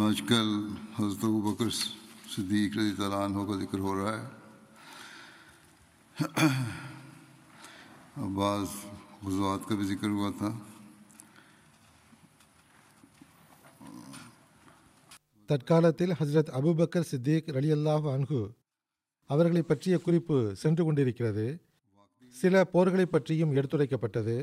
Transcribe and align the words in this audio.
आजकल 0.00 0.48
हजरत 0.96 1.24
अबू 1.24 1.38
बकर 1.44 1.68
सिद्दीक 2.32 2.76
रजी 2.78 2.92
तआला 2.98 3.18
अन्हु 3.26 3.42
का 3.46 3.54
जिक्र 3.60 3.78
हो 3.86 3.92
रहा 3.94 4.12
है 4.12 4.22
अब 8.16 8.28
बाज़ 8.36 8.72
गुजवात 9.24 9.62
का 9.68 9.74
भी 9.76 9.84
जिक्र 9.86 10.08
हुआ 10.18 10.30
था 10.40 10.50
தற்காலத்தில் 15.48 16.12
ஹஜ்ரத் 16.18 16.50
அபுபக்கர் 16.58 17.06
சித்திக் 17.08 17.48
ரலியல்லாஹு 17.56 18.06
அன்ஹு 18.12 18.38
அவர்களை 19.30 19.62
பற்றிய 19.62 19.94
குறிப்பு 20.04 20.36
சென்று 20.62 20.82
கொண்டிருக்கிறது 20.84 21.46
சில 22.34 22.62
போர்களை 22.74 23.06
பற்றியும் 23.06 23.52
எடுத்துரைக்கப்பட்டது 23.56 24.36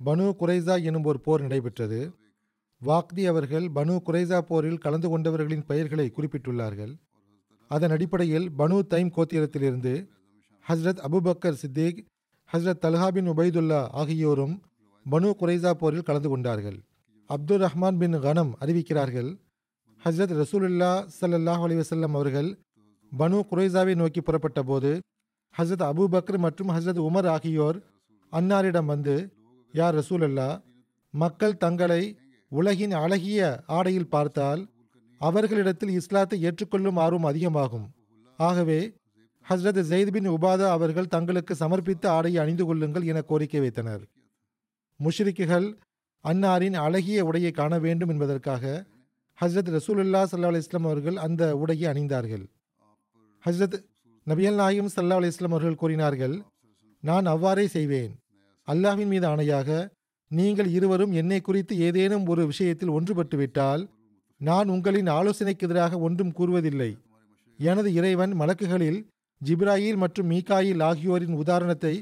பனு 0.00 0.26
குரைசா 0.40 0.76
எனும் 0.88 1.08
ஒரு 1.10 1.18
போர் 1.26 1.44
நடைபெற்றது 1.46 2.00
வாக்தி 2.81 3.23
அவர்கள் 3.31 3.65
பனு 3.75 3.95
குரைசா 4.05 4.37
போரில் 4.41 4.79
கலந்து 4.83 5.07
கொண்டவர்களின் 5.09 5.65
பெயர்களை 5.69 6.05
குறிப்பிட்டுள்ளார்கள். 6.15 6.93
அதன் 7.71 7.93
அடிப்படையில் 7.95 8.47
Banu 8.59 8.77
Taym 8.91 9.11
கோத்திரத்திலிருந்து 9.15 9.93
Hazrat 10.65 11.01
Abu Bakr 11.07 11.59
Siddiq 11.61 11.99
Hazrat 12.53 12.81
Talha 12.85 13.07
bin 13.07 13.29
Ubaidullah 13.33 13.81
ஆகியோரும் 14.01 14.55
பனு 15.05 15.29
குரைசா 15.41 15.71
போரில் 15.81 16.07
கலந்து 16.07 16.29
கொண்டார்கள். 16.29 16.79
அப்துல் 17.29 17.61
ரஹ்மான் 17.65 17.99
பின் 18.01 18.17
கனம் 18.25 18.51
அறிவிக்கிறார்கள் 18.63 19.29
ஹஸ்ரத் 20.01 20.33
ரசூலுல்லா 20.41 20.91
சல்லாஹ் 21.19 21.63
அலிவசல்லம் 21.67 22.15
அவர்கள் 22.17 22.49
பனு 23.11 23.39
குரைசாவை 23.51 23.95
நோக்கி 24.01 24.21
புறப்பட்ட 24.21 24.63
போது 24.63 24.91
ஹஸ்ரத் 25.55 25.85
அபுபக்ர் 25.91 26.37
மற்றும் 26.37 26.73
ஹஸ்ரத் 26.75 27.01
உமர் 27.09 27.29
ஆகியோர் 27.35 27.77
அன்னாரிடம் 28.33 28.91
வந்து 28.93 29.15
யார் 29.73 29.95
ரசூலல்லா? 29.99 30.49
மக்கள் 31.13 31.59
தங்களை 31.63 32.01
உலகின் 32.51 32.93
அழகிய 33.01 33.41
ஆடையில் 33.77 34.11
பார்த்தால் 34.13 34.61
அவர்களிடத்தில் 35.21 35.93
இஸ்லாத்தை 35.99 36.37
ஏற்றுக்கொள்ளும் 36.47 36.97
ஆர்வம் 36.97 37.27
அதிகமாகும். 37.29 37.85
ஆகவே 38.39 38.79
ஹஸ்ரத் 39.45 39.79
ஜெயித் 39.91 40.11
பின் 40.11 40.29
உபாதா 40.29 40.67
அவர்கள் 40.77 41.11
தங்களுக்கு 41.13 41.53
சமர்ப்பித்த 41.59 42.05
ஆடையை 42.07 42.39
அணிந்து 42.43 42.65
கொள்ளுங்கள் 42.65 43.05
என 43.11 43.21
கோரிக்கை 43.21 43.59
வைத்தனர். 43.59 44.03
முஷ்ரிக்குகள் 44.99 45.67
அன்னாரின் 46.25 46.77
அழகிய 46.85 47.19
உடையை 47.29 47.51
காண 47.51 47.79
வேண்டும் 47.79 48.09
என்பதற்காக 48.09 48.63
ஹஸ்ரத் 49.39 49.71
ரசூலுல்லா 49.77 50.21
சல்லா 50.31 50.51
அலிஸ்லாம் 50.51 50.87
அவர்கள் 50.89 51.17
அந்த 51.17 51.43
உடையை 51.63 51.87
அணிந்தார்கள். 51.93 52.45
ஹஸ்ரத் 53.43 53.77
நபியல் 54.27 54.59
நாயும் 54.61 54.91
சல்லா 54.95 55.15
அலிஸ்லாம் 55.21 55.55
அவர்கள் 55.55 55.81
கூறினார்கள் 55.83 56.35
நான் 57.03 57.25
அவ்வாறே 57.25 57.65
செய்வேன். 57.67 58.13
அல்லாஹ்வின் 58.67 59.11
மீது 59.13 59.27
ஆணையாக 59.27 59.69
நீங்கள் 60.31 60.69
இருவரும் 60.77 61.11
என்னை 61.11 61.39
குறித்து 61.41 61.73
ஏதேனும் 61.77 62.25
ஒரு 62.31 62.43
விஷயத்தில் 62.51 62.93
ஒன்றுபட்டுவிட்டால் 62.97 63.81
நான் 64.41 64.69
உங்களின் 64.69 65.09
ஆலோசனைக்கு 65.15 65.65
எதிராக 65.67 65.97
ஒன்றும் 65.97 66.35
கூறுவதில்லை. 66.37 66.91
எனது 67.59 67.89
இறைவன் 67.93 68.33
மலக்குகளில் 68.41 68.99
ஜிப்ராயில் 69.41 69.97
மற்றும் 69.97 70.29
மீகாயில் 70.31 70.81
ஆகியோரின் 70.89 71.35
உதாரணத்தை 71.41 71.93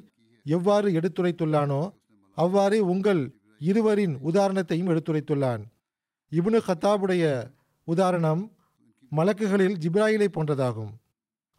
எவ்வாறு 0.45 0.89
எடுத்துரைத்துள்ளானோ 0.99 1.81
அவ்வாறே 2.37 2.79
உங்கள் 2.93 3.21
இருவரின் 3.61 4.15
உதாரணத்தையும் 4.29 4.89
எடுத்துரைத்துள்ளான். 4.91 5.63
இப்னு 6.31 6.59
ஹத்தாபுடைய 6.67 7.23
உதாரணம் 7.87 8.43
மலக்குகளில் 9.11 9.79
ஜிப்ராயிலை 9.83 10.29
போன்றதாகும். 10.31 10.91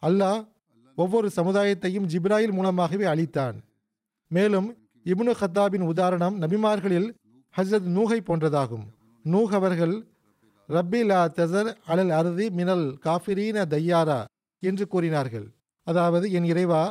அல்லாஹ் 0.03 0.41
ஒவ்வொரு 0.97 1.27
சமுதாயத்தையும் 1.35 2.09
ஜிப்ராயில் 2.13 2.55
மூலமாகவே 2.57 3.05
அளித்தான் 3.05 3.57
மேலும் 4.31 4.69
இப்னு 5.05 5.33
கத்தாபின் 5.39 5.85
உதாரணம் 5.91 6.35
நபிமார்களில் 6.41 7.07
ஹஸ்ரத் 7.57 7.87
நூகை 7.95 8.21
போன்றதாகும். 8.21 8.85
நூஹ் 9.25 9.53
அவர்கள் 9.53 9.95
ரப்பி 10.69 11.05
லா 11.05 11.21
தசர் 11.27 11.69
அலல் 11.87 12.09
அருதி 12.09 12.49
மினல் 12.49 12.85
காஃபிரீன 13.05 13.65
தையாரா 13.65 14.19
என்று 14.59 14.87
கூறினார்கள். 14.87 15.47
அதாவது 15.87 16.31
என் 16.31 16.43
இறைவா 16.43 16.83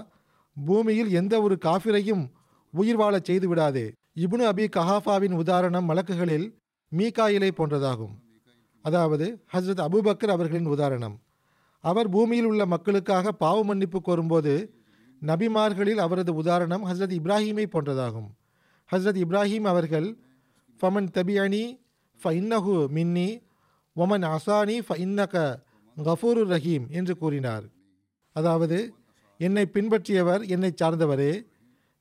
பூமியில் 0.67 1.11
எந்த 1.11 1.43
ஒரு 1.43 1.59
காஃபிரையும் 1.65 2.25
உயிர் 2.75 2.97
வாழச் 2.97 3.25
செய்து 3.25 3.49
விடாதே. 3.49 3.87
இப்னு 4.15 4.45
அபி 4.53 4.67
கஹாஃபாவின் 4.77 5.35
உதாரணம் 5.35 5.89
மலக்குகளில் 5.91 6.47
மீகாயிலை 6.93 7.51
போன்றதாகும். 7.57 8.15
அதாவது 8.85 9.27
ஹஸ்ரத் 9.53 9.85
அபுபக்கர் 9.87 10.35
அவர்களின் 10.37 10.67
உதாரணம். 10.67 11.17
அவர் 11.85 12.09
பூமியில் 12.09 12.45
உள்ள 12.45 12.67
மக்களுக்காக 12.67 13.33
பாவ 13.33 13.65
மன்னிப்பு 13.65 13.99
கோரும்போது 14.01 14.55
நபிமார்களில் 15.23 16.01
அவரது 16.05 16.35
உதாரணம் 16.35 16.85
ஹஸ்ரத் 16.87 17.15
இப்ராஹீமை 17.19 17.67
போன்றதாகும். 17.73 18.31
ஹஸ்ரத் 18.91 19.21
இப்ராஹீம் 19.25 19.67
அவர்கள் 19.73 20.09
ஃபமன் 20.81 21.11
தபியனி 21.17 21.65
ஃப 22.21 22.33
இன்னஹு 22.41 22.77
மின்னி 22.89 23.29
ஒமன் 23.97 24.25
அசானி 24.35 24.77
ஃப 24.87 24.97
இன்னக 25.07 25.35
கஃபூரு 25.97 26.43
ரஹீம் 26.53 26.87
என்று 26.89 27.15
கூறினார். 27.17 27.65
அதாவது 28.37 28.79
என்னை 29.39 29.65
பின்பற்றியவர் 29.75 30.43
என்னை 30.49 30.71
சார்ந்தவரே 30.83 31.33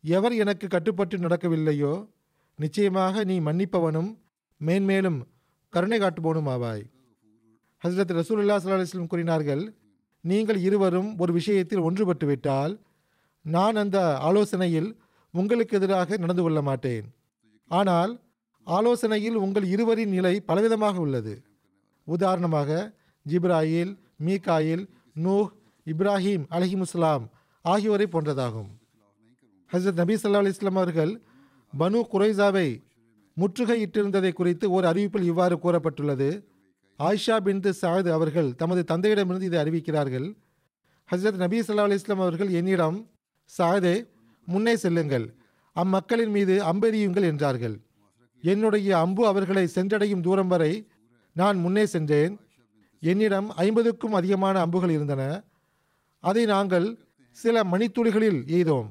எவர் 0.03 0.35
எனக்கு 0.35 0.67
கட்டுப்பட்டு 0.67 1.17
நடக்கவில்லையோ 1.17 1.93
நிச்சயமாக 2.59 3.23
நீ 3.23 3.35
மன்னிப்பவனும் 3.39 4.09
மேன்மேலும் 4.61 5.19
கருணை 5.73 5.97
காட்டுபவனும் 5.99 6.49
ஆவாய். 6.53 6.83
ஹசரத் 7.83 8.13
ரசூலுல்லா 8.19 8.55
சல்லா 8.59 8.77
அலிஸ்லம் 8.77 9.11
கூறினார்கள் 9.13 9.63
நீங்கள் 10.23 10.59
இருவரும் 10.67 11.17
ஒரு 11.17 11.33
விஷயத்தில் 11.33 11.81
ஒன்றுபட்டு 11.81 12.25
விட்டால் 12.25 12.73
நான் 13.41 13.75
அந்த 13.75 14.17
ஆலோசனையில் 14.17 14.95
உங்களுக்கு 15.31 15.77
எதிராக 15.77 16.17
நடந்து 16.17 16.41
கொள்ள 16.41 16.61
மாட்டேன். 16.61 17.13
ஆனால் 17.67 18.21
ஆலோசனையில் 18.63 19.35
உங்கள் 19.35 19.63
இருவரின் 19.63 20.09
நிலை 20.09 20.43
பலவிதமாக 20.47 20.95
உள்ளது. 20.95 21.43
உதாரணமாக 22.03 22.93
ஜிப்ராயில் 23.29 23.97
மீகாயில் 24.25 24.89
நூஹ் 25.23 25.49
இப்ராஹிம் 25.85 26.45
அலஹிமுஸ்லாம் 26.51 27.25
ஆகியோரை 27.61 28.07
போன்றதாகும். 28.11 28.69
ஹசரத் 29.73 29.93
நபி 29.93 30.15
சல்லா 30.15 30.41
அலிஸ்லாம் 30.43 30.79
அவர்கள் 30.83 31.21
பனு 31.79 32.03
குரைசாவை 32.11 32.83
முற்றுகையிட்டிருந்ததை 33.37 34.33
குறித்து 34.33 34.71
ஒரு 34.71 34.87
அறிவிப்பில் 34.87 35.23
இவ்வாறு 35.23 35.55
கூறப்பட்டுள்ளது. 35.55 36.43
ஆயிஷா 36.99 37.37
பின் 37.37 37.59
சாயத் 37.59 38.11
அவர்கள் 38.11 38.55
தமது 38.55 38.83
தந்தையிடமிருந்து 38.87 39.41
இதை 39.41 39.61
அறிவிக்கிறார்கள். 39.63 40.37
ஹசரத் 41.11 41.41
நபி 41.43 41.59
சல்லா 41.59 41.85
அலிஸ்லாம் 41.89 42.25
அவர்கள் 42.27 42.49
என்னிடம் 42.49 43.09
சாதே 43.49 44.05
முன்னே 44.45 44.75
செல்லுங்கள். 44.75 45.35
அம்மக்களின் 45.75 46.29
மீது 46.29 46.63
அம்பெறியுங்கள் 46.63 47.21
என்றார்கள். 47.21 47.81
என்னுடைய 48.41 48.99
அம்பு 48.99 49.27
அவர்களை 49.27 49.69
சென்றடையும் 49.75 50.21
தூரம் 50.21 50.47
வரை 50.47 50.87
நான் 51.33 51.57
முன்னே 51.57 51.85
சென்றேன். 51.85 52.39
என்னிடம் 52.99 53.49
ஐம்பதுக்கும் 53.49 54.13
அதிகமான 54.13 54.59
அம்புகள் 54.59 54.89
இருந்தன. 54.89 55.43
அதை 56.19 56.45
நாங்கள் 56.45 56.97
சில 57.31 57.63
மணித்துளிகளில் 57.63 58.39
எய்தோம். 58.47 58.87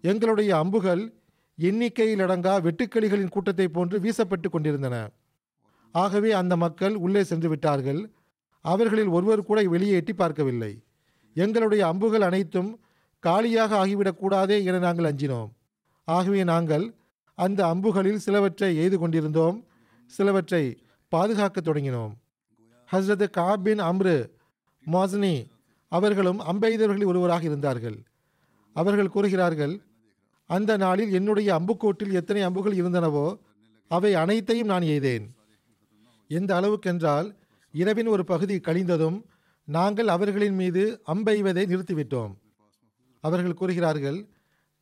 எங்களுடைய 0.00 0.58
அம்புகள் 0.58 1.12
எண்ணிக்கையில் 1.54 2.18
அடங்கா 2.18 2.54
வெட்டுக்கிளிகளின் 2.62 3.28
கூட்டத்தை 3.28 3.68
போன்று 3.68 4.00
வீசப்பட்டு 4.00 4.48
கொண்டிருந்தன. 4.50 5.10
ஆகவே 5.92 6.32
அந்த 6.32 6.56
மக்கள் 6.56 6.94
உள்ளே 6.94 7.22
சென்று 7.22 7.48
விட்டார்கள். 7.48 8.10
அவர்களில் 8.60 9.06
ஒருவர் 9.06 9.44
கூட 9.44 9.62
வெளியே 9.68 9.94
எட்டி 9.94 10.12
பார்க்கவில்லை. 10.12 10.82
எங்களுடைய 11.34 11.86
அம்புகள் 11.86 12.20
அனைத்தும் 12.20 12.81
காலியாக 13.22 13.86
ஆகிவிடக்கூடாதே 13.86 14.56
என 14.64 14.78
நாங்கள் 14.78 15.08
அஞ்சினோம். 15.10 15.50
ஆகவே 16.04 16.44
நாங்கள் 16.44 16.94
அந்த 17.38 17.60
அம்புகளில் 17.66 18.22
சிலவற்றை 18.24 18.76
எய்து 18.76 18.98
கொண்டிருந்தோம் 18.98 19.58
சிலவற்றை 20.06 20.62
பாதுகாக்கத் 21.12 21.66
தொடங்கினோம். 21.68 22.12
ஹஸ்ரத் 22.92 23.26
காபின் 23.38 23.82
அம்ரு 23.90 24.16
மோசனி 24.84 25.46
அவர்களும் 25.88 26.40
அம்பெய்தவர்களில் 26.40 27.10
ஒருவராக 27.12 27.44
இருந்தார்கள். 27.44 27.98
அவர்கள் 28.76 29.08
கூறுகிறார்கள் 29.08 29.74
அந்த 30.50 30.76
நாளில் 30.76 31.12
என்னுடைய 31.12 31.48
அம்புக்கோட்டில் 31.54 32.12
எத்தனை 32.12 32.42
அம்புகள் 32.42 32.76
இருந்தனவோ 32.76 33.26
அவை 33.88 34.14
அனைத்தையும் 34.14 34.66
நான் 34.66 34.82
எய்தேன். 34.82 35.26
எந்த 36.28 36.50
அளவுக்கென்றால் 36.60 37.28
இரவின் 37.74 38.06
ஒரு 38.06 38.24
பகுதி 38.24 38.56
கழிந்ததும் 38.58 39.18
நாங்கள் 39.68 40.08
அவர்களின் 40.08 40.54
மீது 40.54 41.02
அம்பெய்வதை 41.06 41.64
நிறுத்திவிட்டோம். 41.72 42.32
அவர்கள் 43.26 43.58
கூறுகிறார்கள் 43.60 44.18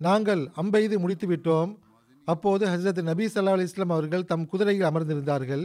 நாங்கள் 0.00 0.42
அம்பெய்து 0.60 0.96
முடித்துவிட்டோம். 1.02 1.70
அப்போது 2.24 2.64
ஹசரத் 2.72 3.02
நபி 3.02 3.24
சல்லா 3.26 3.54
அலி 3.56 3.66
இஸ்லாம் 3.68 3.94
அவர்கள் 3.96 4.28
தம் 4.30 4.46
குதிரையில் 4.46 4.88
அமர்ந்திருந்தார்கள். 4.90 5.64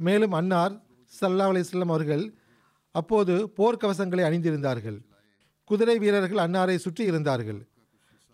மேலும் 0.00 0.34
அன்னார் 0.38 0.74
சல்லா 1.12 1.46
அலி 1.52 1.62
இஸ்லாம் 1.66 1.92
அவர்கள் 1.94 2.24
அப்போது 2.94 3.34
போர்க்கவசங்களை 3.58 4.22
அணிந்திருந்தார்கள். 4.28 4.98
குதிரை 5.70 5.96
வீரர்கள் 5.98 6.42
அன்னாரை 6.46 6.76
சுற்றி 6.76 7.04
இருந்தார்கள். 7.04 7.60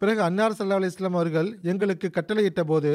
பிறகு 0.03 0.21
அன்னார் 0.23 0.57
சல்லா 0.59 0.79
அலி 0.81 0.87
இஸ்லாம் 0.87 1.19
அவர்கள் 1.19 1.49
எங்களுக்கு 1.63 2.11
கட்டளையிட்ட 2.11 2.63
போது 2.63 2.93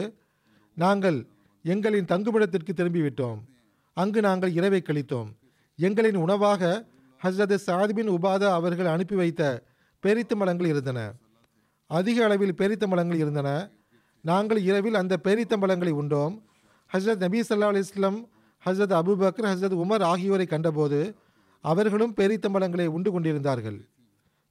நாங்கள் 0.77 1.19
எங்களின் 1.65 2.09
தங்குமிடத்திற்கு 2.11 2.73
திரும்பிவிட்டோம். 2.75 3.39
அங்கு 3.97 4.19
நாங்கள் 4.21 4.51
இரவை 4.59 4.81
கழித்தோம். 4.83 5.29
எங்களின் 5.79 6.19
உணவாக 6.25 6.61
ஹஸ்ரத் 7.21 7.55
சாதிபின் 7.67 8.13
உபாதா 8.15 8.49
அவர்கள் 8.59 8.93
அனுப்பி 8.93 9.15
வைத்த 9.15 9.41
பேரித்த 10.03 10.35
மலங்கள் 10.35 10.67
இருந்தன. 10.67 11.13
அதிக 11.87 12.23
அளவில் 12.23 12.53
பேரித்த 12.53 12.87
மலங்கள் 12.87 13.17
இருந்தன. 13.17 13.69
நாங்கள் 14.21 14.61
இரவில் 14.61 14.95
அந்த 14.95 15.17
பெரித்த 15.17 15.57
மலங்களை 15.57 15.93
உண்டோம். 15.93 16.41
ஹஸ்ரத் 16.93 17.17
நபி 17.17 17.39
சல்லா 17.39 17.59
அலி 17.59 17.79
இஸ்லாம் 17.79 18.29
ஹஸ்ரத் 18.65 18.95
அபுபக்கர் 18.99 19.51
ஹஸ்ரத் 19.51 19.83
உமர் 19.83 20.01
ஆகியோரை 20.01 20.45
கண்டபோது 20.45 21.15
அவர்களும் 21.61 22.13
பேரித்தம்பழங்களை 22.13 22.85
உண்டு 22.85 23.11
கொண்டிருந்தார்கள். 23.11 23.87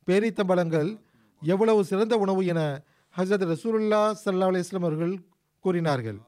பேரித்தம்பழங்கள் 0.06 1.00
எவ்வளவு 1.42 1.84
சிறந்த 1.84 2.16
உணவு 2.16 2.46
என 2.46 2.82
ஹஸ்ரத் 3.16 3.46
ரசூலுல்லா 3.52 4.14
சல்லா 4.24 4.48
அலிஸ்லாம் 4.50 4.74
அவர்கள் 4.74 5.20
கூறினார்கள். 5.58 6.18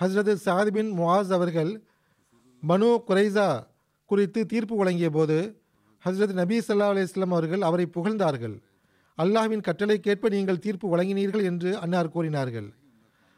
ஹசரத் 0.00 0.36
சாத் 0.44 0.70
பின் 0.70 0.98
முவாஸ் 0.98 1.32
அவர்கள் 1.32 1.82
மனு 2.60 3.02
குரைசா 3.08 3.66
குறித்து 4.04 4.46
தீர்ப்பு 4.46 4.76
வழங்கிய 4.76 5.10
போது 5.10 5.61
ஹஸ்ரத் 6.04 6.32
நபி 6.32 6.58
சல்லா 6.58 6.86
அலிஸ்லாம் 6.92 7.34
அவர்கள் 7.36 7.62
அவரை 7.62 7.86
புகழ்ந்தார்கள். 7.86 8.62
அல்லாஹ்வின் 9.18 9.64
கட்டளைக்கேற்ப 9.66 10.30
நீங்கள் 10.30 10.58
தீர்ப்பு 10.58 10.96
வழங்கினீர்கள் 10.96 11.42
என்று 11.42 11.78
அன்னார் 11.78 12.08
கூறினார்கள். 12.08 12.74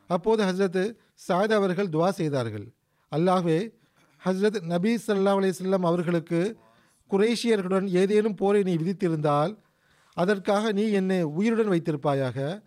அப்போது 0.06 0.44
ஹஸ்ரத் 0.44 0.96
சாயத் 1.28 1.52
அவர்கள் 1.52 1.88
துவா 1.88 2.08
செய்தார்கள். 2.08 2.66
அல்லாஹ்வே 3.12 3.72
ஹஸ்ரத் 4.24 4.60
நபி 4.60 4.94
சல்லா 5.06 5.34
அலிஸ்லாம் 5.40 5.84
அவர்களுக்கு 5.84 6.58
குரேஷியர்களுடன் 7.10 7.86
ஏதேனும் 7.86 8.34
போரை 8.34 8.62
நீ 8.62 8.76
விதித்திருந்தால் 8.76 9.58
அதற்காக 10.14 10.72
நீ 10.72 10.90
என்னை 10.90 11.22
உயிருடன் 11.22 11.68
வைத்திருப்பாயாக. 11.68 12.62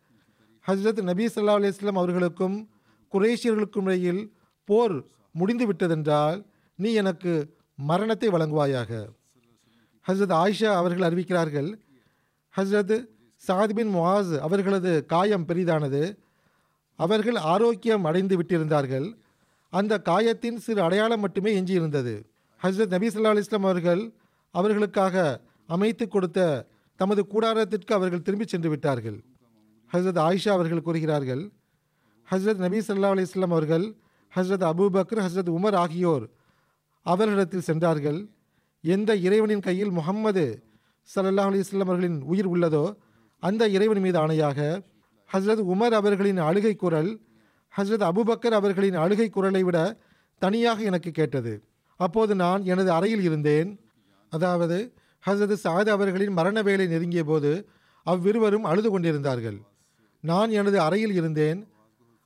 ஹஸ்ரத் 0.67 1.01
நபி 1.01 1.25
சல்லா 1.25 1.57
அலிஸ்லாம் 1.59 2.01
அவர்களுக்கும் 2.03 2.69
குரேஷியர்களுக்கும் 3.13 3.83
இடையில் 3.83 4.33
போர் 4.65 5.05
முடிந்து 5.31 5.73
விட்டதென்றால் 5.73 6.45
நீ 6.75 6.93
எனக்கு 6.93 7.55
மரணத்தை 7.75 8.29
வழங்குவாயாக. 8.29 9.07
ஹஸ்ரத் 10.07 10.35
ஆயிஷா 10.41 10.71
அவர்கள் 10.73 11.09
அறிவிக்கிறார்கள். 11.09 11.79
ஹஸ்ரத் 12.57 13.05
சாத் 13.47 13.73
பின் 13.73 13.95
முவாஸ் 13.95 14.37
அவர்களது 14.37 15.05
காயம் 15.05 15.45
பெரிதானது. 15.45 16.17
அவர்கள் 16.95 17.35
ஆரோக்கியம் 17.35 18.03
அடைந்து 18.03 18.37
விட்டிருந்தார்கள். 18.41 19.13
அந்த 19.69 20.01
காயத்தின் 20.01 20.57
சிறு 20.57 20.81
அடையாளம் 20.81 21.19
மட்டுமே 21.19 21.61
எஞ்சியிருந்தது. 21.61 22.23
ஹஸ்ரத் 22.63 22.87
நபி 22.87 23.07
சொல்லா 23.07 23.31
அலிஸ்லாம் 23.33 23.65
அவர்கள் 23.67 24.13
அவர்களுக்காக 24.51 25.41
அமைத்து 25.67 26.07
கொடுத்த 26.07 26.67
தமது 26.95 27.25
கூடாரத்திற்கு 27.29 27.93
அவர்கள் 27.93 28.21
திரும்பி 28.21 28.45
சென்று 28.47 28.69
விட்டார்கள். 28.69 29.23
ஹஸ்ரத் 29.93 30.21
ஆயிஷா 30.27 30.49
அவர்கள் 30.49 30.81
கூறுகிறார்கள் 30.81 31.51
ஹஸ்ரத் 32.31 32.55
நபி 32.55 32.79
சல்லா 32.79 33.11
அலிஸ்லாம் 33.13 33.53
அவர்கள் 33.53 33.95
ஹஸ்ரத் 34.35 34.65
அபூபக்கர் 34.71 35.25
ஹஸ்ரத் 35.25 35.53
உமர் 35.57 35.75
ஆகியோர் 35.75 36.29
அவர்களிடத்தில் 37.03 37.61
சென்றார்கள். 37.61 38.29
எந்த 38.83 39.15
இறைவனின் 39.15 39.59
கையில் 39.59 39.89
முகம்மது 39.89 40.63
சல்லாஹ் 41.15 41.49
அலிஸ்லாம் 41.51 41.89
அவர்களின் 41.89 42.21
உயிர் 42.21 42.47
உள்ளதோ 42.47 42.97
அந்த 43.39 43.67
இறைவன் 43.67 44.01
மீது 44.01 44.19
ஆணையாக 44.19 44.83
ஹஸ்ரத் 45.33 45.63
உமர் 45.73 45.95
அவர்களின் 45.99 46.37
அழுகை 46.37 46.75
குரல் 46.75 47.19
ஹஸ்ரத் 47.77 48.05
அபுபக்கர் 48.09 48.55
அவர்களின் 48.59 48.93
அழுகை 48.93 49.29
குரலை 49.29 49.63
விட 49.63 50.01
தனியாக 50.39 50.81
எனக்கு 50.81 51.11
கேட்டது. 51.11 51.63
அப்போது 51.95 52.35
நான் 52.35 52.63
எனது 52.63 52.91
அறையில் 52.91 53.21
இருந்தேன். 53.21 53.79
அதாவது 54.29 54.93
ஹசரத் 55.27 55.63
சாத் 55.63 55.89
அவர்களின் 55.89 56.33
மரண 56.33 56.61
வேலை 56.61 56.87
நெருங்கிய 56.87 57.23
போது 57.23 57.69
அவ்விருவரும் 58.03 58.63
அழுது 58.63 58.89
கொண்டிருந்தார்கள். 58.89 59.59
நான் 60.19 60.49
எனது 60.49 60.81
அறையில் 60.81 61.13
இருந்தேன். 61.13 61.67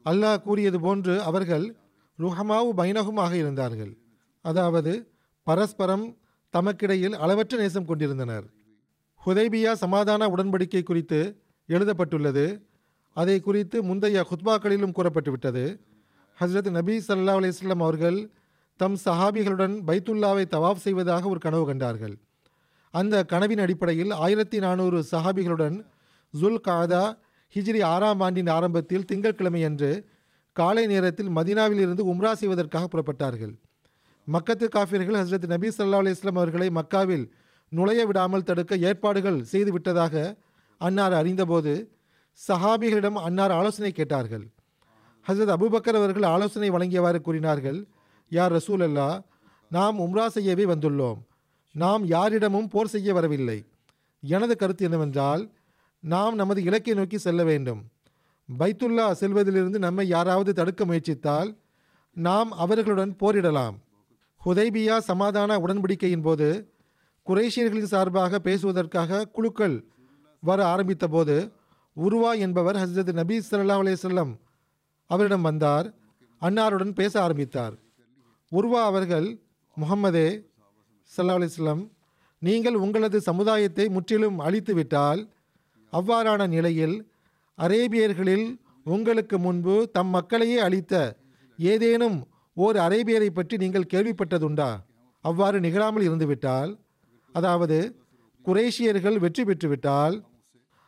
அல்லாஹ் 0.06 0.42
கூறியது 0.42 0.80
போன்று 0.80 1.22
அவர்கள் 1.22 1.76
ருஹமாவு 2.20 2.72
பைனகுமாக 2.78 3.34
இருந்தார்கள். 3.34 3.98
அதாவது 4.42 5.14
பரஸ்பரம் 5.44 6.18
தமக்கிடையில் 6.54 7.14
அளவற்ற 7.14 7.58
நேசம் 7.58 7.86
கொண்டிருந்தனர். 7.86 8.46
ஹுதைபியா 9.26 9.72
சமாதான 9.74 10.28
உடன்படிக்கை 10.28 10.84
குறித்து 10.84 11.20
எழுதப்பட்டுள்ளது. 11.68 12.46
அதை 13.14 13.40
குறித்து 13.40 13.84
முந்தைய 13.84 14.26
ஹுத்பாக்களிலும் 14.30 14.96
கூறப்பட்டுவிட்டது. 14.98 15.80
ஹஸ்ரத் 16.40 16.70
நபி 16.70 16.98
சல்லா 16.98 17.34
அலிஸ்லாம் 17.40 17.84
அவர்கள் 17.88 18.32
தம் 18.76 18.98
சஹாபிகளுடன் 19.06 19.76
பைத்துல்லாவை 19.88 20.46
தவாப் 20.46 20.84
செய்வதாக 20.86 21.28
ஒரு 21.28 21.40
கனவு 21.40 21.66
கண்டார்கள். 21.66 22.16
அந்த 22.92 23.24
கனவின் 23.24 23.58
அடிப்படையில் 23.58 24.12
ஆயிரத்தி 24.12 24.60
நானூறு 24.60 25.06
சஹாபிகளுடன் 25.12 25.86
ஜுல் 26.42 26.62
காதா 26.68 27.18
ஹிஜ்ரி 27.56 27.84
ஆறாம் 27.84 28.20
ஆண்டின் 28.20 28.48
ஆரம்பத்தில் 28.48 29.06
திங்கட்கிழமையன்று 29.12 30.04
காலை 30.52 30.86
நேரத்தில் 30.86 31.30
மதினாவில் 31.30 31.82
இருந்து 31.86 32.14
உம்ரா 32.14 32.32
செய்வதற்காக 32.32 32.86
புறப்பட்டார்கள். 32.88 33.54
மக்கத்து 34.28 34.68
காஃபியர்கள் 34.68 35.16
ஹஸ்ரத் 35.16 35.48
நபி 35.48 35.68
சல்லா 35.68 36.00
அலிஸ்லாம் 36.02 36.40
அவர்களை 36.42 36.68
மக்காவில் 36.68 37.30
நுழைய 37.70 38.06
விடாமல் 38.06 38.44
தடுக்க 38.44 38.78
ஏற்பாடுகள் 38.78 39.46
செய்துவிட்டதாக 39.52 40.38
அன்னார் 40.78 41.14
அறிந்தபோது 41.14 41.92
சஹாபிகளிடம் 42.48 43.14
அன்னார் 43.14 43.52
ஆலோசனை 43.52 43.92
கேட்டார்கள். 43.92 44.46
ஹசரத் 45.28 45.54
அபுபக்கர் 45.56 46.00
அவர்கள் 46.02 46.24
ஆலோசனை 46.24 46.72
வழங்கியவாறு 46.72 47.22
கூறினார்கள் 47.22 47.88
யார் 48.30 48.54
ரசூல் 48.54 48.84
அல்லா 48.88 49.22
நாம் 49.70 50.00
உம்ரா 50.00 50.28
செய்யவே 50.28 50.66
வந்துள்ளோம். 50.66 51.20
நாம் 51.72 52.06
யாரிடமும் 52.06 52.68
போர் 52.68 52.88
செய்ய 52.88 53.14
வரவில்லை. 53.14 53.66
எனது 54.22 54.56
கருத்து 54.56 54.84
என்னவென்றால் 54.84 55.52
நாம் 56.00 56.36
நமது 56.36 56.64
இலக்கை 56.64 56.94
நோக்கி 56.94 57.18
செல்ல 57.18 57.44
வேண்டும். 57.44 57.82
பைத்துல்லா 58.60 59.06
செல்வதிலிருந்து 59.20 59.78
நம்மை 59.78 60.08
யாராவது 60.08 60.54
தடுக்க 60.54 60.86
முயற்சித்தால் 60.86 61.58
நாம் 62.14 62.52
அவர்களுடன் 62.52 63.16
போரிடலாம். 63.20 63.76
ஹுதைபியா 64.46 64.98
சமாதான 64.98 65.60
உடன்படிக்கையின் 65.60 66.22
போது 66.22 66.74
குரேஷியர்களின் 67.28 67.84
சார்பாக 67.84 68.40
பேசுவதற்காக 68.40 69.26
குழுக்கள் 69.26 69.90
வர 70.40 70.66
ஆரம்பித்த 70.66 71.08
போது 71.08 71.52
உருவா 71.98 72.38
என்பவர் 72.38 72.76
ஹசரத் 72.76 73.14
நபி 73.14 73.38
சல்லா 73.38 73.78
அலையம் 73.78 74.40
அவரிடம் 75.08 75.42
வந்தார் 75.42 75.94
அன்னாருடன் 76.42 76.94
பேச 76.94 77.22
ஆரம்பித்தார். 77.22 77.74
உருவா 78.52 78.84
அவர்கள் 78.84 79.42
முகம்மதே 79.78 80.50
சல்லா 81.18 81.34
அலிஸ்லம் 81.34 81.92
நீங்கள் 82.40 82.76
உங்களது 82.76 83.22
சமுதாயத்தை 83.22 83.90
முற்றிலும் 83.90 84.40
அழித்து 84.40 84.74
விட்டால் 84.74 85.32
அவ்வாறான 85.94 86.48
நிலையில் 86.48 87.12
அரேபியர்களில் 87.58 88.60
உங்களுக்கு 88.84 89.40
முன்பு 89.40 89.90
தம் 89.92 90.08
மக்களையே 90.08 90.58
அழித்த 90.58 91.18
ஏதேனும் 91.58 92.31
ஓர் 92.58 92.78
அரேபியரை 92.78 93.30
பற்றி 93.30 93.56
நீங்கள் 93.58 93.92
கேள்விப்பட்டதுண்டா? 93.94 94.70
அவ்வாறு 95.26 95.58
நிகழாமல் 95.60 96.06
இருந்துவிட்டால் 96.08 96.72
அதாவது 97.36 97.78
குரேஷியர்கள் 98.46 99.18
வெற்றி 99.24 99.44
பெற்றுவிட்டால் 99.44 100.16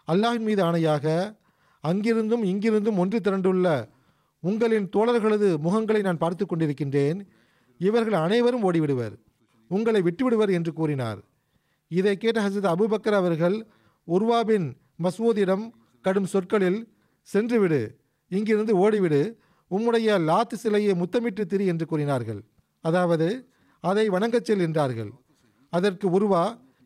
அல்லாஹின் 0.07 0.45
மீது 0.47 0.61
ஆணையாக 0.63 1.05
அங்கிருந்தும் 1.83 2.43
இங்கிருந்தும் 2.51 2.99
ஒன்று 3.03 3.19
திரண்டுள்ள 3.19 3.67
உங்களின் 4.43 4.87
தோழர்களது 4.95 5.47
முகங்களை 5.65 6.01
நான் 6.03 6.21
பார்த்து 6.23 6.43
கொண்டிருக்கின்றேன். 6.45 7.19
இவர்கள் 7.81 8.17
அனைவரும் 8.25 8.65
ஓடிவிடுவர். 8.67 9.13
உங்களை 9.71 10.01
விட்டுவிடுவர் 10.01 10.51
என்று 10.57 10.71
கூறினார். 10.73 11.19
இதை 11.91 12.13
கேட்ட 12.17 12.39
ஹசரத் 12.45 12.73
அபுபக்கர் 12.73 13.17
அவர்கள் 13.21 13.57
உர்வாபின் 14.07 14.67
மசூதிடம் 15.03 15.65
கடும் 16.05 16.29
சொற்களில் 16.33 16.79
சென்றுவிடு 17.27 17.81
இங்கிருந்து 18.31 18.73
ஓடிவிடு 18.83 19.21
உம்முடைய 19.71 20.17
லாத்து 20.29 20.53
சிலையை 20.53 20.93
முத்தமிட்டு 20.93 21.45
திரி 21.45 21.65
என்று 21.65 21.85
கூறினார்கள். 21.85 22.41
அதாவது 22.83 23.27
அதை 23.83 24.09
வணங்கச் 24.09 24.47
செல் 24.47 24.59
என்றார்கள். 24.59 25.11
அதற்கு 25.73 26.07
உருவா 26.09 26.43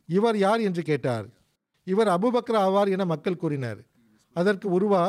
இவர் 0.09 0.37
யார்? 0.37 0.61
என்று 0.61 0.81
கேட்டார். 0.83 1.25
இவர் 1.87 2.07
அபுபக்ரா 2.07 2.59
ஆவார் 2.67 2.89
என 2.89 3.05
மக்கள் 3.05 3.35
கூறினர். 3.35 3.79
அதற்கு 4.35 4.67
உருவா 4.79 5.03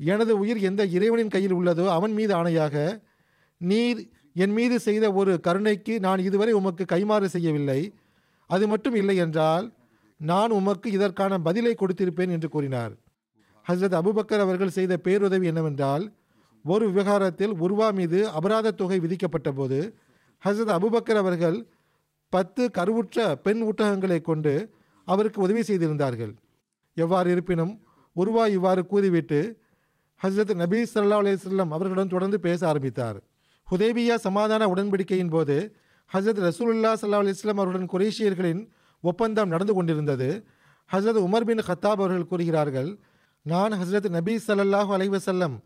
எனது 0.00 0.32
உயிர் 0.38 0.60
எந்த 0.60 0.82
இறைவனின் 0.86 1.28
கையில் 1.28 1.54
உள்ளதோ 1.54 1.86
அவன் 1.88 2.12
மீது 2.12 2.32
ஆணையாக 2.34 3.02
நீர் 3.60 4.00
என் 4.36 4.52
மீது 4.52 4.76
செய்த 4.78 5.04
ஒரு 5.12 5.40
கருணைக்கு 5.40 5.94
நான் 6.00 6.18
இதுவரை 6.18 6.52
உமக்கு 6.52 6.84
கைமாறு 6.84 7.24
செய்யவில்லை. 7.24 7.80
அது 8.50 8.64
மட்டும் 8.68 8.94
இல்லை 8.94 9.16
என்றால் 9.16 9.66
நான் 10.20 10.50
உமக்கு 10.50 10.88
இதற்கான 10.92 11.38
பதிலை 11.38 11.72
கொடுத்திருப்பேன் 11.74 12.30
என்று 12.30 12.48
கூறினார். 12.48 12.92
ஹசரத் 13.66 13.96
அபுபக்கர் 14.00 14.44
அவர்கள் 14.44 14.76
செய்த 14.78 14.96
பேருதவி 14.96 15.46
என்னவென்றால் 15.46 16.04
ஒரு 16.72 16.84
விவகாரத்தில் 16.90 17.54
உருவா 17.64 17.88
மீது 17.98 18.18
அபராத 18.38 18.74
தொகை 18.80 18.98
விதிக்கப்பட்ட 18.98 19.48
போது 19.52 19.78
ஹசரத் 20.42 20.72
அபுபக்கர் 20.76 21.20
அவர்கள் 21.22 21.58
பத்து 22.32 22.62
கருவுற்ற 22.78 23.26
பெண் 23.44 23.62
ஊட்டகங்களை 23.62 24.18
கொண்டு 24.20 24.54
அவருக்கு 25.08 25.38
உதவி 25.46 25.62
செய்திருந்தார்கள். 25.62 26.32
எவ்வாறு 26.96 27.28
இருப்பினும் 27.34 27.72
உருவா 28.16 28.44
இவ்வாறு 28.56 28.82
கூறிவிட்டு 28.86 29.40
ஹசரத் 30.20 30.52
நபீ 30.62 30.80
சல்லா 30.94 31.18
அலைஹி 31.22 31.68
அவர்களுடன் 31.76 32.12
தொடர்ந்து 32.14 32.40
பேச 32.40 32.60
ஆரம்பித்தார். 32.68 33.18
ஹுதேபியா 33.68 34.16
சமாதான 34.26 34.68
உடன்படிக்கையின் 34.72 35.32
போது 35.36 35.56
ஹசரத் 36.10 36.42
ரசூலுல்லா 36.48 36.92
சல்லா 37.00 37.20
அலிஸ்லாம் 37.24 37.60
அவருடன் 37.62 37.92
குரேஷியர்களின் 37.94 38.62
ஒப்பந்தம் 39.04 39.52
நடந்து 39.54 39.74
கொண்டிருந்தது. 39.74 40.28
ஹசரத் 40.90 41.24
உமர் 41.26 41.46
பின் 41.48 41.64
ஹத்தாப் 41.68 42.00
அவர்கள் 42.00 42.30
கூறுகிறார்கள் 42.32 42.90
நான் 43.46 43.74
ஹசரத் 43.80 44.08
நபீ 44.18 44.34
சல்லாஹூ 44.46 44.92
அலைவசல்லம் 44.96 45.56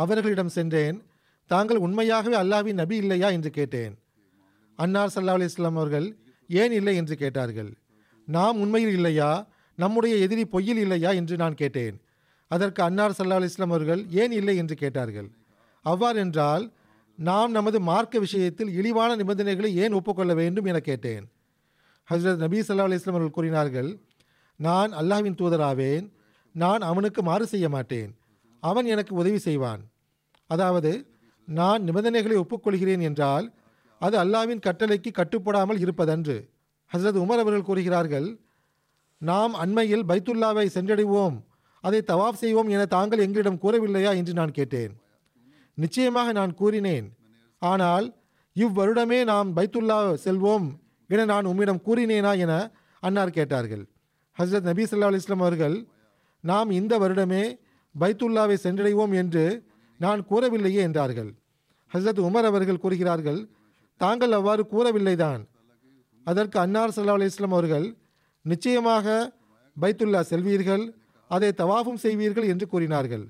அவர்களிடம் 0.00 0.48
சென்றேன். 0.48 1.02
தாங்கள் 1.46 1.76
உண்மையாகவே 1.76 2.36
அல்லாஹ்வின் 2.36 2.72
நபி 2.72 2.96
இல்லையா 2.96 3.28
என்று 3.28 3.50
கேட்டேன். 3.50 3.94
அன்னார் 4.76 5.12
சல்லா 5.14 5.34
அலிஸ்லாம் 5.36 5.76
அவர்கள் 5.76 6.16
ஏன் 6.48 6.72
இல்லை? 6.72 6.96
என்று 6.96 7.16
கேட்டார்கள். 7.16 7.76
நாம் 8.26 8.60
உண்மையில் 8.60 8.92
இல்லையா? 8.92 9.48
நம்முடைய 9.76 10.16
எதிரி 10.16 10.44
பொய்யில் 10.44 10.78
இல்லையா? 10.78 11.10
என்று 11.10 11.36
நான் 11.36 11.54
கேட்டேன். 11.54 12.00
அதற்கு 12.48 12.82
அன்னார் 12.82 13.10
சல்லா 13.10 13.36
அலிஸ்லாம் 13.38 13.74
அவர்கள் 13.74 14.06
ஏன் 14.10 14.32
இல்லை? 14.32 14.56
என்று 14.56 14.74
கேட்டார்கள். 14.74 15.28
அவ்வாறென்றால் 15.84 16.72
நாம் 17.16 17.50
நமது 17.50 17.80
மார்க்க 17.80 18.18
விஷயத்தில் 18.18 18.72
இழிவான 18.72 19.16
நிபந்தனைகளை 19.16 19.74
ஏன் 19.74 19.92
ஒப்புக்கொள்ள 19.92 20.34
வேண்டும்? 20.34 20.64
என 20.64 20.78
கேட்டேன். 20.78 21.32
ஹசரத் 22.10 22.36
நபி 22.36 22.60
சல்லா 22.60 22.86
அலிஸ்லாம் 22.86 23.16
அவர்கள் 23.16 23.30
கூறினார்கள் 23.30 23.98
நான் 24.56 24.92
அல்லாஹ்வின் 24.92 25.38
தூதராவேன். 25.40 26.06
நான் 26.54 26.80
அவனுக்கு 26.80 27.22
மாறு 27.22 27.46
செய்ய 27.46 27.68
மாட்டேன். 27.68 28.18
அவன் 28.60 28.86
எனக்கு 28.86 29.14
உதவி 29.14 29.38
செய்வான். 29.38 29.89
அதாவது 30.50 30.92
நான் 31.48 31.82
நிபந்தனைகளை 31.82 32.36
ஒப்புக்கொள்கிறேன் 32.36 33.02
என்றால் 33.02 33.46
அது 34.00 34.16
அல்லாவின் 34.24 34.64
கட்டளைக்கு 34.66 35.10
கட்டுப்படாமல் 35.10 35.80
இருப்பதன்று. 35.84 36.36
ஹசரத் 36.90 37.20
உமர் 37.22 37.42
அவர்கள் 37.42 37.62
கூறுகிறார்கள் 37.62 38.28
நாம் 39.18 39.54
அண்மையில் 39.54 40.04
பைத்துல்லாவை 40.04 40.66
சென்றடைவோம். 40.74 41.36
அதை 41.84 42.00
தவாப் 42.06 42.40
செய்வோம் 42.42 42.68
என 42.68 42.84
தாங்கள் 42.86 43.18
எங்களிடம் 43.18 43.62
கூறவில்லையா? 43.62 44.12
என்று 44.16 44.32
நான் 44.32 44.50
கேட்டேன். 44.50 44.92
நிச்சயமாக 45.78 46.32
நான் 46.32 46.54
கூறினேன். 46.54 47.06
ஆனால் 47.62 48.06
இவ்வருடமே 48.56 49.24
நாம் 49.24 49.56
பைத்துல்லா 49.56 49.98
செல்வோம் 50.24 50.66
என 51.10 51.24
நான் 51.24 51.44
உம்மிடம் 51.44 51.84
கூறினேனா? 51.86 52.32
என 52.38 52.52
அன்னார் 53.02 53.36
கேட்டார்கள். 53.38 53.84
ஹசரத் 54.38 54.68
நபி 54.70 54.82
சொல்லா 54.82 55.08
அலைஹி 55.10 55.38
அவர்கள் 55.38 55.76
நாம் 56.44 56.70
இந்த 56.70 56.98
வருடமே 56.98 57.44
பைத்துல்லாவை 57.94 58.56
சென்றடைவோம் 58.62 59.14
என்று 59.14 59.44
நான் 60.00 60.26
கூறவில்லையே 60.30 60.80
என்றார்கள். 60.86 61.34
ஹசரத் 61.92 62.22
உமர் 62.26 62.48
அவர்கள் 62.50 62.78
கூறுகிறார்கள் 62.78 63.48
தாங்கள் 63.96 64.32
அவ்வாறு 64.32 64.66
கூறவில்லைதான். 64.70 65.46
அதற்கு 66.24 66.58
அன்னார் 66.58 66.88
சல்லா 66.88 67.14
அலிஸ்லாம் 67.16 67.56
அவர்கள் 67.56 67.96
நிச்சயமாக 68.42 69.32
பைத்துல்லா 69.80 70.20
செல்வீர்கள் 70.30 70.92
அதை 71.28 71.48
தவாஃபும் 71.48 72.00
செய்வீர்கள் 72.02 72.46
என்று 72.46 72.66
கூறினார்கள். 72.66 73.26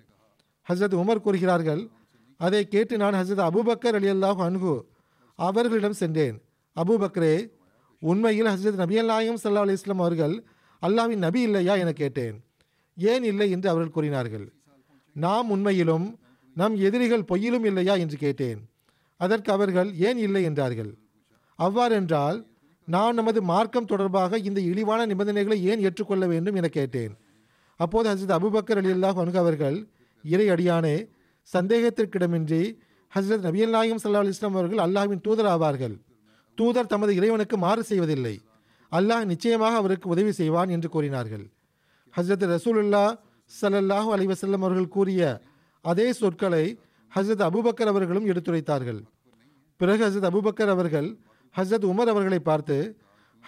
ஹசரத் 0.68 1.00
உமர் 1.02 1.20
கூறுகிறார்கள் 1.20 1.88
அதை 2.36 2.68
கேட்டு 2.68 2.96
நான் 2.96 3.14
ஹசரத் 3.14 3.48
அபூபக்கர் 3.48 3.94
அலி 3.94 4.10
அல்லாஹ் 4.10 4.42
அன்ஹு 4.48 4.80
அவர்களிடம் 5.34 5.92
சென்றேன். 5.92 6.42
அபுபக்ரே 6.76 7.50
உண்மையில் 8.00 8.46
ஹசரத் 8.46 8.74
நபி 8.74 9.02
அல்லாயும் 9.02 9.36
சல்லா 9.44 9.66
அலிஸ்லாம் 9.66 10.04
அவர்கள் 10.04 10.44
அல்லாவின் 10.82 11.16
நபி 11.16 11.40
இல்லையா 11.40 11.74
என 11.74 11.92
கேட்டேன். 11.92 12.44
ஏன் 12.96 13.24
இல்லை? 13.24 13.50
என்று 13.50 13.68
அவர்கள் 13.68 13.92
கூறினார்கள். 13.92 14.52
நாம் 15.12 15.50
உண்மையிலும் 15.50 16.19
நம் 16.54 16.76
எதிரிகள் 16.76 17.22
பொய்யிலும் 17.22 17.64
இல்லையா 17.64 17.94
என்று 17.94 18.16
கேட்டேன். 18.16 18.68
அதற்கு 19.16 19.52
அவர்கள் 19.52 19.94
ஏன் 19.94 20.18
இல்லை? 20.18 20.42
என்றார்கள். 20.42 20.98
அவ்வாறென்றால் 21.54 22.46
நான் 22.84 23.14
நமது 23.14 23.42
மார்க்கம் 23.42 23.84
தொடர்பாக 23.84 24.38
இந்த 24.38 24.60
இழிவான 24.60 25.06
நிபந்தனைகளை 25.06 25.62
ஏன் 25.62 25.80
ஏற்றுக்கொள்ள 25.80 26.26
வேண்டும்? 26.26 26.54
என 26.54 26.68
கேட்டேன். 26.68 27.16
அப்போது 27.76 28.14
ஹசரத் 28.14 28.36
அபுபக்கர் 28.38 28.76
அலி 28.76 28.90
அல்லாஹ் 28.92 29.36
அவர்கள் 29.36 29.88
இறை 30.22 30.50
அடியானே 30.50 31.08
சந்தேகத்திற்கிடமின்றி 31.52 32.76
ஹசரத் 33.14 33.44
நபியல் 33.46 33.68
நாயம் 33.68 33.98
சல்லா 34.04 34.26
இஸ்லாம் 34.26 34.54
அவர்கள் 34.54 34.78
அல்லாஹின் 34.78 35.20
தூதர் 35.20 35.46
ஆவார்கள். 35.46 36.00
தூதர் 36.54 36.86
தமது 36.86 37.14
இறைவனுக்கு 37.14 37.56
மாறு 37.56 37.82
செய்வதில்லை. 37.82 38.40
அல்லாஹ் 38.92 39.24
நிச்சயமாக 39.24 39.76
அவருக்கு 39.76 40.08
உதவி 40.08 40.32
செய்வான் 40.32 40.68
என்று 40.68 40.88
கூறினார்கள். 40.88 41.50
ஹசரத் 42.16 42.58
ரசூலுல்லா 42.58 43.14
சல்லல்லாஹூ 43.62 44.08
அலி 44.10 44.26
வசல்லம் 44.26 44.62
அவர்கள் 44.62 44.88
கூறிய 44.88 45.42
அதே 45.80 46.12
சொற்களை 46.12 46.78
ஹசரத் 47.14 47.46
அபுபக்கர் 47.48 47.86
அவர்களும் 47.86 48.26
எடுத்துரைத்தார்கள். 48.26 49.02
பிறகு 49.76 50.08
ஹசரத் 50.08 50.28
அபுபக்கர் 50.30 50.68
அவர்கள் 50.68 51.16
ஹசரத் 51.56 51.86
உமர் 51.92 52.10
அவர்களை 52.14 52.38
பார்த்து 52.38 52.96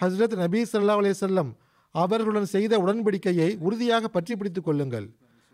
ஹசரத் 0.01 0.35
நபி 0.35 0.61
சல்லா 0.61 0.95
அலைஹி 1.01 1.53
அவர்களுடன் 1.91 2.45
செய்த 2.45 2.77
உடன்படிக்கையை 2.77 3.57
உறுதியாக 3.59 4.07
பற்றி 4.07 4.35
பிடித்துக் 4.35 4.63
கொள்ளுங்கள். 4.63 5.09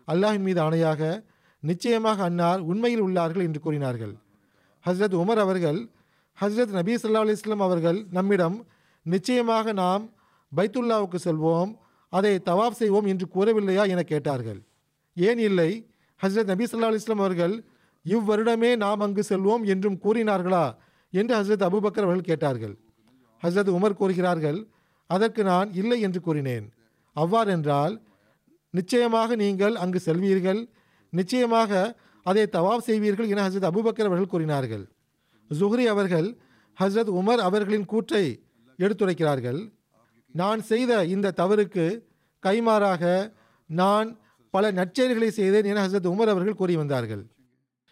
அல்லாஹின் 0.08 0.38
மீது 0.38 0.62
ஆணையாக 0.62 1.24
நிச்சயமாக 1.60 2.22
அன்னார் 2.22 2.60
உண்மையில் 2.60 3.02
உள்ளார்கள் 3.02 3.42
என்று 3.42 3.60
கூறினார்கள். 3.60 4.14
ஹசரத் 4.86 5.14
உமர் 5.22 5.38
அவர்கள் 5.38 5.88
ஹசரத் 6.40 6.66
நபி 6.66 6.94
சல்லா 6.94 7.20
அலிஸ்லாம் 7.24 7.66
அவர்கள் 7.68 8.06
நம்மிடம் 8.10 8.66
நிச்சயமாக 9.02 9.72
நாம் 9.72 10.10
பைத்துல்லாவுக்கு 10.56 11.18
செல்வோம் 11.24 11.76
அதை 12.08 12.38
தவாப் 12.38 12.78
செய்வோம் 12.80 13.04
என்று 13.04 13.26
கூறவில்லையா 13.34 13.88
என 13.88 14.02
கேட்டார்கள். 14.02 14.62
ஏன் 15.14 15.38
இல்லை? 15.38 15.89
ஹசரத் 16.22 16.50
நபி 16.52 16.64
சொல்லா 16.64 16.88
அலிஸ்லாம் 16.90 17.22
அவர்கள் 17.24 17.54
இவ்வருடமே 18.04 18.76
நாம் 18.76 19.00
அங்கு 19.00 19.22
செல்வோம் 19.28 19.64
என்றும் 19.64 19.98
கூறினார்களா 20.04 20.64
என்று 21.10 21.32
ஹசரத் 21.36 21.66
அபுபக்கர் 21.68 22.06
அவர்கள் 22.06 22.28
கேட்டார்கள். 22.30 22.74
ஹசரத் 23.42 23.72
உமர் 23.78 23.98
கூறுகிறார்கள் 24.00 24.58
அதற்கு 25.10 25.42
நான் 25.42 25.68
இல்லை 25.72 25.98
என்று 26.00 26.20
கூறினேன். 26.20 26.66
அவ்வாறென்றால் 27.16 27.94
நிச்சயமாக 28.74 29.36
நீங்கள் 29.36 29.74
அங்கு 29.74 30.00
செல்வீர்கள் 30.04 30.60
நிச்சயமாக 31.12 31.98
அதை 32.26 32.42
தவாப் 32.42 32.86
செய்வீர்கள் 32.86 33.28
என 33.28 33.48
ஹசரத் 33.48 33.70
அபுபக்கர் 33.70 34.08
அவர்கள் 34.10 34.32
கூறினார்கள். 34.34 34.84
ஜுஹ்ரி 35.50 35.84
அவர்கள் 35.84 36.28
ஹசரத் 36.78 37.12
உமர் 37.20 37.42
அவர்களின் 37.48 37.84
கூற்றை 37.84 38.24
எடுத்துரைக்கிறார்கள் 38.78 39.60
நான் 40.34 40.60
செய்த 40.62 41.04
இந்த 41.04 41.32
தவறுக்கு 41.36 41.86
கைமாறாக 42.42 43.04
நான் 43.70 44.08
பல 44.50 44.72
நற்செயல்களை 44.72 45.28
செய்தேன் 45.28 45.64
என 45.64 45.88
ஹசரத் 45.88 46.10
உமர் 46.12 46.32
அவர்கள் 46.34 46.54
கூறி 46.54 46.76
வந்தார்கள். 46.76 47.26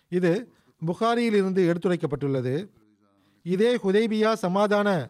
இது 0.09 0.53
புகாரியிலிருந்து 0.87 1.75
எடுத்துரைக்கப்பட்டுள்ளது. 1.75 2.69
இதே 3.43 3.77
ஹுதைபியா 3.77 4.33
சமாதான 4.33 5.09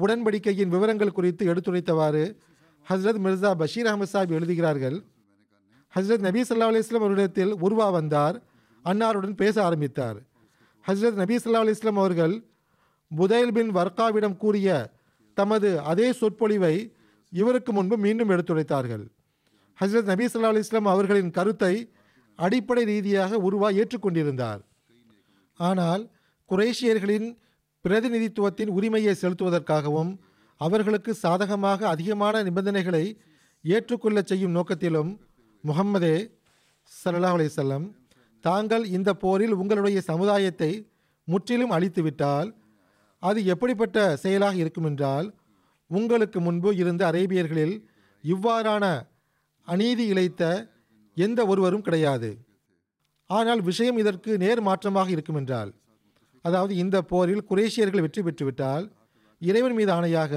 உடன்படிக்கையின் 0.00 0.68
விவரங்கள் 0.68 1.12
குறித்து 1.12 1.54
எடுத்துரைத்தவாறு 1.54 2.36
ஹஸ்ரத் 2.88 3.20
மிர்சா 3.24 3.54
பஷீர் 3.54 3.86
அஹமது 3.86 4.06
சாஹிப் 4.12 4.30
எழுதுகிறார்கள். 4.30 5.02
ஹஸ்ரத் 5.94 6.18
நபி 6.18 6.40
சல்லா 6.40 6.68
அலைஹி 6.70 6.94
அவரிடத்தில் 6.94 7.54
உருவா 7.54 7.90
வந்தார். 7.90 8.42
அன்னாருடன் 8.84 9.36
பேச 9.36 9.64
ஆரம்பித்தார். 9.64 10.16
ஹஸ்ரத் 10.86 11.12
நபி 11.12 11.36
சல்லா 11.36 11.60
அலைஹி 11.62 11.94
அவர்கள் 11.94 12.44
புதைல் 13.16 13.52
பின் 13.52 13.74
வர்காவிடம் 13.74 14.36
கூறிய 14.36 14.90
தமது 15.34 15.80
அதே 15.80 16.12
சொற்பொழிவை 16.12 16.92
இவருக்கு 17.30 17.72
முன்பு 17.72 17.96
மீண்டும் 17.96 18.28
எடுத்துரைத்தார்கள். 18.28 19.06
ஹஸ்ரத் 19.78 20.04
நபி 20.04 20.24
சல்லா 20.24 20.48
அலி 20.48 20.58
இஸ்லாம் 20.58 20.84
அவர்களின் 20.84 21.30
கருத்தை 21.30 21.74
அடிப்படை 22.38 22.84
ரீதியாக 22.84 23.38
உருவா 23.38 23.68
ஏற்றுக்கொண்டிருந்தார். 23.80 24.60
ஆனால் 25.60 26.02
குரேஷியர்களின் 26.50 27.28
பிரதிநிதித்துவத்தின் 27.84 28.68
உரிமையை 28.68 29.14
செலுத்துவதற்காகவும் 29.14 30.12
அவர்களுக்கு 30.60 31.14
சாதகமாக 31.14 31.88
அதிகமான 31.88 32.42
நிபந்தனைகளை 32.42 33.04
ஏற்றுக்கொள்ளச் 33.64 34.26
செய்யும் 34.26 34.52
நோக்கத்திலும் 34.52 35.10
முகம்மதே 35.64 36.16
ஸல்லல்லாஹு 36.92 37.38
அலிசல்லம் 37.38 37.86
தாங்கள் 38.44 38.84
இந்த 38.86 39.14
போரில் 39.14 39.52
உங்களுடைய 39.52 40.00
சமுதாயத்தை 40.00 40.70
முற்றிலும் 41.28 41.70
அழித்துவிட்டால் 41.70 42.50
அது 43.22 43.44
எப்படிப்பட்ட 43.44 44.16
செயலாக 44.16 44.56
இருக்குமென்றால் 44.56 45.28
உங்களுக்கு 45.90 46.40
முன்பு 46.40 46.76
இருந்த 46.76 47.12
அரேபியர்களில் 47.12 47.76
இவ்வாறான 48.24 48.84
அநீதி 49.72 50.04
இழைத்த 50.12 50.42
எந்த 51.16 51.40
ஒருவரும் 51.50 51.84
கிடையாது. 51.86 52.30
ஆனால் 53.30 53.60
விஷயம் 53.68 53.98
இதற்கு 54.02 54.30
நேர் 54.42 54.60
மாற்றமாக 54.68 55.08
இருக்கும் 55.14 55.38
என்றால் 55.40 55.70
அதாவது 56.44 56.72
இந்த 56.82 56.96
போரில் 57.10 57.46
குரேஷியர்கள் 57.50 58.04
வெற்றி 58.04 58.22
பெற்றுவிட்டால் 58.22 58.84
இறைவன் 59.42 59.76
மீது 59.78 59.92
ஆணையாக 59.96 60.32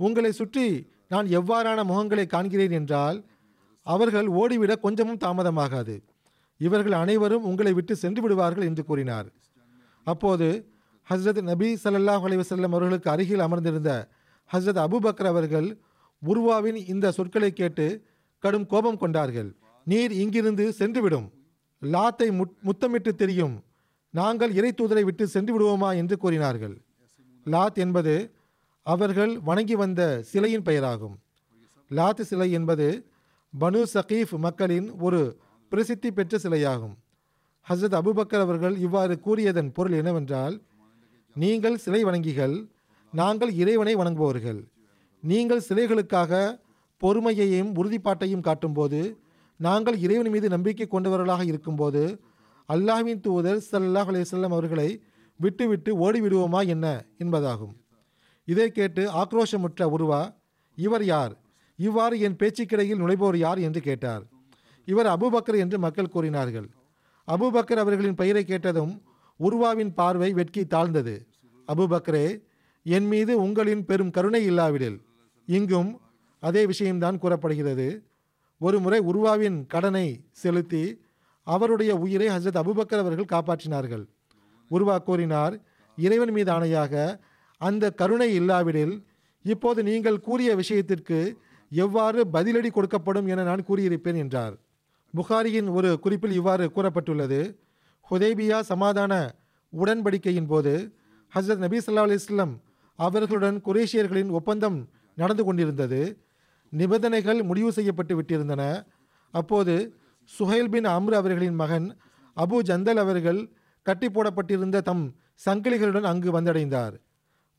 உங்களை 0.00 0.30
சுற்றி 0.40 0.66
நான் 1.12 1.28
எவ்வாறான 1.38 1.80
முகங்களை 1.90 2.24
காண்கிறேன் 2.34 2.74
என்றால் 2.80 3.18
அவர்கள் 3.86 4.28
ஓடிவிட 4.40 4.72
கொஞ்சமும் 4.84 5.22
தாமதமாகாது. 5.24 5.96
இவர்கள் 6.60 6.96
அனைவரும் 7.02 7.46
உங்களை 7.50 7.72
விட்டு 7.78 7.94
சென்று 8.02 8.20
விடுவார்கள் 8.24 8.68
என்று 8.68 8.82
கூறினார். 8.90 9.28
அப்போது 10.06 10.48
ஹஸ்ரத் 11.08 11.40
நபி 11.50 11.68
ஸல்லல்லாஹு 11.84 12.24
அலைவசல்லம் 12.28 12.74
அவர்களுக்கு 12.76 13.08
அருகில் 13.14 13.44
அமர்ந்திருந்த 13.46 13.92
ஹஸ்ரத் 14.50 14.80
அபுபக்கர் 14.86 15.30
அவர்கள் 15.32 15.68
உருவாவின் 16.22 16.78
இந்த 16.92 17.06
சொற்களை 17.18 17.50
கேட்டு 17.52 17.86
கடும் 18.42 18.66
கோபம் 18.66 18.96
கொண்டார்கள். 18.96 19.56
நீர் 19.84 20.12
இங்கிருந்து 20.12 20.74
சென்றுவிடும். 20.78 21.30
லாத்தை 21.82 22.26
முத் 22.32 22.56
முத்தமிட்டு 22.62 23.14
தெரியும். 23.14 23.64
நாங்கள் 24.10 24.54
இறை 24.54 24.72
தூதரை 24.72 25.02
விட்டு 25.02 25.26
சென்று 25.26 25.52
விடுவோமா 25.52 25.94
என்று 25.96 26.18
கூறினார்கள். 26.18 26.82
லாத் 27.44 27.74
என்பது 27.74 28.32
அவர்கள் 28.82 29.40
வணங்கி 29.40 29.74
வந்த 29.74 30.22
சிலையின் 30.22 30.62
பெயராகும். 30.62 31.14
லாத் 31.90 32.20
சிலை 32.20 32.50
என்பது 32.50 33.06
பனு 33.60 33.82
சகீஃப் 33.94 34.38
மக்களின் 34.38 34.90
ஒரு 35.00 35.38
பிரசித்தி 35.68 36.12
பெற்ற 36.12 36.38
சிலையாகும். 36.38 36.94
ஹசரத் 37.68 37.98
அபுபக்கர் 38.00 38.44
அவர்கள் 38.46 38.76
இவ்வாறு 38.76 39.20
கூறியதன் 39.20 39.72
பொருள் 39.72 39.92
என்னவென்றால் 39.92 40.62
நீங்கள் 41.34 41.76
சிலை 41.76 42.04
வணங்கிகள் 42.04 42.68
நாங்கள் 43.12 43.52
இறைவனை 43.52 43.96
வணங்குபவர்கள். 43.96 44.60
நீங்கள் 45.22 45.66
சிலைகளுக்காக 45.68 46.60
பொறுமையையும் 47.02 47.70
உறுதிப்பாட்டையும் 47.74 48.40
காட்டும்போது 48.40 49.18
நாங்கள் 49.56 49.98
இறைவன் 49.98 50.30
மீது 50.30 50.48
நம்பிக்கை 50.48 50.86
கொண்டவர்களாக 50.86 51.44
இருக்கும்போது 51.44 52.20
அல்லாஹ்வின் 52.68 53.20
தூதர் 53.20 53.62
சல்லாஹ் 53.72 54.10
அலையம் 54.12 54.50
அவர்களை 54.50 55.02
விட்டுவிட்டு 55.36 55.98
ஓடிவிடுவோமா 55.98 56.66
என்ன 56.66 57.04
என்பதாகும். 57.18 57.74
இதை 58.44 58.70
கேட்டு 58.70 59.10
ஆக்ரோஷமுற்ற 59.10 59.82
உருவா 59.84 60.34
இவர் 60.74 61.04
யார்? 61.04 61.40
இவ்வாறு 61.76 62.20
என் 62.20 62.36
பேச்சுக்கிடையில் 62.36 63.00
நுழைபவர் 63.00 63.36
யார்? 63.36 63.58
என்று 63.58 63.80
கேட்டார். 63.80 64.28
இவர் 64.84 65.06
அபுபக்கர் 65.06 65.58
என்று 65.58 65.78
மக்கள் 65.78 66.08
கூறினார்கள். 66.08 66.70
அபுபக்கர் 67.26 67.74
அவர்களின் 67.74 68.14
பெயரை 68.14 68.44
கேட்டதும் 68.44 69.02
உருவாவின் 69.36 69.94
பார்வை 69.94 70.32
வெட்கி 70.32 70.66
தாழ்ந்தது. 70.66 71.26
அபுபக்கரே 71.68 72.42
என் 72.82 73.06
மீது 73.06 73.42
உங்களின் 73.42 73.84
பெரும் 73.84 74.10
கருணை 74.10 74.44
இல்லாவிடில் 74.44 75.02
இங்கும் 75.46 76.00
அதே 76.48 76.62
விஷயம்தான் 76.72 77.20
கூறப்படுகிறது. 77.22 77.88
ஒரு 78.60 78.78
முறை 78.84 78.98
உருவாவின் 79.10 79.58
கடனை 79.72 80.06
செலுத்தி 80.42 80.84
அவருடைய 81.46 81.92
உயிரை 82.04 82.28
ஹசரத் 82.34 82.60
அபுபக்கர் 82.62 83.02
அவர்கள் 83.04 83.32
காப்பாற்றினார்கள். 83.34 84.04
உருவா 84.70 84.96
கூறினார் 85.08 85.54
இறைவன் 85.98 86.32
மீது 86.36 86.50
ஆணையாக 86.52 86.94
அந்த 87.60 87.84
கருணை 88.00 88.28
இல்லாவிடில் 88.40 88.94
இப்போது 89.44 89.80
நீங்கள் 89.88 90.24
கூறிய 90.26 90.50
விஷயத்திற்கு 90.60 91.18
எவ்வாறு 91.72 92.20
பதிலடி 92.32 92.70
கொடுக்கப்படும் 92.76 93.28
என 93.32 93.44
நான் 93.48 93.66
கூறியிருப்பேன் 93.68 94.18
என்றார். 94.22 94.54
புகாரியின் 95.14 95.68
ஒரு 95.78 95.90
குறிப்பில் 96.04 96.36
இவ்வாறு 96.40 96.64
கூறப்பட்டுள்ளது 96.76 97.40
ஹுதேபியா 98.10 98.58
சமாதான 98.72 99.12
உடன்படிக்கையின் 99.72 100.48
போது 100.52 100.72
ஹசரத் 101.32 101.62
நபி 101.64 101.78
ஸல்லல்லாஹு 101.84 102.08
அலைஹி 102.10 102.48
அவர்களுடன் 102.98 103.58
குரேஷியர்களின் 103.68 104.32
ஒப்பந்தம் 104.38 104.78
நடந்து 105.16 105.42
கொண்டிருந்தது. 105.44 106.00
நிபந்தனைகள் 106.72 107.42
முடிவு 107.42 107.72
செய்யப்பட்டு 107.72 108.22
விட்டிருந்தன. 108.22 108.86
அப்போது 109.30 109.94
சுஹைல் 110.38 110.70
பின் 110.70 110.84
அம்ரு 110.84 111.14
அவர்களின் 111.14 111.54
மகன் 111.54 111.96
அபு 112.36 112.58
ஜந்தல் 112.64 113.00
அவர்கள் 113.04 113.40
கட்டி 113.82 114.10
போடப்பட்டிருந்த 114.10 114.80
தம் 114.80 115.14
சங்கிலிகளுடன் 115.44 116.00
அங்கு 116.00 116.40
வந்தடைந்தார். 116.40 116.94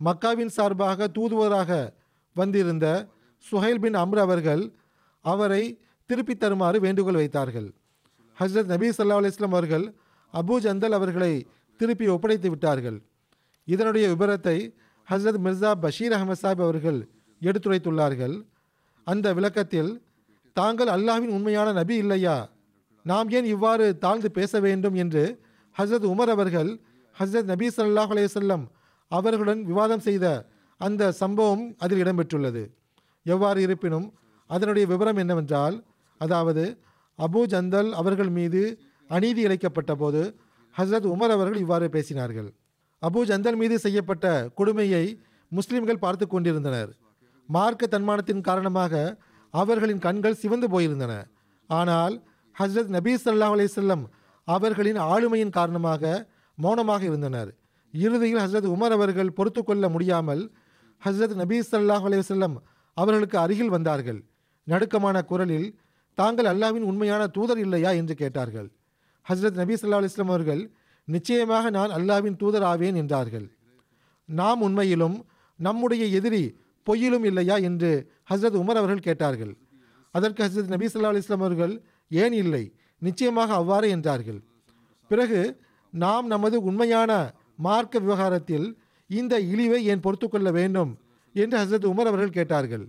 மக்காவின் 0.06 0.46
சார்பாக 0.46 1.08
தூதுவராக 1.08 1.94
வந்திருந்த 2.34 3.08
சுஹைல் 3.52 3.80
பின் 3.80 3.96
அம்ரு 3.96 4.20
அவர்கள் 4.20 4.72
அவரை 5.22 5.82
திருப்பித் 6.06 6.40
தருமாறு 6.40 6.80
வேண்டுகோள் 6.80 7.14
வைத்தார்கள். 7.14 7.74
ஹசரத் 8.40 8.66
நபி 8.66 8.90
சல்லா 8.90 9.18
அலைஹி 9.20 9.44
அவர்கள் 9.44 9.94
அபு 10.34 10.58
ஜந்தல் 10.60 10.98
அவர்களை 11.00 11.48
திருப்பி 11.78 12.08
ஒப்படைத்து 12.08 12.50
விட்டார்கள். 12.50 13.02
இதனுடைய 13.66 14.08
விபரத்தை 14.10 14.74
ஹசரத் 15.10 15.40
மிர்சா 15.44 15.72
பஷீர் 15.72 16.12
அகமது 16.12 16.36
சாஹிப் 16.42 16.64
அவர்கள் 16.66 17.08
எடுத்துரைத்துள்ளார்கள். 17.42 18.36
அந்த 19.08 19.34
விளக்கத்தில் 19.34 19.92
தாங்கள் 20.54 20.88
அல்லாஹ்வின் 20.88 21.36
உண்மையான 21.38 21.72
நபி 21.72 21.96
இல்லையா? 21.96 22.50
நாம் 23.06 23.30
ஏன் 23.30 23.46
இவ்வாறு 23.46 23.98
தாழ்ந்து 23.98 24.32
பேச 24.32 24.60
வேண்டும்? 24.60 24.96
என்று 24.96 25.24
ஹசரத் 25.76 26.08
உமர் 26.14 26.32
அவர்கள் 26.36 26.80
ஹசரத் 27.20 27.44
நபி 27.44 27.68
சல்லாஹ் 27.68 28.12
அலைஹி 28.14 28.68
அவர்களுடன் 29.08 29.62
விவாதம் 29.64 30.00
செய்த 30.00 30.26
அந்த 30.78 31.12
சம்பவம் 31.12 31.76
அதில் 31.78 32.02
இடம்பெற்றுள்ளது. 32.04 32.64
எவ்வாறு 33.26 33.62
இருப்பினும் 33.62 34.08
அதனுடைய 34.50 34.88
விவரம் 34.88 35.18
என்னவென்றால் 35.18 35.76
அதாவது 36.18 36.64
அபு 37.20 37.42
ஜந்தல் 37.46 37.90
அவர்கள் 37.92 38.30
மீது 38.30 38.62
அநீதி 39.10 39.42
இழைக்கப்பட்ட 39.46 39.96
போது 39.96 40.22
ஹஸ்ரத் 40.76 41.08
உமர் 41.14 41.34
அவர்கள் 41.36 41.60
இவ்வாறு 41.60 41.88
பேசினார்கள். 41.88 42.50
அபு 43.02 43.22
ஜந்தல் 43.30 43.56
மீது 43.56 43.80
செய்யப்பட்ட 43.80 44.50
கொடுமையை 44.56 45.06
முஸ்லிம்கள் 45.52 46.04
பார்த்து 46.06 46.28
கொண்டிருந்தனர். 46.28 46.92
மார்க்க 47.56 47.88
தன்மானத்தின் 47.88 48.46
காரணமாக 48.48 48.94
அவர்களின் 49.54 50.04
கண்கள் 50.06 50.40
சிவந்து 50.42 50.68
போயிருந்தன. 50.74 51.14
ஆனால் 51.70 52.16
ஹஸ்ரத் 52.56 52.92
நபீ 52.96 53.14
சல்லா 53.24 53.48
அலிசல்லம் 53.56 54.04
அவர்களின் 54.48 55.00
ஆளுமையின் 55.14 55.56
காரணமாக 55.58 56.04
மௌனமாக 56.58 57.02
இருந்தனர். 57.10 57.50
இறுதியில் 57.94 58.42
ஹஸ்ரத் 58.44 58.68
உமர் 58.74 58.96
அவர்கள் 58.98 59.36
பொறுத்து 59.38 59.62
கொள்ள 59.64 59.84
முடியாமல் 59.90 60.44
ஹஸ்ரத் 61.02 61.36
நபீ 61.42 61.58
சல்லாஹ் 61.72 62.06
அலைஹி 62.08 62.50
அவர்களுக்கு 62.98 63.38
அருகில் 63.44 63.74
வந்தார்கள். 63.76 64.20
நடுக்கமான 64.68 65.18
குரலில் 65.32 65.70
தாங்கள் 66.18 66.50
அல்லாஹ்வின் 66.52 66.90
உண்மையான 66.92 67.24
தூதர் 67.28 67.62
இல்லையா? 67.66 67.92
என்று 68.00 68.16
கேட்டார்கள். 68.16 68.68
ஹஸ்ரத் 69.26 69.58
நபீ 69.62 69.76
சல்லா 69.82 70.00
அலைஹி 70.02 70.26
அவர்கள் 70.28 70.62
நிச்சயமாக 71.08 71.70
நான் 71.70 71.92
அல்லாவின் 71.98 72.40
தூதர் 72.42 72.66
ஆவேன் 72.72 73.00
என்றார்கள். 73.02 73.48
நாம் 74.30 74.62
உண்மையிலும் 74.62 75.18
நம்முடைய 75.60 76.04
எதிரி 76.20 76.44
பொய்யிலும் 76.86 77.24
இல்லையா 77.24 77.56
என்று 77.56 78.12
ஹஸ்ரத் 78.30 78.60
உமர் 78.62 78.80
அவர்கள் 78.82 79.00
கேட்டார்கள். 79.00 79.58
அதற்கு 80.12 80.44
ஹஸ்ரத் 80.44 80.68
நபி 80.68 80.86
ஸல்லல்லாஹு 80.86 81.16
அலைஹி 81.16 81.32
அவர்கள் 81.32 81.84
ஏன் 82.08 82.34
இல்லை? 82.34 82.74
நிச்சயமாக 82.98 83.54
அவ்வாறு 83.54 83.90
என்றார்கள். 83.90 84.44
பிறகு 85.08 85.62
நாம் 85.90 86.28
நமது 86.28 86.64
உண்மையான 86.64 87.34
மார்க்க 87.56 88.00
விவகாரத்தில் 88.00 88.78
இந்த 89.08 89.40
இழிவை 89.40 89.86
ஏன் 89.86 90.00
பொறுத்துக்கொள்ள 90.00 90.52
வேண்டும்? 90.52 90.98
என்று 91.34 91.58
ஹஸ்ரத் 91.58 91.86
உமர் 91.86 92.10
அவர்கள் 92.12 92.30
கேட்டார்கள். 92.30 92.86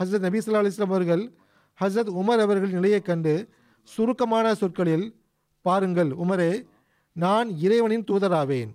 ஹஸ்ரத் 0.00 0.18
நபி 0.18 0.38
ஸல்லல்லாஹு 0.38 0.64
அலைஹி 0.64 0.82
அவர்கள் 0.82 1.32
ஹஸ்ரத் 1.80 2.10
உமர் 2.20 2.40
அவர்கள் 2.40 2.70
நிலையைக் 2.70 3.04
கண்டு 3.04 3.48
சுருக்கமான 3.82 4.54
சொற்களில் 4.54 5.16
பாருங்கள் 5.60 6.10
உமரே 6.10 6.66
நான் 7.12 7.48
இறைவனின் 7.58 8.04
தூதராவேன். 8.04 8.70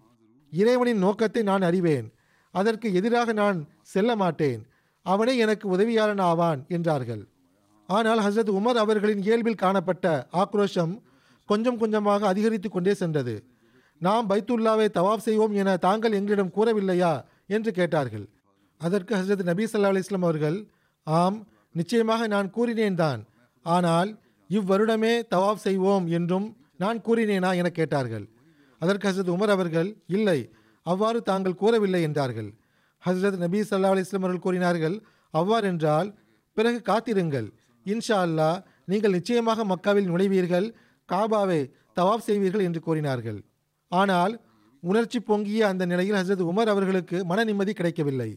இறைவனின் 0.51 0.97
நோக்கத்தை 0.97 1.43
நான் 1.43 1.62
அறிவேன். 1.62 2.13
அதற்கு 2.51 2.93
எதிராக 2.93 3.34
நான் 3.34 3.69
செல்ல 3.86 4.15
மாட்டேன் 4.15 4.62
அவனே 5.06 5.38
எனக்கு 5.38 5.65
உதவியாளன் 5.78 6.21
ஆவான் 6.21 6.62
என்றார்கள். 6.67 7.24
ஆனால் 7.89 8.19
ஹசரத் 8.19 8.52
உமர் 8.60 8.82
அவர்களின் 8.84 9.21
இயல்பில் 9.21 9.62
காணப்பட்ட 9.63 10.06
ஆக்ரோஷம் 10.34 10.93
கொஞ்சம் 11.50 11.78
கொஞ்சமாக 11.78 12.28
அதிகரித்து 12.28 12.69
கொண்டே 12.69 12.93
சென்றது. 12.93 13.36
நாம் 14.02 14.30
பைத்துல்லாவை 14.30 14.88
தவாப் 14.89 15.26
செய்வோம் 15.28 15.54
என 15.54 15.78
தாங்கள் 15.78 16.12
எங்களிடம் 16.12 16.56
கூறவில்லையா? 16.56 17.13
என்று 17.48 17.71
கேட்டார்கள். 17.71 18.26
அதற்கு 18.82 19.15
ஹசரத் 19.15 19.43
நபி 19.43 19.63
சல்லா 19.63 19.91
அலைஹி 19.93 20.21
அவர்கள் 20.21 20.58
ஆம் 21.04 21.38
நிச்சயமாக 21.76 22.28
நான் 22.28 22.50
கூறினேன் 22.50 22.95
தான். 22.95 23.21
ஆனால் 23.65 24.10
இவ்வருடமே 24.50 25.13
தவாப் 25.36 25.63
செய்வோம் 25.67 26.08
என்றும் 26.08 26.48
நான் 26.78 27.00
கூறினேனா? 27.02 27.52
என 27.56 27.69
கேட்டார்கள். 27.69 28.26
அதற்கு 28.82 29.06
ஹசரத் 29.10 29.34
உமர் 29.36 29.54
அவர்கள் 29.58 29.89
இல்லை 30.08 30.39
அவ்வாறு 30.86 31.21
தாங்கள் 31.21 31.56
கூறவில்லை 31.56 32.02
என்றார்கள். 32.02 32.50
ஹசரத் 33.06 33.38
நபி 33.38 33.60
சல்லா 33.60 33.91
அலைஹி 33.94 34.06
அவர்கள் 34.12 34.46
கூறினார்கள் 34.46 34.96
அவ்வாறென்றால் 35.34 36.10
பிறகு 36.54 36.82
காத்திருங்கள். 36.82 37.48
இன்ஷா 37.86 38.18
அல்லாஹ் 38.26 38.63
நீங்கள் 38.86 39.12
நிச்சயமாக 39.12 39.65
மக்காவில் 39.65 40.10
நுழைவீர்கள் 40.12 40.74
காபாவை 41.10 41.72
தவாப் 41.96 42.26
செய்வீர்கள் 42.28 42.62
என்று 42.62 42.80
கூறினார்கள். 42.80 43.39
ஆனால் 43.88 44.34
உணர்ச்சி 44.80 45.20
பொங்கிய 45.20 45.68
அந்த 45.68 45.86
நிலையில் 45.86 46.15
ஹசரத் 46.15 46.46
உமர் 46.52 46.72
அவர்களுக்கு 46.74 47.26
மன 47.26 47.44
நிம்மதி 47.44 47.74
கிடைக்கவில்லை. 47.74 48.30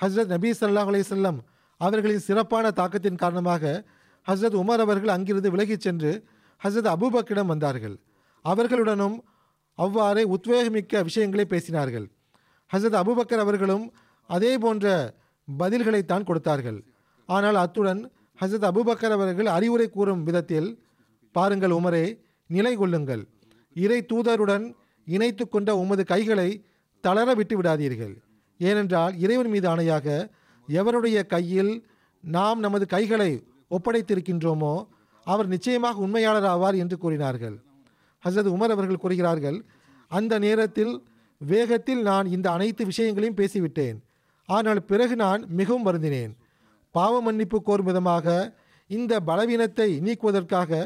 ஹசரத் 0.00 0.32
நபி 0.34 0.50
சல்லாஹ் 0.50 0.90
அலைஹி 0.92 1.38
அவர்களின் 1.76 2.26
சிறப்பான 2.28 2.70
தாக்கத்தின் 2.70 3.22
காரணமாக 3.22 3.84
ஹசரத் 4.26 4.58
உமர் 4.62 4.82
அவர்கள் 4.86 5.08
அங்கிருந்து 5.08 5.50
விலகிச் 5.50 5.80
சென்று 5.80 6.24
ஹசரத் 6.64 6.90
அபூபக்கரிடம் 6.94 7.52
வந்தார்கள். 7.52 7.96
அவர்களுடனும் 8.44 9.16
அவ்வாறே 9.74 10.22
உத்வேகமிக்க 10.36 11.02
விஷயங்களை 11.02 11.44
பேசினார்கள். 11.50 12.06
ஹசரத் 12.72 13.00
அபுபக்கர் 13.02 13.42
அவர்களும் 13.44 13.84
அதே 14.30 14.52
போன்ற 14.58 14.86
பதில்களைத்தான் 15.48 16.26
கொடுத்தார்கள். 16.28 16.78
ஆனால் 17.28 17.54
அத்துடன் 17.54 18.00
ஹசரத் 18.40 18.68
அபுபக்கர் 18.70 19.14
அவர்கள் 19.16 19.46
அறிவுரை 19.46 19.88
கூறும் 19.88 20.22
விதத்தில் 20.22 20.68
பாருங்கள் 21.34 21.74
உமரே 21.78 22.04
நிலை 22.50 22.76
கொள்ளுங்கள். 22.76 23.22
இறை 23.76 23.98
தூதருடன் 24.12 24.64
இணைத்து 25.06 25.44
கொண்ட 25.48 25.70
உமது 25.76 26.04
கைகளை 26.04 26.48
தளர 27.04 27.28
விட்டு 27.34 27.54
விடாதீர்கள். 27.60 28.14
ஏனென்றால் 28.60 29.14
இறைவன் 29.24 29.50
மீது 29.50 29.66
ஆணையாக 29.68 30.06
எவருடைய 30.68 31.18
கையில் 31.26 31.72
நாம் 32.24 32.58
நமது 32.58 32.86
கைகளை 32.86 33.30
ஒப்படைத்திருக்கின்றோமோ 33.70 34.74
அவர் 35.26 35.48
நிச்சயமாக 35.54 35.98
உண்மையாளர் 35.98 36.48
ஆவார் 36.54 36.76
என்று 36.76 36.96
கூறினார்கள். 36.98 37.56
ஹசரத் 38.24 38.54
உமர் 38.56 38.74
அவர்கள் 38.76 39.02
கூறுகிறார்கள் 39.04 39.58
அந்த 40.10 40.34
நேரத்தில் 40.38 40.92
வேகத்தில் 41.50 42.02
நான் 42.10 42.26
இந்த 42.36 42.46
அனைத்து 42.56 42.82
விஷயங்களையும் 42.90 43.38
பேசிவிட்டேன். 43.40 43.96
ஆனால் 44.48 44.80
பிறகு 44.90 45.14
நான் 45.16 45.42
மிகவும் 45.58 45.86
வருந்தினேன். 45.88 46.32
பாவ 46.94 47.20
மன்னிப்பு 47.26 47.58
கோரும் 47.62 47.88
விதமாக 47.90 48.26
இந்த 48.90 49.12
பலவீனத்தை 49.28 49.88
நீக்குவதற்காக 50.06 50.80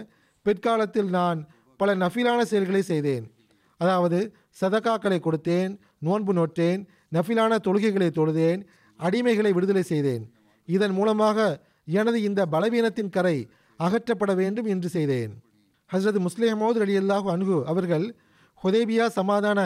பிற்காலத்தில் 0.46 1.10
நான் 1.18 1.38
பல 1.80 1.94
நஃபிலான 2.02 2.40
செயல்களை 2.50 2.82
செய்தேன். 2.82 3.24
அதாவது 3.80 4.18
சதகாக்களை 4.60 5.18
கொடுத்தேன் 5.22 5.72
நோன்பு 6.06 6.32
நோற்றேன் 6.38 6.82
நஃபிலான 7.14 7.58
தொழுகைகளை 7.66 8.10
தொழுதேன் 8.18 8.60
அடிமைகளை 9.00 9.50
விடுதலை 9.54 9.82
செய்தேன். 9.82 10.24
இதன் 10.68 10.94
மூலமாக 10.98 11.38
எனது 11.98 12.18
இந்த 12.28 12.40
பலவீனத்தின் 12.54 13.14
கரை 13.16 13.36
அகற்றப்பட 13.80 14.32
வேண்டும் 14.34 14.68
என்று 14.74 14.88
செய்தேன். 14.88 15.32
ஹசரத் 15.90 16.20
முஸ்லிமோது 16.26 16.78
அலி 16.84 16.94
அல்லாஹு 17.00 17.28
அன்கு 17.34 17.58
அவர்கள் 17.72 18.06
ஹுதேபியா 18.62 19.06
சமாதான 19.18 19.60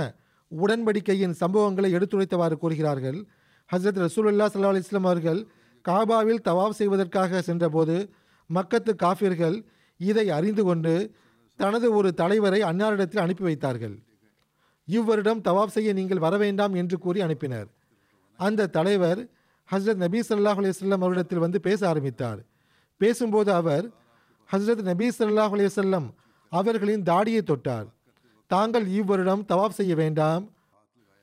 உடன்படிக்கையின் 0.51 1.35
சம்பவங்களை 1.41 1.91
எடுத்துரைத்தவாறு 1.97 2.53
கூறுகிறார்கள். 2.53 3.27
ஹசரத் 3.73 4.03
ரசூலுல்லா 4.07 4.47
சல்லா 4.53 4.71
அலிஸ்லாம் 4.73 5.09
அவர்கள் 5.09 5.47
காபாவில் 5.89 6.41
தவாப் 6.45 6.79
செய்வதற்காக 6.81 7.43
சென்றபோது 7.43 8.11
மக்கத்து 8.55 8.95
காஃபிர்கள் 8.95 9.65
இதை 9.97 10.31
அறிந்து 10.31 10.65
கொண்டு 10.65 11.15
தனது 11.57 11.95
ஒரு 11.95 12.15
தலைவரை 12.15 12.63
அன்னாரிடத்தில் 12.63 13.19
அனுப்பி 13.19 13.43
வைத்தார்கள். 13.43 14.03
இவ்வருடம் 14.85 15.43
தவாப் 15.43 15.75
செய்ய 15.77 15.93
நீங்கள் 15.93 16.19
வர 16.19 16.37
வேண்டாம் 16.37 16.75
என்று 16.75 16.99
கூறி 16.99 17.21
அனுப்பினர். 17.21 17.67
அந்த 18.37 18.67
தலைவர் 18.67 19.21
ஹஸ்ரத் 19.73 20.03
நபீ 20.05 20.21
சல்லாஹ் 20.29 20.61
அலையம் 20.61 20.93
அவரிடத்தில் 20.93 21.39
வந்து 21.39 21.61
பேச 21.61 21.89
ஆரம்பித்தார். 21.89 22.41
பேசும்போது 22.97 23.53
அவர் 23.53 23.91
ஹஸ்ரத் 24.53 24.83
நபீ 24.91 25.09
சல்லாஹ் 25.19 25.69
அலையம் 25.69 26.15
அவர்களின் 26.49 27.03
தாடியை 27.03 27.43
தொட்டார். 27.43 27.87
தாங்கள் 28.53 28.87
இவ்வருடம் 28.99 29.43
தவாப் 29.49 29.77
செய்ய 29.79 29.93
வேண்டாம். 29.95 30.45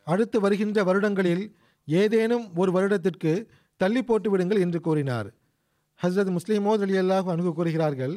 அடுத்து 0.08 0.38
வருகின்ற 0.44 0.84
வருடங்களில் 0.84 1.44
ஏதேனும் 1.88 2.46
ஒரு 2.56 2.72
வருடத்திற்கு 2.76 3.32
தள்ளி 3.82 4.02
போட்டு 4.04 4.30
விடுங்கள் 4.30 4.64
என்று 4.66 4.80
கூறினார். 4.82 5.28
ஹஸ்ரத் 6.00 6.32
முஸ்லிமோத் 6.36 6.84
அலி 6.86 6.96
அல்லாஹ் 7.02 7.30
அணுகு 7.34 7.52
கூறுகிறார்கள் 7.54 8.16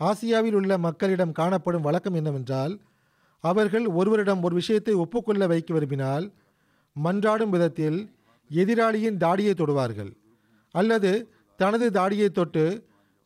ஆசியாவில் 0.00 0.56
உள்ள 0.58 0.78
மக்களிடம் 0.86 1.36
காணப்படும் 1.40 1.86
வழக்கம் 1.86 2.16
என்னவென்றால் 2.20 2.74
அவர்கள் 3.44 3.86
ஒருவரிடம் 3.98 4.42
ஒரு 4.42 4.54
விஷயத்தை 4.54 4.94
ஒப்புக்கொள்ள 5.02 5.46
வைக்க 5.52 5.70
விரும்பினால் 5.74 6.26
மன்றாடும் 6.96 7.52
விதத்தில் 7.54 7.98
எதிராளியின் 8.50 9.20
தாடியை 9.24 9.52
தொடுவார்கள். 9.54 10.10
அல்லது 10.74 11.12
தனது 11.60 11.86
தாடியை 11.98 12.28
தொட்டு 12.30 12.64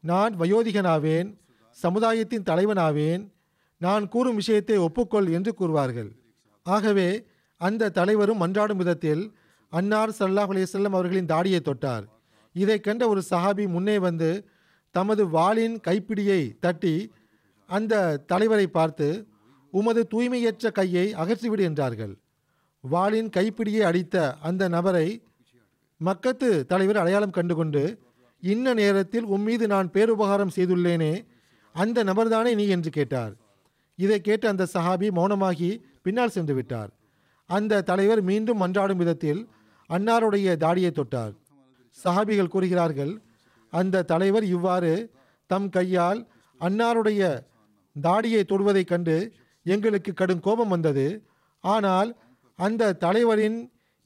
நான் 0.05 0.35
வயோதிகனாவேன் 0.41 1.31
சமுதாயத்தின் 1.77 2.47
தலைவனாவேன் 2.51 3.23
நான் 3.79 4.09
கூறும் 4.09 4.35
விஷயத்தை 4.35 4.79
ஒப்புக்கொள் 4.79 5.33
என்று 5.33 5.55
கூறுவார்கள். 5.59 6.11
ஆகவே 6.63 7.27
அந்த 7.57 7.89
தலைவரும் 7.89 8.41
மன்றாடும் 8.41 8.77
விதத்தில் 8.77 9.35
அன்னார் 9.69 10.11
சல்லாஹ் 10.11 10.51
அலையம் 10.51 10.87
அவர்களின் 10.87 11.27
தாடியை 11.27 11.61
தொட்டார். 11.61 12.05
இதை 12.53 12.81
கண்ட 12.81 13.09
ஒரு 13.09 13.23
சஹாபி 13.31 13.69
முன்னே 13.69 13.99
வந்து 13.99 14.47
தமது 14.91 15.29
வாளின் 15.29 15.81
கைப்பிடியை 15.81 16.59
தட்டி 16.59 17.13
அந்த 17.67 18.19
தலைவரை 18.27 18.67
பார்த்து 18.67 19.27
உமது 19.71 20.07
தூய்மையற்ற 20.11 20.73
கையை 20.73 21.15
அகற்றிவிடு 21.15 21.61
என்றார்கள். 21.61 22.19
வாளின் 22.81 23.29
கைப்பிடியை 23.29 23.81
அடித்த 23.81 24.37
அந்த 24.41 24.69
நபரை 24.69 25.23
மக்கத்து 26.05 26.67
தலைவர் 26.67 26.97
அடையாளம் 26.97 27.31
கண்டுகொண்டு 27.31 27.99
இன்ன 28.41 28.75
நேரத்தில் 28.75 29.27
உம்மீது 29.27 29.67
நான் 29.67 29.91
பேருபகாரம் 29.91 30.55
செய்துள்ளேனே 30.57 31.27
அந்த 31.73 32.05
நபர்தானே 32.05 32.55
நீ? 32.55 32.69
என்று 32.69 32.91
கேட்டார். 32.91 33.37
இதை 33.99 34.19
கேட்டு 34.21 34.47
அந்த 34.53 34.65
சஹாபி 34.75 35.09
மௌனமாகி 35.19 35.71
பின்னால் 36.05 36.35
சென்று 36.37 36.55
விட்டார். 36.55 36.91
அந்த 37.51 37.83
தலைவர் 37.91 38.23
மீண்டும் 38.31 38.61
மன்றாடும் 38.63 39.01
விதத்தில் 39.03 39.41
அன்னாருடைய 39.91 40.57
தாடியை 40.65 40.91
தொட்டார். 40.91 41.35
சஹாபிகள் 41.99 42.53
கூறுகிறார்கள் 42.55 43.13
அந்த 43.73 44.05
தலைவர் 44.13 44.47
இவ்வாறு 44.57 44.93
தம் 45.51 45.69
கையால் 45.77 46.21
அன்னாருடைய 46.61 47.23
தாடியை 47.97 48.43
தொடுவதைக் 48.45 48.91
கண்டு 48.91 49.17
எங்களுக்கு 49.67 50.13
கடும் 50.13 50.45
கோபம் 50.47 50.73
வந்தது. 50.75 51.07
ஆனால் 51.65 52.11
அந்த 52.59 52.93
தலைவரின் 53.05 53.59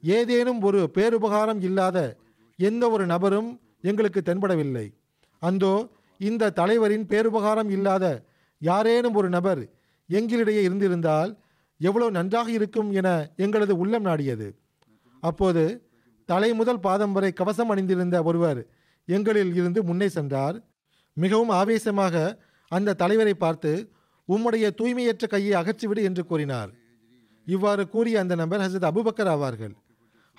ஏதேனும் 0.02 0.60
ஒரு 0.68 0.80
பேருபகாரம் 0.96 1.60
இல்லாத 1.68 1.98
எந்த 2.58 2.84
ஒரு 2.94 3.04
நபரும் 3.06 3.50
எங்களுக்கு 3.90 4.20
தென்படவில்லை. 4.24 4.86
அந்தோ 5.42 5.74
இந்த 6.20 6.52
தலைவரின் 6.60 7.06
பேருபகாரம் 7.12 7.70
இல்லாத 7.76 8.06
யாரேனும் 8.62 9.16
ஒரு 9.20 9.28
நபர் 9.36 9.62
எங்களிடையே 10.10 10.62
இருந்திருந்தால் 10.68 11.38
எவ்வளோ 11.78 12.10
நன்றாக 12.10 12.50
இருக்கும் 12.50 12.92
என 12.92 13.30
எங்களது 13.36 13.76
உள்ளம் 13.76 14.04
நாடியது. 14.04 14.48
அப்போது 15.20 15.64
தலை 16.24 16.54
முதல் 16.54 16.80
பாதம் 16.80 17.12
வரை 17.12 17.32
கவசம் 17.32 17.68
அணிந்திருந்த 17.68 18.22
ஒருவர் 18.22 18.60
எங்களில் 19.04 19.54
இருந்து 19.54 19.82
முன்னே 19.82 20.08
சென்றார். 20.08 20.56
மிகவும் 21.12 21.48
ஆவேசமாக 21.48 22.44
அந்த 22.68 22.94
தலைவரை 22.94 23.34
பார்த்து 23.34 23.90
உம்முடைய 24.28 24.66
தூய்மையற்ற 24.78 25.26
கையை 25.28 25.62
அகற்றிவிடு 25.62 26.02
என்று 26.02 26.26
கூறினார். 26.26 26.70
இவ்வாறு 27.46 27.88
கூறிய 27.88 28.20
அந்த 28.20 28.34
நபர் 28.34 28.60
ஹசரத் 28.60 28.90
அபுபக்கர் 28.90 29.30
ஆவார்கள். 29.34 29.74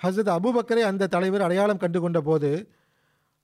ஹசரத் 0.02 0.32
அபுபக்கரை 0.36 0.84
அந்த 0.90 1.06
தலைவர் 1.06 1.42
அடையாளம் 1.42 1.78
கண்டுகொண்ட 1.78 2.20
போது 2.20 2.70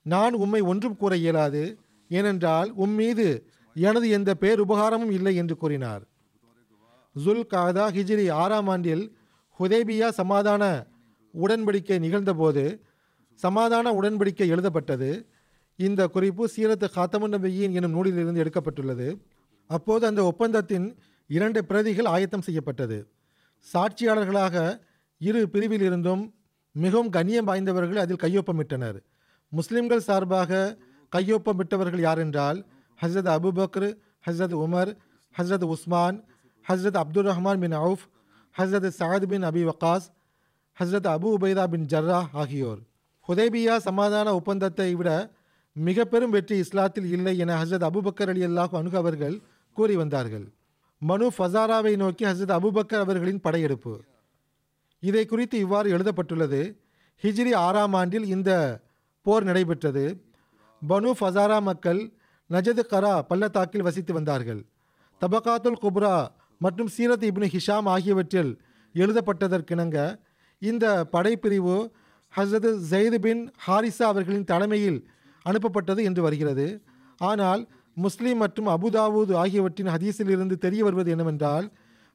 நான் 0.01 0.33
உம்மை 0.33 0.61
ஒன்றும் 0.61 0.97
கூற 0.97 1.15
இயலாது. 1.15 1.77
ஏனென்றால் 2.07 2.71
உம் 2.73 2.95
மீது 3.01 3.27
எனது 3.73 4.09
எந்த 4.09 4.35
பேருபகாரமும் 4.39 5.11
இல்லை 5.11 5.35
என்று 5.35 5.57
கூறினார். 5.57 6.03
ஜுல் 7.15 7.45
காதா 7.49 7.85
ஹிஜ்ரி 7.95 8.31
ஆறாம் 8.31 8.67
ஆண்டில் 8.67 9.11
ஹுதேபியா 9.59 10.09
சமாதான 10.09 10.85
உடன்படிக்கை 11.43 11.97
நிகழ்ந்தபோது 11.99 12.79
சமாதான 13.35 13.91
உடன்படிக்கை 13.91 14.47
எழுதப்பட்டது. 14.47 15.25
இந்த 15.75 16.07
குறிப்பு 16.07 16.49
சீரத்து 16.55 16.87
காத்தமுன் 16.95 17.33
நபியின் 17.35 17.71
எனும் 17.71 17.91
நூலிலிருந்து 17.91 18.43
எடுக்கப்பட்டுள்ளது. 18.43 19.17
அப்போது 19.67 20.05
அந்த 20.05 20.21
ஒப்பந்தத்தின் 20.23 20.97
இரண்டு 21.27 21.65
பிரதிகள் 21.65 22.05
ஆயத்தம் 22.05 22.41
செய்யப்பட்டது. 22.41 23.07
சாட்சியாளர்களாக 23.73 24.79
இரு 25.17 25.49
பிரிவிலிருந்தும் 25.51 26.33
மிகவும் 26.71 27.09
கண்ணியம் 27.09 27.47
வாய்ந்தவர்கள் 27.47 27.95
அதில் 27.95 28.23
கையொப்பமிட்டனர். 28.23 28.99
முஸ்லிம்கள் 29.49 29.99
சார்பாக 29.99 30.77
கையொப்பமிட்டவர்கள் 31.15 32.05
யாரென்றால் 32.07 32.65
ஹஸ்ரத் 33.01 33.31
அபுபக்ர் 33.35 33.97
ஹஸ்ரத் 34.27 34.55
உமர் 34.65 34.95
ஹஸ்ரத் 35.37 35.63
Usman 35.63 36.25
Hazrat 36.67 36.99
Abdul 37.01 37.27
Rahman 37.31 37.59
bin 37.59 37.75
Auf 37.81 38.03
ஹஸ்ரத் 38.55 38.91
Saad 38.99 39.25
bin 39.25 39.43
Abi 39.43 39.61
Waqqas 39.69 40.07
Hazrat 40.77 41.07
Abu 41.15 41.27
Ubaidah 41.37 41.63
bin 41.67 41.85
Jarrah 41.85 42.19
ஆகியோர். 42.33 42.79
ஹுதேபியா 43.27 43.77
சமாதான 43.77 44.33
ஒப்பந்தத்தை 44.35 44.95
விட 44.95 45.09
மிக 45.75 46.05
பெரும் 46.05 46.29
வெற்றி 46.29 46.55
இஸ்லாத்தில் 46.61 47.05
இல்லை 47.05 47.37
என 47.37 47.63
ஹஸ்ரத் 47.63 47.85
அபுபக்கர் 47.89 48.27
அலி 48.27 48.45
அல்லாஹ் 48.45 48.77
அணுகு 48.79 48.97
அவர்கள் 48.97 49.35
கூறி 49.77 49.95
வந்தார்கள். 49.95 50.45
மனு 51.01 51.27
ஃபசாராவை 51.37 51.95
நோக்கி 51.95 52.25
ஹஸ்ரத் 52.25 52.55
அபுபக்கர் 52.57 53.03
அவர்களின் 53.05 53.41
படையெடுப்பு. 53.41 53.93
இதை 55.03 55.25
குறித்து 55.25 55.57
இவ்வாறு 55.57 55.89
எழுதப்பட்டுள்ளது. 55.89 56.61
ஹிஜ்ரி 57.23 57.53
ஆறாம் 57.55 57.93
ஆண்டில் 57.93 58.25
இந்த 58.25 58.51
போர் 59.25 59.43
நடைபெற்றது. 59.43 60.03
பனு 60.89 61.11
ஃபசாரா 61.19 61.61
மக்கள் 61.61 62.01
நஜது 62.49 62.83
கரா 62.91 63.13
பள்ளத்தாக்கில் 63.21 63.81
வசித்து 63.81 64.13
வந்தார்கள். 64.13 64.61
தபகாத்துல் 65.21 65.81
குப்ரா 65.81 66.13
மற்றும் 66.61 66.89
சீரத் 66.97 67.25
இப்னு 67.27 67.47
ஹிஷாம் 67.53 67.87
ஆகியவற்றில் 67.87 68.59
எழுதப்பட்டதற்கிணங்க 68.95 70.19
இந்த 70.59 71.05
படைப்பிரிவு 71.11 71.91
ஹசரத் 72.37 72.79
ஜெயித் 72.91 73.19
பின் 73.19 73.51
ஹாரிசா 73.67 74.01
அவர்களின் 74.01 74.43
தலைமையில் 74.43 75.09
அனுப்பப்பட்டது 75.45 76.03
என்று 76.03 76.21
வருகிறது. 76.21 76.81
ஆனால் 77.17 77.67
முஸ்லீம் 77.93 78.37
மற்றும் 78.37 78.67
அபுதாவூத் 78.67 79.33
ஆகியவற்றின் 79.33 79.87
ஹதீஸில் 79.87 80.29
இருந்து 80.29 80.57
தெரிய 80.57 80.83
வருவது 80.83 81.11
என்னவென்றால் 81.11 81.71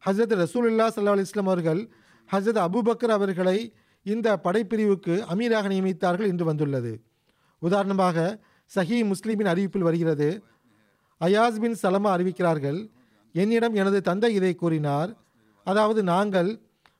ஹசரத் 0.06 0.34
ரசூலுல்லா 0.42 0.86
சல்லா 0.96 1.18
இஸ்லாம் 1.18 1.46
அவர்கள் 1.46 1.90
ஹசரத் 2.32 2.60
அபுபக்கர் 2.66 3.14
அவர்களை 3.18 3.74
இந்த 4.02 4.36
படைப்பிரிவுக்கு 4.36 5.14
அமீராக 5.32 5.68
நியமித்தார்கள் 5.68 6.26
என்று 6.26 6.44
வந்துள்ளது. 6.44 7.04
உதாரணமாக 7.58 8.40
சஹி 8.76 9.12
முஸ்லீமின் 9.12 9.50
அறிவிப்பில் 9.52 9.86
வருகிறது 9.88 10.42
அயாஸ் 11.20 11.60
பின் 11.60 11.76
சலமா 11.82 12.10
அறிவிக்கிறார்கள் 12.16 12.80
என்னிடம் 13.34 13.74
எனது 13.74 14.00
தந்தை 14.00 14.34
இதை 14.34 14.54
கூறினார். 14.54 15.10
அதாவது 15.66 16.02
நாங்கள் 16.02 16.50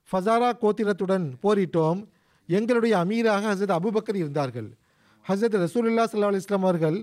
ஃபசாரா 0.09 0.49
கோத்திரத்துடன் 0.61 1.25
போரிட்டோம். 1.43 1.99
எங்களுடைய 2.49 2.93
அமீராக 3.03 3.43
ஹசரத் 3.51 3.75
அபுபக்கர் 3.79 4.17
இருந்தார்கள். 4.21 4.67
ஹசரத் 5.25 5.55
ரசூலுல்லா 5.63 6.03
சல்லா 6.11 6.35
இஸ்லாம் 6.35 6.65
அவர்கள் 6.67 6.97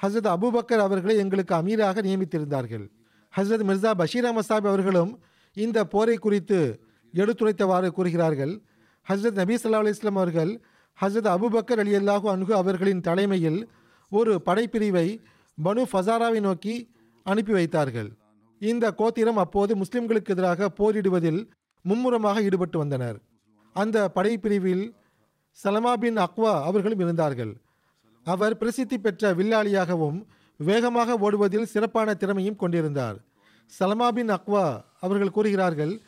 ஹசரத் 0.00 0.28
அபுபக்கர் 0.36 0.82
அவர்களை 0.86 1.16
எங்களுக்கு 1.16 1.54
அமீராக 1.54 2.02
நியமித்திருந்தார்கள். 2.06 2.86
ஹஸ்ரத் 3.36 3.64
மிர்சா 3.68 3.90
பஷீர் 4.00 4.28
அஹமத் 4.28 4.48
சாஹிப் 4.48 4.70
அவர்களும் 4.72 5.12
இந்த 5.56 5.84
போரை 5.84 6.16
குறித்து 6.16 6.60
எடுத்துரைத்தவாறு 7.14 7.88
கூறுகிறார்கள். 7.88 8.54
ஹஸ்ரத் 9.06 9.38
நபி 9.40 9.54
சல்லா 9.54 9.80
அலைஹி 9.84 10.12
அவர்கள் 10.12 10.52
ஹசரத் 10.98 11.30
அபுபக்கர் 11.36 11.80
அலி 11.84 11.94
அல்லாஹு 11.96 12.26
அன்ஹு 12.34 12.52
அவர்களின் 12.52 13.00
தலைமையில் 13.00 13.60
ஒரு 14.12 14.34
படைப்பிரிவை 14.46 15.08
பனு 15.64 15.82
ஃபசாராவை 15.92 16.40
நோக்கி 16.40 16.74
அனுப்பி 17.26 17.52
வைத்தார்கள். 17.52 18.10
இந்த 18.60 18.92
கோத்திரம் 18.92 19.36
அப்போது 19.36 19.72
முஸ்லிம்களுக்கு 19.76 20.32
எதிராக 20.34 20.68
போரிடுவதில் 20.78 21.40
மும்முரமாக 21.84 22.42
ஈடுபட்டு 22.42 22.78
வந்தனர். 22.78 23.18
அந்த 23.72 24.08
படைப்பிரிவில் 24.08 24.94
சலமா 25.64 25.92
பின் 25.92 26.16
அக்வா 26.16 26.62
அவர்களும் 26.62 26.98
இருந்தார்கள். 26.98 27.52
அவர் 28.24 28.56
பிரசித்தி 28.56 28.98
பெற்ற 28.98 29.34
வில்லாளியாகவும் 29.34 30.18
வேகமாக 30.56 31.16
ஓடுவதில் 31.16 31.70
சிறப்பான 31.72 32.14
திறமையும் 32.14 32.56
கொண்டிருந்தார். 32.56 33.16
சலமா 33.78 34.08
பின் 34.08 34.28
அக்வா 34.28 34.80
அவர்கள் 35.00 35.30
கூறுகிறார்கள் 35.30 36.00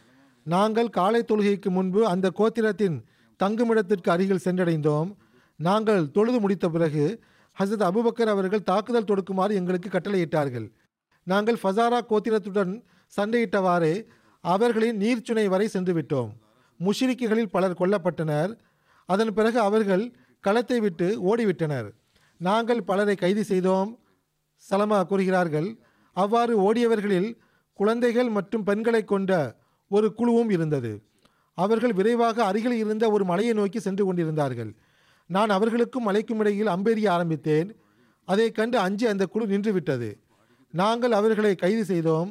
நாங்கள் 0.42 0.90
காலை 0.90 1.24
தொழுகைக்கு 1.28 1.70
முன்பு 1.70 2.06
அந்த 2.06 2.26
கோத்திரத்தின் 2.38 2.98
தங்குமிடத்திற்கு 3.40 4.08
அருகில் 4.10 4.44
சென்றடைந்தோம். 4.44 5.10
நாங்கள் 5.56 6.10
தொழுது 6.10 6.40
முடித்த 6.40 6.68
பிறகு 6.68 7.22
ஹசரத் 7.58 7.88
அபுபக்கர் 7.90 8.34
அவர்கள் 8.34 8.62
தாக்குதல் 8.62 9.08
தொடுக்குமாறு 9.10 9.52
எங்களுக்கு 9.52 9.88
கட்டளையிட்டார்கள். 9.90 10.68
நாங்கள் 11.30 11.60
ஃபசாரா 11.62 11.98
கோத்திரத்துடன் 12.10 12.72
சண்டையிட்டவாறே 13.12 13.94
அவர்களின் 14.44 14.98
நீர்ச்சுனை 15.02 15.44
வரை 15.54 15.66
சென்று 15.74 15.92
விட்டோம் 15.98 16.30
முஷிரிக்குகளில் 16.80 17.52
பலர் 17.54 17.78
கொல்லப்பட்டனர். 17.80 18.50
அதன் 19.08 19.32
பிறகு 19.36 19.58
அவர்கள் 19.68 20.04
களத்தை 20.44 20.78
விட்டு 20.84 21.06
ஓடிவிட்டனர். 21.30 21.88
நாங்கள் 22.40 22.82
பலரை 22.90 23.16
கைது 23.22 23.42
செய்தோம். 23.50 23.90
சலமா 24.68 24.98
கூறுகிறார்கள் 25.10 25.68
அவ்வாறு 26.16 26.54
ஓடியவர்களில் 26.66 27.30
குழந்தைகள் 27.78 28.30
மற்றும் 28.36 28.66
பெண்களை 28.68 29.02
கொண்ட 29.04 29.32
ஒரு 29.90 30.08
குழுவும் 30.18 30.50
இருந்தது. 30.56 30.92
அவர்கள் 31.58 31.94
விரைவாக 31.98 32.38
அருகில் 32.50 32.78
இருந்த 32.82 33.04
ஒரு 33.14 33.24
மலையை 33.30 33.52
நோக்கி 33.58 33.80
சென்று 33.86 34.02
கொண்டிருந்தார்கள். 34.04 34.70
நான் 35.30 35.50
அவர்களுக்கும் 35.56 36.06
மலைக்கும் 36.08 36.40
இடையில் 36.42 36.72
அம்பெறிய 36.74 37.06
ஆரம்பித்தேன். 37.16 37.68
அதை 38.28 38.46
கண்டு 38.58 38.76
அஞ்சு 38.86 39.06
அந்த 39.12 39.24
குழு 39.26 39.46
நின்றுவிட்டது. 39.46 40.10
நாங்கள் 40.74 41.12
அவர்களை 41.12 41.54
கைது 41.54 41.84
செய்தோம். 41.84 42.30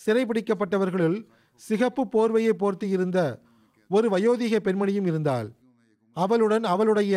சிறைபிடிக்கப்பட்டவர்களுள் 0.00 1.18
சிகப்பு 1.54 2.02
போர்வையை 2.14 2.52
போர்த்தி 2.52 2.88
இருந்த 2.88 3.18
ஒரு 3.90 4.06
வயோதிக 4.14 4.54
பெண்மணியும் 4.66 5.08
இருந்தாள். 5.10 5.48
அவளுடன் 6.12 6.64
அவளுடைய 6.64 7.14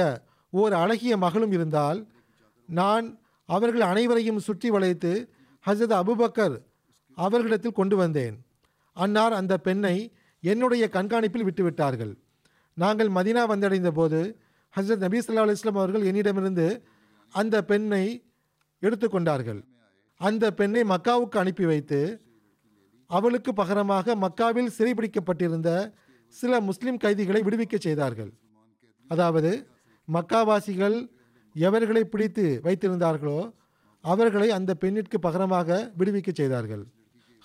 ஓர் 0.49 0.73
அழகிய 0.73 1.17
மகளும் 1.17 1.51
இருந்தால் 1.51 1.99
நான் 2.69 3.05
அவர்கள் 3.45 3.81
அனைவரையும் 3.81 4.39
சுற்றி 4.39 4.69
வளைத்து 4.69 5.11
ஹசரத் 5.65 5.95
அபுபக்கர் 6.01 6.55
அவர்களிடத்தில் 7.17 7.77
கொண்டு 7.79 7.95
வந்தேன். 7.95 8.35
அன்னார் 8.93 9.33
அந்த 9.33 9.53
பெண்ணை 9.57 9.95
என்னுடைய 10.43 10.83
கண்காணிப்பில் 10.93 11.47
விட்டுவிட்டார்கள். 11.47 12.13
நாங்கள் 12.73 13.09
மதினா 13.17 13.43
வந்தடைந்த 13.51 13.91
போது 13.91 14.19
ஹசரத் 14.75 15.03
நபீஸ் 15.05 15.25
ஸல்லல்லாஹு 15.25 15.47
அலுவலாம் 15.47 15.81
அவர்கள் 15.81 16.07
என்னிடமிருந்து 16.11 16.67
அந்த 17.33 17.55
பெண்ணை 17.63 18.05
எடுத்துக்கொண்டார்கள். 18.81 19.61
அந்த 20.27 20.45
பெண்ணை 20.59 20.81
மக்காவுக்கு 20.93 21.37
அனுப்பி 21.41 21.65
வைத்து 21.71 21.99
அவளுக்கு 23.09 23.51
பகரமாக 23.59 24.15
மக்காவில் 24.23 24.73
சிறைபிடிக்கப்பட்டிருந்த 24.77 25.69
சில 26.35 26.59
முஸ்லிம் 26.69 26.99
கைதிகளை 27.03 27.41
விடுவிக்க 27.45 27.75
செய்தார்கள். 27.85 28.31
அதாவது 29.09 29.51
மக்காவாசிகள் 30.07 30.97
எவர்களை 31.55 32.03
பிடித்து 32.13 32.45
வைத்திருந்தார்களோ 32.65 33.39
அவர்களை 34.03 34.49
அந்த 34.57 34.71
பெண்ணிற்கு 34.81 35.17
பகரமாக 35.27 35.79
விடுவிக்க 35.99 36.29
செய்தார்கள். 36.39 36.83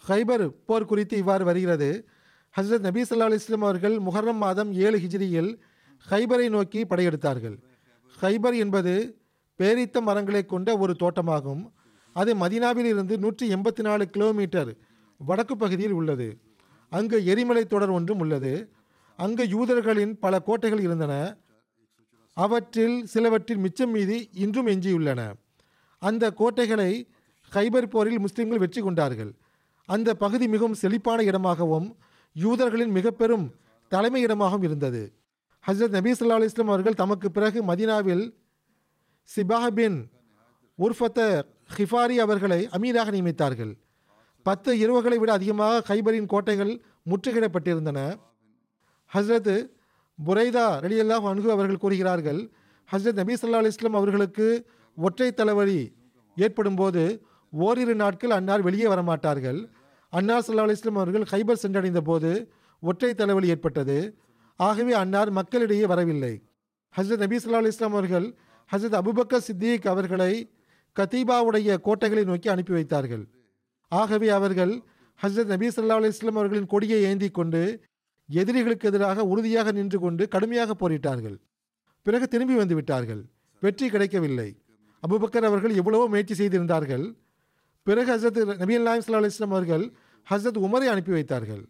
ஹைபர் 0.05 0.45
போர் 0.69 0.89
குறித்து 0.91 1.15
இவ்வாறு 1.23 1.45
வருகிறது. 1.51 1.89
ஹசரத் 2.55 2.85
நபி 2.89 3.01
ஸல்லல்லாஹு 3.03 3.31
அலைஹி 3.31 3.61
அவர்கள் 3.69 3.97
முஹர்ரம் 4.09 4.41
மாதம் 4.45 4.71
ஏழு 4.87 4.99
ஹிஜ்ரியில் 5.05 5.51
ஹைபரை 6.07 6.49
நோக்கி 6.57 6.81
படையெடுத்தார்கள். 6.91 7.57
ஹைபர் 8.19 8.57
என்பது 8.65 8.95
பேரித்த 9.61 10.01
மரங்களை 10.09 10.43
கொண்ட 10.53 10.69
ஒரு 10.85 10.93
தோட்டமாகும். 11.03 11.65
அது 12.21 12.31
மதினாவில் 12.43 12.89
இருந்து 12.93 13.15
நூற்றி 13.19 13.45
எண்பத்தி 13.55 13.83
நாலு 13.87 14.05
கிலோமீட்டர் 14.15 14.71
வடக்கு 15.21 15.55
பகுதியில் 15.57 15.97
உள்ளது. 16.01 16.29
அங்கு 16.93 17.19
எரிமலை 17.33 17.65
தொடர் 17.65 17.95
ஒன்றும் 17.99 18.21
உள்ளது. 18.25 18.53
அங்கு 19.19 19.45
யூதர்களின் 19.55 20.13
பல 20.25 20.35
கோட்டைகள் 20.49 20.83
இருந்தன. 20.87 21.15
அவற்றில் 22.37 22.97
சிலவற்றில் 23.13 23.63
மிச்சம் 23.65 23.91
மீதி 23.91 24.19
இன்றும் 24.45 24.67
எஞ்சியுள்ளன. 24.67 25.21
அந்த 26.03 26.25
கோட்டைகளை 26.41 26.91
ஹைபர் 27.53 27.93
போரில் 27.95 28.23
முஸ்லிம்கள் 28.25 28.63
வெற்றி 28.65 28.81
கொண்டார்கள். 28.83 29.33
அந்த 29.89 30.11
பகுதி 30.23 30.47
மிகவும் 30.55 30.79
செழிப்பான 30.83 31.23
இடமாகவும் 31.23 31.87
யூதர்களின் 32.37 32.95
மிக 32.99 33.11
பெரும் 33.11 33.47
தலைமை 33.93 34.21
இடமாகவும் 34.27 34.65
இருந்தது. 34.69 35.03
ஹசரத் 35.65 35.97
நபி 35.99 36.11
ஸல்லல்லாஹு 36.13 36.41
அலி 36.43 36.51
இஸ்லாம் 36.53 36.73
அவர்கள் 36.73 37.01
தமக்கு 37.03 37.29
பிறகு 37.31 37.59
மதீனாவில் 37.71 38.25
சிபாஹ் 39.29 39.75
பின் 39.79 39.99
உர்ஃபத்த 40.79 41.21
ஹிஃபாரி 41.71 42.17
அவர்களை 42.25 42.61
அமீராக 42.77 43.09
நியமித்தார்கள். 43.17 43.73
பத்து 44.47 44.71
இரவுகளை 44.85 45.17
விட 45.21 45.31
அதிகமாக 45.33 45.83
ஹைபரின் 45.89 46.31
கோட்டைகள் 46.33 46.73
முற்றுகையிடப்பட்டிருந்தன. 47.11 47.99
ஹஸ்ரத் 49.11 49.55
புரைதா 50.19 50.67
ரலியல்லாஹு 50.85 51.27
அன்கு 51.31 51.49
அவர்கள் 51.55 51.83
கூறுகிறார்கள் 51.85 52.41
ஹஸ்ரத் 52.89 53.21
நபி 53.21 53.35
ஸல்லல்லாஹு 53.35 53.65
அலி 53.65 53.73
இஸ்லாம் 53.75 53.99
அவர்களுக்கு 54.01 54.47
ஒற்றை 54.97 55.29
தலைவலி 55.33 55.81
ஏற்படும் 56.37 56.77
போது 56.77 57.03
ஓரிரு 57.53 57.95
நாட்கள் 57.95 58.37
அன்னார் 58.39 58.63
வெளியே 58.63 58.87
வரமாட்டார்கள். 58.93 59.61
அன்னார் 60.13 60.45
சல்லா 60.47 60.67
அலி 60.69 60.77
இஸ்லாம் 60.79 61.01
அவர்கள் 61.03 61.25
ஹைபர் 61.33 61.63
சென்றடைந்த 61.65 62.01
போது 62.11 62.31
ஒற்றை 62.83 63.11
தலைவலி 63.15 63.49
ஏற்பட்டது. 63.55 63.99
ஆகவே 64.61 64.93
அன்னார் 65.03 65.31
மக்களிடையே 65.31 65.87
வரவில்லை. 65.93 66.35
ஹஸ்ரத் 66.95 67.25
நபி 67.25 67.37
ஸல்லல்லாஹு 67.37 67.65
அலி 67.65 67.75
இஸ்லாம் 67.75 67.97
அவர்கள் 67.99 68.27
ஹஸ்ரத் 68.71 68.99
அபுபக்கர் 69.01 69.47
சித்திக் 69.49 69.89
அவர்களை 69.95 70.33
கதீபாவுடைய 70.99 71.81
கோட்டைகளை 71.81 72.25
நோக்கி 72.25 72.49
அனுப்பி 72.49 72.73
வைத்தார்கள். 72.73 73.25
ஆகவே 73.89 74.29
அவர்கள் 74.29 74.83
ஹஸ்ரத் 75.23 75.51
நபீ 75.55 75.69
சல்லா 75.77 75.97
அலைஹி 76.01 76.27
அவர்களின் 76.27 76.67
கொடியை 76.67 77.03
ஏந்தி 77.03 77.29
கொண்டு 77.29 77.81
எதிரிகளுக்கு 78.29 78.89
எதிராக 78.89 79.25
உறுதியாக 79.25 79.73
நின்று 79.73 79.99
கொண்டு 79.99 80.29
கடுமையாக 80.29 80.75
போரிட்டார்கள். 80.75 81.37
பிறகு 82.03 82.29
திரும்பி 82.29 82.55
வந்து 82.55 82.75
விட்டார்கள். 82.75 83.23
வெற்றி 83.61 83.91
கிடைக்கவில்லை. 83.91 84.57
அபுபக்கர் 85.03 85.45
அவர்கள் 85.45 85.75
எவ்வளவோ 85.75 86.07
முயற்சி 86.07 86.35
செய்திருந்தார்கள். 86.35 87.17
பிறகு 87.83 88.17
ஹசரத் 88.17 88.57
நபி 88.57 88.79
அல்லாஹ் 88.79 89.03
சல்லா 89.07 89.21
அலிஸ்லாம் 89.23 89.55
அவர்கள் 89.57 89.93
ஹசரத் 90.31 90.59
உமரை 90.67 90.87
அனுப்பி 90.93 91.13
வைத்தார்கள். 91.13 91.69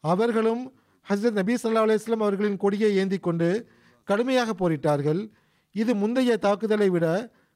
அவர்களும் 0.00 0.72
ஹசரத் 1.10 1.38
நபி 1.40 1.54
சல்லா 1.54 1.84
அலுவலாம் 1.86 2.24
அவர்களின் 2.26 2.56
கொடியை 2.56 2.96
ஏந்தி 2.96 3.18
கொண்டு 3.18 3.68
கடுமையாக 4.04 4.50
போரிட்டார்கள். 4.52 5.30
இது 5.72 5.94
முந்தைய 5.94 6.36
தாக்குதலை 6.36 6.88
விட 6.88 7.06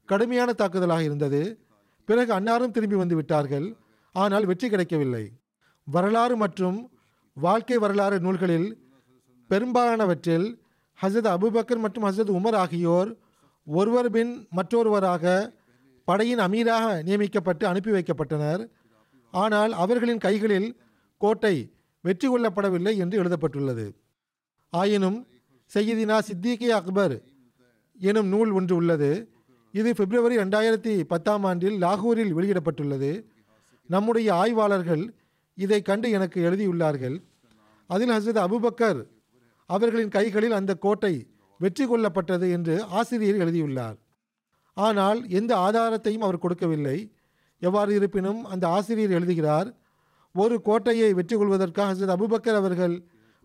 கடுமையான 0.06 0.50
தாக்குதலாக 0.58 1.06
இருந்தது. 1.08 1.40
பிறகு 2.08 2.30
அன்னாரும் 2.38 2.74
திரும்பி 2.76 2.96
வந்து 2.96 3.14
விட்டார்கள். 3.14 3.66
ஆனால் 4.14 4.44
வெற்றி 4.44 4.68
கிடைக்கவில்லை. 4.68 5.24
வரலாறு 5.86 6.36
மற்றும் 6.36 6.78
வாழ்க்கை 7.36 7.78
வரலாறு 7.78 8.16
நூல்களில் 8.20 8.68
பெரும்பாலானவற்றில் 9.50 10.46
ஹசரத் 11.02 11.30
அபுபக்கர் 11.34 11.82
மற்றும் 11.84 12.04
ஹசரத் 12.04 12.32
உமர் 12.38 12.56
ஆகியோர் 12.62 13.10
ஒருவர் 13.66 14.10
பின் 14.10 14.32
மற்றொருவராக 14.50 15.52
படையின் 16.08 16.38
அமீராக 16.38 17.02
நியமிக்கப்பட்டு 17.02 17.64
அனுப்பி 17.66 17.90
வைக்கப்பட்டனர். 17.90 18.62
ஆனால் 19.30 19.72
அவர்களின் 19.72 20.18
கைகளில் 20.18 20.68
கோட்டை 21.18 21.54
வெற்றி 22.00 22.26
கொள்ளப்படவில்லை 22.28 22.94
என்று 22.96 23.18
எழுதப்பட்டுள்ளது. 23.18 23.86
ஆயினும் 24.72 25.18
சையதினா 25.74 26.18
சித்திகே 26.28 26.68
அக்பர் 26.78 27.16
எனும் 27.98 28.26
நூல் 28.26 28.50
ஒன்று 28.50 28.74
உள்ளது. 28.76 29.10
இது 29.78 29.90
பிப்ரவரி 29.98 30.36
ரெண்டாயிரத்தி 30.36 30.92
பத்தாம் 31.12 31.44
ஆண்டில் 31.48 31.76
லாகூரில் 31.84 32.34
வெளியிடப்பட்டுள்ளது. 32.36 33.10
நம்முடைய 33.88 34.28
ஆய்வாளர்கள் 34.34 35.02
இதை 35.54 35.78
கண்டு 35.88 36.08
எனக்கு 36.16 36.38
எழுதியுள்ளார்கள். 36.48 37.16
அதில் 37.90 38.12
ஹசரத் 38.14 38.40
அபுபக்கர் 38.46 39.00
அவர்களின் 39.70 40.14
கைகளில் 40.16 40.56
அந்த 40.58 40.72
கோட்டை 40.84 41.12
வெற்றி 41.58 41.84
கொள்ளப்பட்டது 41.86 42.46
என்று 42.56 42.74
ஆசிரியர் 42.98 43.42
எழுதியுள்ளார். 43.44 43.96
ஆனால் 44.76 45.20
எந்த 45.38 45.52
ஆதாரத்தையும் 45.66 46.24
அவர் 46.26 46.42
கொடுக்கவில்லை. 46.44 46.98
எவ்வாறு 47.62 47.92
இருப்பினும் 47.98 48.40
அந்த 48.54 48.64
ஆசிரியர் 48.76 49.16
எழுதுகிறார் 49.18 49.68
ஒரு 50.34 50.56
கோட்டையை 50.68 51.10
வெற்றி 51.18 51.36
கொள்வதற்காக 51.36 51.88
ஹசரத் 51.92 52.16
அபுபக்கர் 52.16 52.60
அவர்கள் 52.62 52.96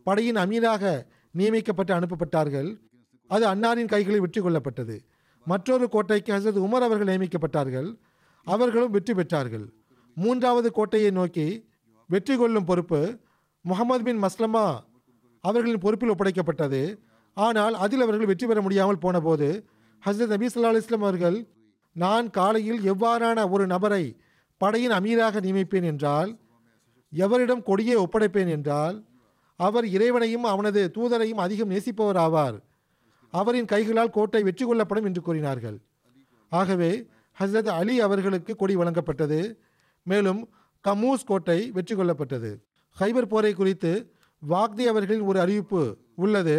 படையின் 0.08 0.42
அமீராக 0.44 0.84
நியமிக்கப்பட்டு 1.32 1.94
அனுப்பப்பட்டார்கள். 2.00 2.70
அது 3.30 3.46
அன்னாரின் 3.54 3.92
கைகளில் 3.94 4.24
வெற்றி 4.26 4.42
கொள்ளப்பட்டது. 4.42 4.96
மற்றொரு 5.48 5.86
கோட்டைக்கு 5.94 6.32
ஹசரத் 6.36 6.66
உமர் 6.68 6.86
அவர்கள் 6.88 7.10
நியமிக்கப்பட்டார்கள். 7.12 7.90
அவர்களும் 8.48 8.94
வெற்றி 8.96 9.14
பெற்றார்கள். 9.14 9.66
மூன்றாவது 10.18 10.70
கோட்டையை 10.78 11.12
நோக்கி 11.20 11.48
வெற்றி 12.10 12.36
கொள்ளும் 12.38 12.68
பொறுப்பு 12.70 13.00
முகமது 13.66 14.04
பின் 14.08 14.22
மஸ்லமா 14.24 14.66
அவர்களின் 15.44 15.84
பொறுப்பில் 15.86 16.14
ஒப்படைக்கப்பட்டது. 16.14 16.82
ஆனால் 17.38 17.76
அதில் 17.84 18.04
அவர்கள் 18.06 18.30
வெற்றி 18.32 18.46
பெற 18.48 18.62
முடியாமல் 18.66 19.04
போனபோது 19.04 19.48
ஹசரத் 20.04 20.34
நபி 20.36 20.48
ஸல்லல்லாஹு 20.48 20.76
அலுவலாம் 20.76 21.06
அவர்கள் 21.08 21.38
நான் 21.96 22.28
காலையில் 22.38 22.82
எவ்வாறான 22.94 23.40
ஒரு 23.54 23.64
நபரை 23.74 24.04
படையின் 24.62 24.96
அமீராக 24.98 25.42
நியமிப்பேன் 25.46 25.88
என்றால் 25.92 26.32
எவரிடம் 27.14 27.64
கொடியை 27.70 27.96
ஒப்படைப்பேன் 28.04 28.52
என்றால் 28.56 28.98
அவர் 29.60 29.86
இறைவனையும் 29.96 30.46
அவனது 30.52 30.82
தூதரையும் 30.96 31.42
அதிகம் 31.46 31.72
நேசிப்பவர் 31.74 32.20
ஆவார் 32.26 32.58
அவரின் 33.32 33.70
கைகளால் 33.72 34.16
கோட்டை 34.18 34.42
வெற்றி 34.44 34.66
கொள்ளப்படும் 34.66 35.06
என்று 35.06 35.22
கூறினார்கள். 35.22 35.78
ஆகவே 36.52 36.92
ஹசரத் 37.40 37.72
அலி 37.80 37.96
அவர்களுக்கு 38.00 38.56
கொடி 38.56 38.76
வழங்கப்பட்டது. 38.76 39.40
மேலும் 40.04 40.42
கமூஸ் 40.86 41.26
கோட்டை 41.26 41.60
வெற்றி 41.72 41.96
கொள்ளப்பட்டது. 41.96 42.52
ஹைபர் 43.00 43.32
போரை 43.34 43.54
குறித்து 43.54 43.92
வாக்தி 44.40 44.88
அவர்களின் 44.88 45.28
ஒரு 45.30 45.40
அறிவிப்பு 45.40 45.98
உள்ளது. 46.16 46.58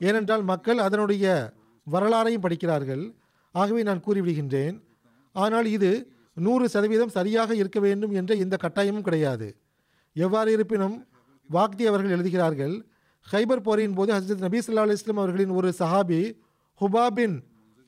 ஏனென்றால் 0.00 0.42
மக்கள் 0.42 0.78
அதனுடைய 0.78 1.26
வரலாறையும் 1.86 2.44
படிக்கிறார்கள். 2.46 3.04
ஆகவே 3.54 3.82
நான் 3.82 4.04
கூறிவிடுகின்றேன். 4.06 4.76
ஆனால் 5.32 5.66
இது 5.76 5.90
நூறு 6.34 6.68
சதவீதம் 6.68 7.14
சரியாக 7.16 7.54
இருக்க 7.54 7.78
வேண்டும் 7.80 8.12
என்ற 8.20 8.34
எந்த 8.34 8.56
கட்டாயமும் 8.62 9.06
கிடையாது. 9.08 9.48
எவ்வாறு 10.16 10.50
இருப்பினும் 10.52 10.96
வாக்தி 11.50 11.84
அவர்கள் 11.86 12.14
எழுதுகிறார்கள் 12.16 12.74
ஹைபர் 13.32 13.60
போரின் 13.60 13.94
போது 13.94 14.14
ஹசரத் 14.14 14.38
நபி 14.38 14.58
சல்லா 14.58 14.84
அலிஸ்லாம் 14.86 15.22
அவர்களின் 15.22 15.50
ஒரு 15.50 15.74
சஹாபி 15.78 16.20
ஹுபாபின் 16.80 17.36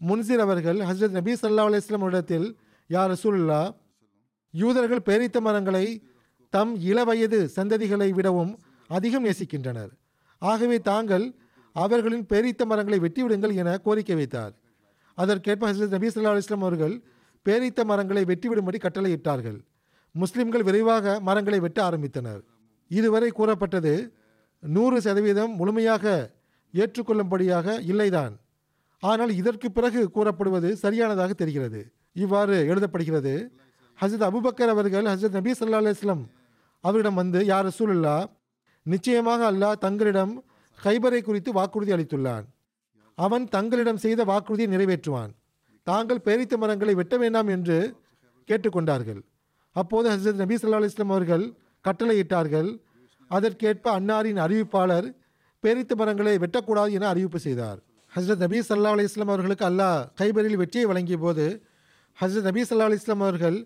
முன்சிர் 0.07 0.43
அவர்கள் 0.47 0.79
ஹசரத் 0.79 1.17
நபி 1.19 1.33
சல்லா 1.33 1.65
அலிஸ்லாம் 1.69 2.07
இடத்தில் 2.07 2.59
யார் 2.87 3.11
ரசூலுல்லா 3.11 3.75
யூதர்கள் 4.51 5.07
பேரித்த 5.09 5.41
மரங்களை 5.41 5.87
தம் 6.51 6.81
இளவயது 6.81 7.51
சந்ததிகளை 7.57 8.11
விடவும் 8.11 8.59
அதிகம் 8.89 9.25
நேசிக்கின்றனர். 9.25 9.93
ஆகவே 10.39 10.81
தாங்கள் 10.81 11.35
அவர்களின் 11.73 12.27
பேரித்த 12.27 12.65
மரங்களை 12.65 12.99
வெட்டிவிடுங்கள் 13.01 13.55
என 13.55 13.79
கோரிக்கை 13.79 14.15
வைத்தார். 14.15 14.55
அதற்கேற்ப 15.15 15.73
ஹசரத் 15.73 15.97
நபி 15.97 16.07
சொல்லா 16.07 16.33
அலிஸ்லாம் 16.33 16.67
அவர்கள் 16.67 16.95
பேரித்த 17.47 17.85
மரங்களை 17.85 18.25
வெட்டிவிடும்படி 18.25 18.79
கட்டளையிட்டார்கள். 18.83 19.59
முஸ்லிம்கள் 20.13 20.63
விரைவாக 20.63 21.21
மரங்களை 21.21 21.61
வெட்ட 21.61 21.91
ஆரம்பித்தனர். 21.91 22.41
இதுவரை 22.89 23.31
கூறப்பட்டது 23.31 24.15
நூறு 24.61 25.01
சதவீதம் 25.01 25.55
முழுமையாக 25.55 26.31
ஏற்றுக்கொள்ளும்படியாக 26.75 27.81
இல்லைதான். 27.81 28.33
ஆனால் 29.01 29.35
இதற்கு 29.35 29.71
பிறகு 29.71 30.11
கூறப்படுவது 30.11 30.77
சரியானதாக 30.77 31.33
தெரிகிறது. 31.33 31.93
இவ்வாறு 32.13 32.75
எழுதப்படுகிறது. 32.75 33.49
ஹசரத் 34.01 34.29
அபுபக்கர் 34.31 34.69
அவர்கள் 34.69 35.05
ஹசரத் 35.05 35.31
நபி 35.31 35.51
சல்லா 35.51 35.81
அலுவலம் 35.81 36.25
அவரிடம் 36.81 37.15
வந்து 37.15 37.45
யார் 37.45 37.67
ரசூலுல்லா 37.67 38.27
நிச்சயமாக 38.83 39.53
அல்லாஹ் 39.53 39.73
தங்களிடம் 39.73 40.45
ஹைபரை 40.85 41.23
குறித்து 41.23 41.53
வாக்குறுதி 41.53 41.93
அளித்துள்ளான். 41.93 42.45
அவன் 43.15 43.49
தங்களிடம் 43.49 43.97
செய்த 43.97 44.25
வாக்குறுதியை 44.25 44.77
நிறைவேற்றுவான். 44.77 45.29
தாங்கள் 45.83 46.25
பேரித்த 46.25 46.57
மரங்களை 46.57 46.95
வெட்ட 46.95 47.17
வேண்டாம் 47.17 47.49
என்று 47.49 47.95
கேட்டுக்கொண்டார்கள். 48.47 49.23
அப்போது 49.73 50.11
ஹசரத் 50.11 50.43
நபி 50.43 50.55
சல்லா 50.55 50.81
அலுவலாம் 50.81 51.15
அவர்கள் 51.17 51.55
கட்டளையிட்டார்கள். 51.85 52.81
அதற்கேற்ப 53.31 53.87
அன்னாரின் 53.99 54.41
அறிவிப்பாளர் 54.45 55.09
பேரித்து 55.65 55.95
மரங்களை 55.97 56.35
வெட்டக்கூடாது 56.45 56.91
என 56.99 57.09
அறிவிப்பு 57.13 57.39
செய்தார். 57.47 57.79
ஹசரத் 58.13 58.43
நபீ 58.45 58.59
சல்லா 58.69 58.93
அலிஸ்லாம் 58.97 59.33
அவர்களுக்கு 59.33 59.65
அல்லாஹ் 59.69 59.99
ஹைபரில் 60.21 60.61
வெற்றியை 60.63 60.87
வழங்கிய 60.91 61.19
போது 61.19 61.45
ஹசரத் 62.19 62.49
நபீ 62.49 62.63
சல்லா 62.69 62.89
அலிஸ்லாம் 62.91 63.25
அவர்கள் 63.27 63.59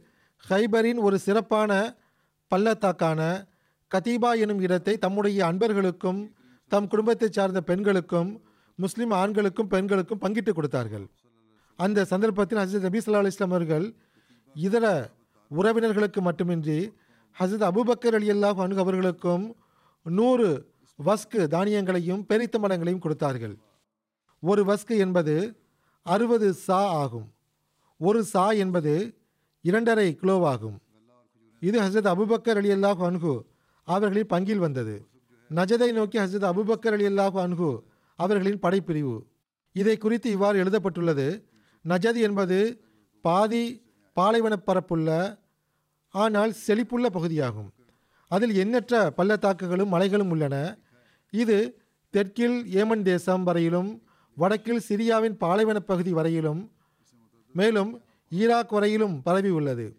ஹைபரின் 0.48 1.00
ஒரு 1.06 1.18
சிறப்பான 1.26 1.72
பள்ளத்தாக்கான 2.50 3.20
கதீபா 3.90 4.30
எனும் 4.44 4.60
இடத்தை 4.60 4.94
தம்முடைய 4.98 5.40
அன்பர்களுக்கும் 5.46 6.20
தம் 6.70 6.88
குடும்பத்தைச் 6.88 7.36
சார்ந்த 7.36 7.60
பெண்களுக்கும் 7.70 8.30
முஸ்லிம் 8.78 9.12
ஆண்களுக்கும் 9.20 9.70
பெண்களுக்கும் 9.74 10.20
பங்கிட்டு 10.20 10.52
கொடுத்தார்கள். 10.52 11.06
அந்த 11.78 12.04
சந்தர்ப்பத்தில் 12.04 12.60
ஹசரத் 12.62 12.86
நபி 12.88 13.00
சல்லா 13.04 13.22
அலிஸ்லாம் 13.22 13.54
அவர்கள் 13.54 13.86
இதர 14.54 14.86
உறவினர்களுக்கு 15.50 16.20
மட்டுமின்றி 16.20 16.78
ஹசரத் 17.38 17.68
அபுபக்கர் 17.68 18.14
அலி 18.14 18.30
அல்லாஹ் 18.30 18.60
அனுகு 18.64 18.76
அவர்களுக்கும் 18.76 19.56
நூறு 20.02 20.72
வஸ்கு 21.04 21.46
தானியங்களையும் 21.46 22.26
பெரித்த 22.26 22.58
மரங்களையும் 22.58 23.00
கொடுத்தார்கள். 23.00 23.56
ஒரு 24.40 24.64
வஸ்கு 24.64 24.96
என்பது 24.98 25.56
அறுபது 26.02 26.52
சா 26.52 26.88
ஆகும். 26.88 27.32
ஒரு 27.98 28.24
சா 28.24 28.50
என்பது 28.50 29.14
இரண்டரை 29.60 30.18
கிலோவாகும் 30.20 30.76
இது 31.60 31.80
ஹசரத் 31.80 32.12
அபுபக்கர் 32.14 32.56
அலி 32.56 32.70
அல்லாஹ் 32.70 33.02
அன்ஹு 33.08 33.40
அவர்களின் 33.84 34.26
பங்கில் 34.26 34.56
வந்தது. 34.56 35.06
நஜதை 35.54 35.92
நோக்கி 35.92 36.18
ஹசரத் 36.18 36.50
அபுபக்கர் 36.50 36.92
அலி 36.92 37.06
அல்லாஹ் 37.06 37.40
அன்ஹு 37.46 37.78
அவர்களின் 38.16 38.58
படைப்பிரிவு. 38.58 39.22
இதை 39.72 39.96
குறித்து 39.96 40.30
இவ்வாறு 40.30 40.58
எழுதப்பட்டுள்ளது. 40.58 41.44
நஜத் 41.88 42.16
என்பது 42.16 42.84
பாதி 43.20 43.82
பாலைவனப் 44.12 44.62
பரப்புள்ள 44.66 45.38
ஆனால் 46.14 46.54
செழிப்புள்ள 46.66 47.06
பகுதியாகும். 47.06 47.72
அதில் 48.28 48.54
எண்ணற்ற 48.54 49.12
பள்ளத்தாக்குகளும் 49.16 49.88
மலைகளும் 49.88 50.30
உள்ளன. 50.30 50.78
இது 51.30 51.82
தெற்கில் 52.10 52.64
ஏமன் 52.64 53.02
தேசம் 53.02 53.44
வரையிலும் 53.44 54.02
வடக்கில் 54.34 54.80
சிரியாவின் 54.88 55.36
பாலைவனப் 55.38 55.86
பகுதி 55.86 56.12
வரையிலும் 56.12 56.72
மேலும் 57.52 58.02
ஈராக் 58.30 58.70
வரையிலும் 58.70 59.22
பரவி 59.22 59.48
உள்ளது. 59.48 59.96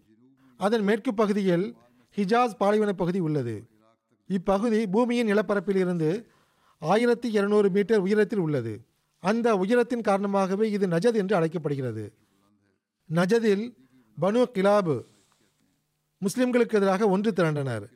அதன் 0.56 0.82
மேற்கு 0.82 1.14
பகுதியில் 1.14 1.76
ஹிஜாஸ் 2.16 2.56
பாலைவனப் 2.58 2.98
பகுதி 2.98 3.18
உள்ளது. 3.18 3.68
இப்பகுதி 4.26 4.86
பூமியின் 4.86 5.26
நிலப்பரப்பில் 5.26 5.76
இருந்து 5.76 6.26
ஆயிரத்தி 6.78 7.32
இருநூறு 7.32 7.70
மீட்டர் 7.70 7.98
உயரத்தில் 7.98 8.38
உள்ளது. 8.38 8.86
அந்த 9.20 9.56
உயரத்தின் 9.56 10.00
காரணமாகவே 10.00 10.70
இது 10.70 10.86
நஜத் 10.86 11.14
என்று 11.14 11.36
அழைக்கப்படுகிறது. 11.36 12.12
நஜதில் 13.14 13.74
பனு 14.20 14.44
கிலாபு 14.54 15.14
முஸ்லிம்களுக்கு 16.24 16.72
எதிராக 16.72 17.08
ஒன்று 17.08 17.32
திரண்டனர். 17.32 17.88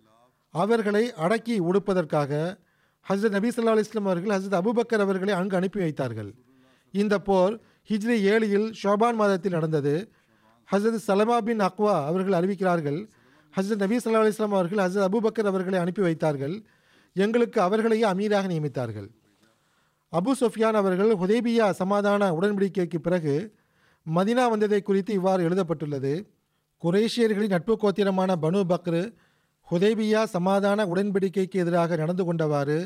அவர்களை 0.50 1.12
அடக்கி 1.12 1.60
ஒடுப்பதற்காக 1.60 2.58
ஹசரத் 3.08 3.28
நபி 3.28 3.48
சொல்லா 3.48 3.74
அலிஸ்லாம் 3.74 4.08
அவர்கள் 4.08 4.40
ஹசரத் 4.40 4.60
அபுபக்கர் 4.60 5.00
அவர்களை 5.00 5.34
அங்கு 5.34 5.56
அனுப்பி 5.56 5.80
வைத்தார்கள். 5.80 6.34
இந்த 6.92 7.18
போர் 7.18 7.60
ஹிஜ்ரி 7.88 8.16
ஏழில் 8.30 8.74
ஷோபான் 8.82 9.14
மாதத்தில் 9.14 9.52
நடந்தது. 9.52 10.12
ஹசரத் 10.72 10.98
சலமா 11.08 11.38
பின் 11.38 11.60
அக்வா 11.60 12.04
அவர்கள் 12.04 12.40
அறிவிக்கிறார்கள். 12.40 13.08
ஹசரத் 13.56 13.76
நபி 13.76 13.96
சொல்லா 13.96 14.22
அலிஸ்லாம் 14.22 14.56
அவர்கள் 14.56 14.90
ஹசரத் 14.90 15.08
அபுபக்கர் 15.10 15.46
அவர்களை 15.46 15.78
அனுப்பி 15.78 16.02
வைத்தார்கள். 16.02 16.62
எங்களுக்கு 17.14 17.60
அவர்களையே 17.60 18.04
அமீராக 18.04 18.46
நியமித்தார்கள். 18.46 19.08
அபு 20.12 20.30
சொஃபியான் 20.40 20.72
அவர்கள் 20.72 21.14
ஹுதேபியா 21.14 21.70
சமாதான 21.70 22.32
உடன்படிக்கைக்கு 22.32 22.98
பிறகு 22.98 23.54
மதினா 24.14 24.50
வந்ததை 24.50 24.82
குறித்து 24.82 25.12
இவ்வாறு 25.14 25.44
எழுதப்பட்டுள்ளது. 25.44 26.30
குரேஷியர்களின் 26.82 27.54
நட்பு 27.54 27.74
கோத்திரமான 27.82 28.36
பனு 28.44 28.60
பக்ரு 28.70 29.02
ஹுதேபியா 29.68 30.20
சமாதான 30.34 30.86
உடன்படிக்கைக்கு 30.92 31.58
எதிராக 31.64 31.96
நடந்து 31.96 32.24
கொண்டவாறு 32.28 32.78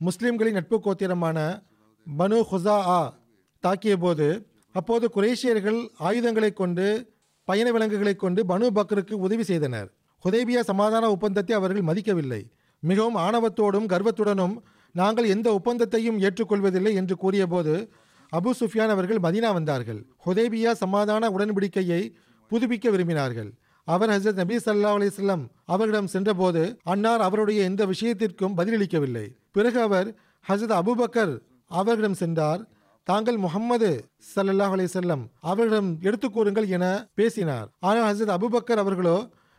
முஸ்லிம்களின் 0.00 0.58
நட்பு 0.58 0.76
கோத்திரமான 0.84 1.38
பனு 2.06 2.38
ஹுசா 2.50 2.76
ஆ 2.96 3.00
தாக்கிய 3.64 3.96
போது 4.04 4.28
அப்போது 4.74 5.06
குரேஷியர்கள் 5.16 5.80
ஆயுதங்களை 6.08 6.52
கொண்டு 6.52 6.86
பயண 7.48 7.68
விலங்குகளை 7.72 8.14
கொண்டு 8.16 8.40
பனு 8.52 8.66
பக்ருக்கு 8.78 9.14
உதவி 9.26 9.44
செய்தனர். 9.50 9.88
ஹுதேபியா 10.24 10.60
சமாதான 10.70 11.04
ஒப்பந்தத்தை 11.10 11.54
அவர்கள் 11.56 11.88
மதிக்கவில்லை. 11.90 12.42
மிகவும் 12.82 13.18
ஆணவத்தோடும் 13.26 13.90
கர்வத்துடனும் 13.92 14.54
நாங்கள் 14.94 15.26
எந்த 15.34 15.48
ஒப்பந்தத்தையும் 15.58 16.18
ஏற்றுக்கொள்வதில்லை 16.26 16.92
என்று 17.00 17.14
கூறியபோது 17.16 17.74
அபு 18.32 18.50
சுஃபியான் 18.60 18.92
அவர்கள் 18.94 19.20
மதினா 19.26 19.50
வந்தார்கள். 19.52 20.00
ஹுதேபியா 20.26 20.72
சமாதான 20.82 21.30
உடன்படிக்கையை 21.36 22.02
புதுப்பிக்க 22.52 22.86
விரும்பினார்கள். 22.94 23.50
அவர் 23.88 24.10
ஹசரத் 24.10 24.40
நபி 24.40 24.56
சல்லா 24.56 24.90
அலிஸ்லாம் 24.96 25.44
அவர்களிடம் 25.64 26.10
சென்றபோது 26.14 26.62
அன்னார் 26.92 27.22
அவருடைய 27.28 27.60
எந்த 27.70 27.82
விஷயத்திற்கும் 27.92 28.56
பதிலளிக்கவில்லை. 28.58 29.26
பிறகு 29.56 29.80
அவர் 29.80 30.08
ஹசரத் 30.48 30.76
அபுபக்கர் 30.80 31.32
அவர்களிடம் 31.70 32.20
சென்றார். 32.22 32.62
தாங்கள் 33.08 33.36
முகம்மது 33.36 33.90
சல்லல்லாஹ் 34.34 34.74
அலிசல்லம் 34.76 35.22
அவர்களிடம் 35.40 35.90
எடுத்து 36.00 36.30
கூறுங்கள் 36.30 36.68
என 36.68 36.84
பேசினார். 37.14 37.68
ஆனால் 37.80 38.06
ஹசரத் 38.10 38.34
அபுபக்கர் 38.36 38.82
அவர்களோ 38.84 39.16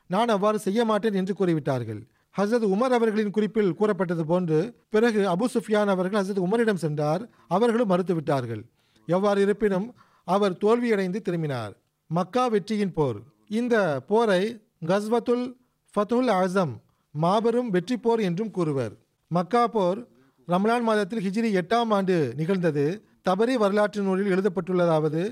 நான் 0.10 0.34
அவ்வாறு 0.36 0.60
செய்ய 0.60 0.86
மாட்டேன் 0.86 1.14
என்று 1.14 1.34
கூறிவிட்டார்கள். 1.39 2.02
ஹசரத் 2.36 2.68
உமர் 2.74 2.96
அவர்களின் 2.98 3.36
குறிப்பில் 3.36 3.76
கூறப்பட்டது 3.80 4.24
போன்று 4.26 4.60
பிறகு 4.89 5.22
அபு 5.36 5.46
சுஃபியான் 5.56 5.94
அவர்கள் 5.96 6.20
ஹசரத் 6.22 6.46
உமரிடம் 6.48 6.84
சென்றார். 6.86 7.24
அவர்களும் 7.48 7.89
மறுத்துவிட்டார்கள். 7.89 8.64
எவ்வாறு 9.08 9.41
இருப்பினும் 9.41 9.88
அவர் 10.28 10.60
தோல்வியடைந்து 10.64 11.20
திரும்பினார். 11.22 11.74
மக்கா 12.10 12.47
வெற்றியின் 12.47 12.93
போர். 12.93 13.20
இந்த 13.60 13.76
போரை 14.08 14.41
கஸ்வத்துல் 14.86 15.45
ஃபத்துல் 15.93 16.30
ஆசம் 16.32 16.74
மாபெரும் 17.12 17.70
வெற்றி 17.70 17.97
போர் 17.97 18.20
என்றும் 18.20 18.51
கூறுவர். 18.51 18.93
மக்கா 19.28 19.68
போர் 19.68 19.99
ரம்லான் 20.47 20.86
மாதத்தில் 20.89 21.24
ஹிஜ்ரி 21.26 21.49
எட்டாம் 21.62 21.91
ஆண்டு 21.97 22.34
நிகழ்ந்தது. 22.36 22.86
தபரி 23.30 23.54
வரலாற்று 23.54 24.01
நூலில் 24.01 24.32
எழுதப்பட்டுள்ளதாவது 24.36 25.24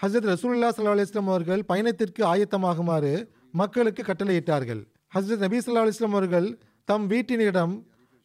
ஹசரத் 0.00 0.28
ரசூல்லா 0.32 0.70
சல்லா 0.76 0.94
அலிஸ்லாம் 0.94 1.30
அவர்கள் 1.32 1.64
பயணத்திற்கு 1.64 2.22
ஆயத்தமாகுமாறு 2.34 3.14
மக்களுக்கு 3.52 4.02
கட்டளையிட்டார்கள். 4.02 4.82
ஹசரத் 5.14 5.44
நபி 5.44 5.58
சல்லா 5.58 5.84
அலிஸ்லாம் 5.84 6.16
அவர்கள் 6.18 6.48
தம் 6.84 7.06
வீட்டினிடம் 7.10 7.74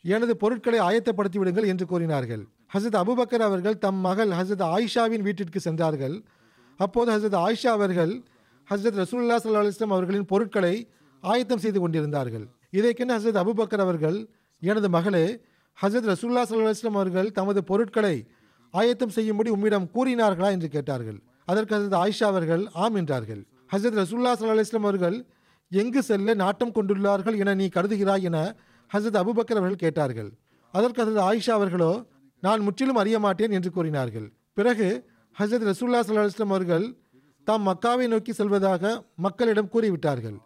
எனது 0.04 0.38
பொருட்களை 0.38 0.80
ஆயத்தப்படுத்தி 0.80 1.38
விடுங்கள் 1.38 1.64
என்று 1.64 1.86
கூறினார்கள். 1.86 2.44
ஹசரத் 2.74 3.02
அபுபக்கர் 3.04 3.48
அவர்கள் 3.50 3.78
தம் 3.78 3.96
மகள் 3.96 4.30
ஹசரத் 4.30 4.68
ஆயிஷாவின் 4.76 5.26
வீட்டிற்கு 5.28 5.60
சென்றார்கள். 5.60 6.18
அப்போது 6.78 7.12
ஹசரத் 7.12 7.40
ஆயிஷா 7.46 7.68
அவர்கள் 7.68 8.24
ஹசரத் 8.70 9.00
ரசூல்லா 9.02 9.38
சல்லா 9.44 9.62
அலிஸ்லாம் 9.64 9.96
அவர்களின் 9.98 10.26
பொருட்களை 10.26 10.88
ஆயத்தம் 11.22 11.58
செய்து 11.58 11.80
கொண்டிருந்தார்கள். 11.80 12.48
இதை 12.70 12.94
கண்டு 12.94 13.18
ஹசரத் 13.18 13.42
அபுபக்கர் 13.44 13.80
அவர்கள் 13.80 14.28
எனது 14.60 14.90
மகளே 14.90 15.40
ஹசரத் 15.82 16.10
ரசூல்லா 16.14 16.44
சல்லாஹம் 16.44 16.94
அவர்கள் 16.94 17.32
தமது 17.32 17.64
பொருட்களை 17.64 18.28
ஆயத்தம் 18.72 19.10
செய்யும்படி 19.10 19.50
உம்மிடம் 19.50 19.90
கூறினார்களா? 19.94 20.52
என்று 20.52 20.68
கேட்டார்கள். 20.68 21.22
அதற்கு 21.46 21.76
ஹசரத் 21.76 22.00
ஆயிஷா 22.04 22.24
அவர்கள் 22.24 22.68
ஆம் 22.74 22.96
என்றார்கள். 22.96 23.46
ஹசரத் 23.72 24.00
ரசூல்லா 24.02 24.34
சல்லாஹம் 24.40 24.76
அவர்கள் 24.76 25.26
எங்கு 25.70 26.04
செல்ல 26.04 26.34
நாட்டம் 26.34 26.72
கொண்டுள்ளார்கள் 26.72 27.38
என 27.38 27.54
நீ 27.54 27.68
கருதுகிறாய்? 27.68 28.22
என 28.22 28.56
ஹசரத் 28.94 29.22
அபுபக்கர் 29.22 29.60
அவர்கள் 29.62 29.76
கேட்டார்கள். 29.76 30.32
அதற்கு 30.72 31.06
ஹசரத் 31.06 31.24
ஆயிஷா 31.30 31.50
அவர்களோ 31.50 32.06
நான் 32.40 32.62
முற்றிலும் 32.62 32.96
அறிய 32.96 33.20
மாட்டேன் 33.20 33.52
என்று 33.52 33.72
கூறினார்கள். 33.72 34.34
பிறகு 34.54 35.11
ஹசரத் 35.40 35.72
ரசூல்லா 35.72 36.00
சல்லாஹம் 36.06 36.54
அவர்கள் 36.54 36.96
தாம் 37.44 37.68
மக்காவை 37.68 38.08
நோக்கி 38.08 38.34
செல்வதாக 38.34 39.04
மக்களிடம் 39.16 39.70
கூறிவிட்டார்கள். 39.74 40.38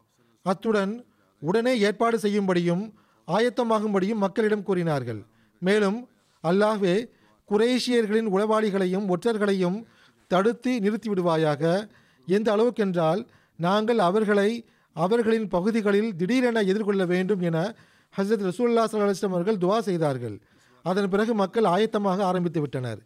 அத்துடன் 0.42 1.06
உடனே 1.40 1.80
ஏற்பாடு 1.80 2.18
செய்யும்படியும் 2.18 2.94
ஆயத்தமாகும்படியும் 3.28 4.22
மக்களிடம் 4.26 4.64
கூறினார்கள். 4.64 5.26
மேலும் 5.60 6.10
அல்லாஹ்வே 6.44 7.10
குரேஷியர்களின் 7.50 8.30
உளவாளிகளையும் 8.36 9.10
ஒற்றர்களையும் 9.14 9.84
தடுத்து 10.28 10.72
நிறுத்திவிடுவாயாக. 10.86 11.90
எந்த 12.28 12.56
அளவுக்கென்றால் 12.56 13.28
நாங்கள் 13.56 14.00
அவர்களை 14.00 14.66
அவர்களின் 14.94 15.48
பகுதிகளில் 15.48 16.16
திடீரென 16.16 16.62
எதிர்கொள்ள 16.62 17.06
வேண்டும் 17.06 17.42
என 17.42 17.76
ஹசரத் 18.18 18.48
ரசூல்லா 18.50 18.86
சல்லாஹம் 18.92 19.36
அவர்கள் 19.38 19.58
துவா 19.58 19.80
செய்தார்கள். 19.80 20.40
அதன் 20.84 21.10
பிறகு 21.10 21.34
மக்கள் 21.34 21.64
ஆயத்தமாக 21.64 22.20
ஆரம்பித்து 22.22 22.60
விட்டனர். 22.60 23.00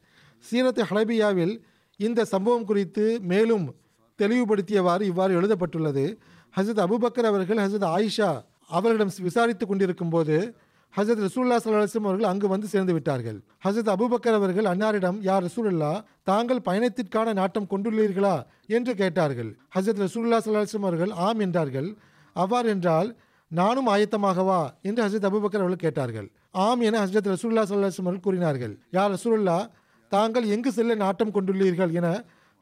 சீரத் 0.52 0.82
ஹலபியாவில் 0.90 1.62
இந்த 2.00 2.26
சம்பவம் 2.26 2.66
குறித்து 2.66 3.20
மேலும் 3.22 3.76
தெளிவுபடுத்தியவாறு 4.18 5.02
இவ்வாறு 5.02 5.34
எழுதப்பட்டுள்ளது. 5.34 6.20
ஹசரத் 6.56 6.84
அபுபக்கர் 6.86 7.28
அவர்கள் 7.32 7.58
ஹசரத் 7.58 7.89
ஆயிஷா 7.95 8.30
அவர்களிடம் 8.68 9.12
விசாரித்துக் 9.22 9.68
கொண்டிருக்கும் 9.68 10.10
போது 10.10 10.56
ஹசரத் 10.97 11.26
ரசூல்லா 11.26 11.58
சல்லாஹம் 11.64 12.04
அவர்கள் 12.04 12.30
அங்கு 12.30 12.47
வந்து 12.47 12.68
சேர்ந்து 12.68 12.93
விட்டார்கள். 12.93 13.41
ஹசரத் 13.66 13.91
அபுபக்கர் 13.95 14.38
அவர்கள் 14.39 14.66
அன்னாரிடம் 14.66 15.18
யார் 15.22 15.43
ரசூல்லா 15.43 16.04
தாங்கள் 16.24 16.66
பயணத்திற்கான 16.66 17.34
நாட்டம் 17.34 17.68
கொண்டுள்ளீர்களா? 17.70 18.45
என்று 18.68 18.95
கேட்டார்கள். 18.95 19.58
ஹசரத் 19.76 20.04
ரசூல்லா 20.06 20.38
சல்லாஹம் 20.45 20.82
அவர்கள் 20.82 21.10
ஆம் 21.10 21.39
என்றார்கள். 21.39 21.95
அவ்வாறு 22.34 22.70
என்றால் 22.70 23.16
நானும் 23.47 23.88
ஆயத்தமாகவா 23.88 24.70
என்று 24.82 25.04
ஹசரத் 25.08 25.30
அபுபக்கர் 25.30 25.62
அவர்கள் 25.62 25.84
கேட்டார்கள். 25.86 26.32
ஆம் 26.52 26.82
என 26.82 27.06
ஹசரத் 27.06 27.32
ரசூல்லா 27.34 27.64
சல்லாஹம் 27.68 28.02
அவர்கள் 28.02 28.20
கூறினார்கள். 28.20 28.80
யார் 28.91 29.12
ரசூல்லா 29.12 29.70
தாங்கள் 30.14 30.45
எங்கு 30.55 30.72
செல்ல 30.78 30.95
நாட்டம் 31.03 31.34
கொண்டுள்ளீர்கள் 31.36 31.91
என 31.99 32.07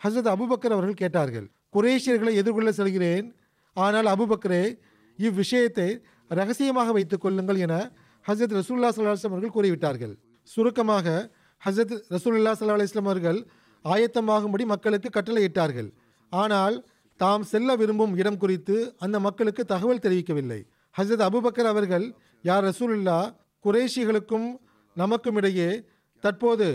ஹசரத் 0.01 0.31
அபுபக்கர் 0.33 0.75
அவர்கள் 0.75 1.01
கேட்டார்கள். 1.01 1.47
குரேஷியர்களை 1.75 2.33
எதிர்கொள்ள 2.41 2.71
செல்கிறேன். 2.79 3.27
ஆனால் 3.77 4.07
அபுபக்கரே 4.13 4.63
இவ்விஷயத்தை 5.19 5.89
ரகசியமாக 6.39 6.91
வைத்துக் 6.97 7.23
கொள்ளுங்கள் 7.23 7.59
என 7.65 7.75
ஹசரத் 8.25 8.55
ரசூல்லா 8.59 8.89
சல்லாஹம் 8.93 9.33
அவர்கள் 9.33 9.55
கூறிவிட்டார்கள். 9.57 10.13
சுருக்கமாக 10.49 11.07
ஹசரத் 11.61 11.95
ரசூல்லா 12.15 12.53
சல்லா 12.59 12.77
அலிஸ்லாம் 12.77 13.09
அவர்கள் 13.09 13.39
ஆயத்தமாகும்படி 13.85 14.65
மக்களுக்கு 14.73 15.09
கட்டளையிட்டார்கள் 15.17 15.89
ஆனால் 16.31 16.75
தாம் 17.19 17.45
செல்ல 17.51 17.69
விரும்பும் 17.81 18.13
இடம் 18.21 18.39
குறித்து 18.43 18.75
அந்த 19.05 19.17
மக்களுக்கு 19.27 19.63
தகவல் 19.65 20.03
தெரிவிக்கவில்லை. 20.05 20.59
ஹசரத் 20.95 21.25
அபுபக்கர் 21.27 21.69
அவர்கள் 21.73 22.05
யார் 22.43 22.65
ரசூலுல்லா 22.65 23.19
குரேஷிகளுக்கும் 23.65 24.47
நமக்கும் 24.95 25.35
இடையே 25.35 25.69
தற்போது 26.23 26.67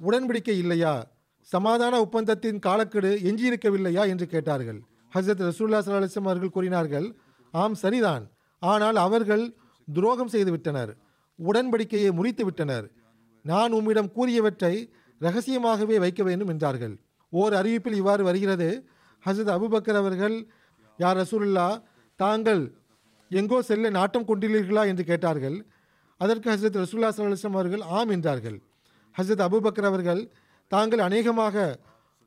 உடன்படிக்கை 0.00 0.56
இல்லையா? 0.62 0.94
சமாதான 1.42 1.94
ஒப்பந்தத்தின் 2.04 2.58
காலக்கெடு 2.58 3.10
எஞ்சியிருக்கவில்லையா 3.28 4.02
என்று 4.12 4.26
கேட்டார்கள். 4.26 4.80
ஹசரத் 5.14 5.42
ரசூல்லா 5.50 5.78
சலாஹம் 5.84 6.28
அவர்கள் 6.30 6.54
கூறினார்கள் 6.56 7.06
ஆம் 7.54 7.74
சரிதான். 7.74 8.24
ஆனால் 8.62 8.96
அவர்கள் 8.96 9.44
துரோகம் 9.88 10.32
செய்துவிட்டனர் 10.32 10.90
உடன்படிக்கையை 11.38 12.10
முறித்து 12.12 12.44
விட்டனர். 12.44 12.86
நான் 13.44 13.72
உம்மிடம் 13.72 14.12
கூறியவற்றை 14.16 14.74
ரகசியமாகவே 15.20 15.96
வைக்க 15.98 16.22
வேண்டும் 16.22 16.48
என்றார்கள். 16.48 16.94
ஓர் 17.32 17.52
அறிவிப்பில் 17.52 17.98
இவ்வாறு 18.00 18.22
வருகிறது 18.24 18.68
ஹசரத் 19.24 19.54
அபுபக்கர் 19.56 20.00
அவர்கள் 20.02 20.36
யார் 20.98 21.18
ரசூலுல்லா 21.18 21.68
தாங்கள் 22.16 22.62
எங்கோ 23.30 23.58
செல்ல 23.62 23.90
நாட்டம் 23.90 24.28
கொண்டுள்ளீர்களா 24.28 24.82
என்று 24.86 25.04
கேட்டார்கள். 25.04 25.56
அதற்கு 26.20 26.48
ஹசரத் 26.50 26.80
ரசூல்லா 26.84 27.10
சலாஹம் 27.16 27.58
அவர்கள் 27.60 27.80
ஆம் 27.80 28.08
என்றார்கள். 28.08 28.58
ஹசரத் 29.18 29.44
அபுபக்கர் 29.46 29.84
அவர்கள் 29.84 30.30
தாங்கள் 30.68 30.98
அநேகமாக 30.98 31.78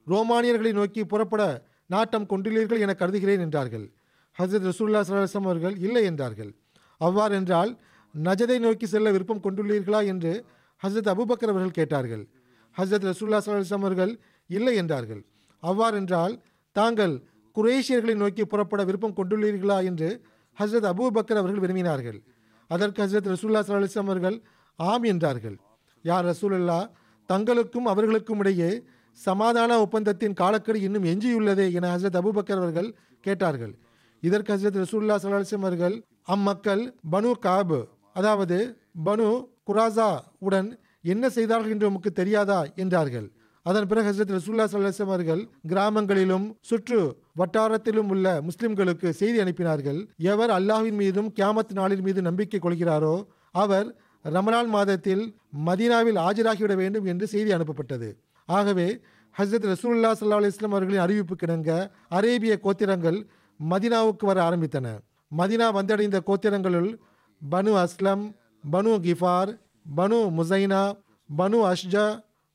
ரோமானியர்களை 0.08 0.74
நோக்கி 0.74 1.06
புறப்பட 1.06 1.66
நாட்டம் 1.86 2.26
கொண்டுள்ளீர்கள் 2.26 2.80
என 2.80 2.94
கருதுகிறேன் 2.94 3.40
என்றார்கள். 3.40 3.92
ஹசரத் 4.40 4.68
ரசூல்லா 4.70 5.02
சலாஹம் 5.08 5.44
அவர்கள் 5.44 5.78
இல்லை 5.78 6.04
என்றார்கள். 6.04 6.56
அவ்வாறு 6.98 7.36
என்றால் 7.36 7.80
நஜதை 8.24 8.60
நோக்கி 8.60 8.86
செல்ல 8.86 9.12
விருப்பம் 9.12 9.42
கொண்டுள்ளீர்களா? 9.42 10.06
என்று 10.06 10.46
ஹசரத் 10.84 11.12
அபுபக்கர் 11.14 11.54
அவர்கள் 11.54 11.72
கேட்டார்கள். 11.72 12.28
ஹசரத் 12.78 13.08
ரசூல்லா 13.10 13.40
சலாஹம் 13.46 13.74
அவர்கள் 13.74 14.20
இல்லை 14.48 14.76
என்றார்கள். 14.76 15.26
அவ்வாறென்றால் 15.64 16.40
தாங்கள் 16.72 17.24
குரேஷியர்களை 17.56 18.16
நோக்கி 18.16 18.46
புறப்பட 18.46 18.84
விருப்பம் 18.84 19.16
கொண்டுள்ளீர்களா? 19.16 19.84
என்று 19.84 20.22
ஹசரத் 20.60 20.90
அபுபக்கர் 20.94 21.42
அவர்கள் 21.42 21.64
விரும்பினார்கள். 21.66 22.20
அதற்கு 22.68 23.04
ஹசரத் 23.04 23.32
ரசூல்லா 23.34 23.62
சலாஹம் 23.68 23.98
அவர்கள் 23.98 24.42
ஆம் 24.76 25.04
என்றார்கள். 25.04 25.60
யார் 26.04 26.26
ரசூலுல்லா? 26.26 26.80
தங்களுக்கும் 27.30 27.88
அவர்களுக்கும் 27.92 28.40
இடையே 28.40 28.72
சமாதான 29.12 29.72
ஒப்பந்தத்தின் 29.86 30.34
காலக்கெடு 30.34 30.82
இன்னும் 30.82 31.04
எஞ்சியுள்ளதே 31.04 31.66
என 31.74 31.98
ஹசரத் 31.98 32.20
அபுபக்கர் 32.22 32.62
அவர்கள் 32.64 32.96
கேட்டார்கள். 33.22 33.74
இதற்கு 34.24 34.54
ஹசரத் 34.54 34.80
ரசூல்லா 34.84 35.16
சலாஹம் 35.24 35.66
அவர்கள் 35.66 35.96
அம்மக்கள் 36.24 36.84
பனு 37.12 37.32
காபு 37.46 37.80
அதாவது 38.14 38.78
பனு 39.06 39.28
குராசா 39.68 40.10
உடன் 40.40 40.70
என்ன 41.02 41.30
செய்தார்கள் 41.30 41.72
என்று 41.72 41.88
உமக்கு 41.88 42.12
தெரியாதா? 42.12 42.66
என்றார்கள். 42.76 43.28
அதன் 43.66 43.88
பிறகு 43.88 44.08
ஹசரத் 44.12 44.36
ரசூல்லா 44.38 44.66
சல்லாஹம் 44.72 45.02
அவர்கள் 45.02 45.42
கிராமங்களிலும் 45.68 46.46
சுற்று 46.62 47.00
வட்டாரத்திலும் 47.38 48.10
உள்ள 48.10 48.42
முஸ்லிம்களுக்கு 48.42 49.10
செய்தி 49.10 49.40
அனுப்பினார்கள். 49.40 50.00
எவர் 50.18 50.50
அல்லாஹின் 50.50 51.00
மீதும் 51.04 51.34
கியாமத் 51.40 51.74
நாளின் 51.74 52.02
மீது 52.02 52.22
நம்பிக்கை 52.22 52.60
கொள்கிறாரோ 52.60 53.16
அவர் 53.52 53.88
ரமலான் 54.26 54.68
மாதத்தில் 54.68 55.24
மதீனாவில் 55.68 56.20
ஆஜராகிவிட 56.28 56.74
வேண்டும் 56.76 57.06
என்று 57.06 57.28
செய்தி 57.28 57.52
அனுப்பப்பட்டது. 57.54 58.10
ஆகவே 58.46 58.88
ஹசரத் 59.36 59.68
ரசூல்லா 59.74 60.10
சல்லா 60.20 60.40
அலிஸ்லாம் 60.42 60.76
அவர்களின் 60.76 61.04
அறிவிப்பு 61.06 61.36
கிணங்க 61.36 61.70
அரேபிய 62.10 62.60
கோத்திரங்கள் 62.64 63.20
மதினாவுக்கு 63.60 64.26
வர 64.26 64.38
ஆரம்பித்தன. 64.50 64.88
மதினா 65.32 65.68
வந்தடைந்த 65.78 66.18
கோத்திரங்களுள் 66.28 66.90
பனு 67.42 67.72
அஸ்லம் 67.84 68.24
பனு 68.64 68.94
கிஃபார் 69.06 69.52
பனு 69.98 70.20
முசைனா 70.38 70.82
பனு 71.30 71.60
அஷ்ஜா 71.72 72.06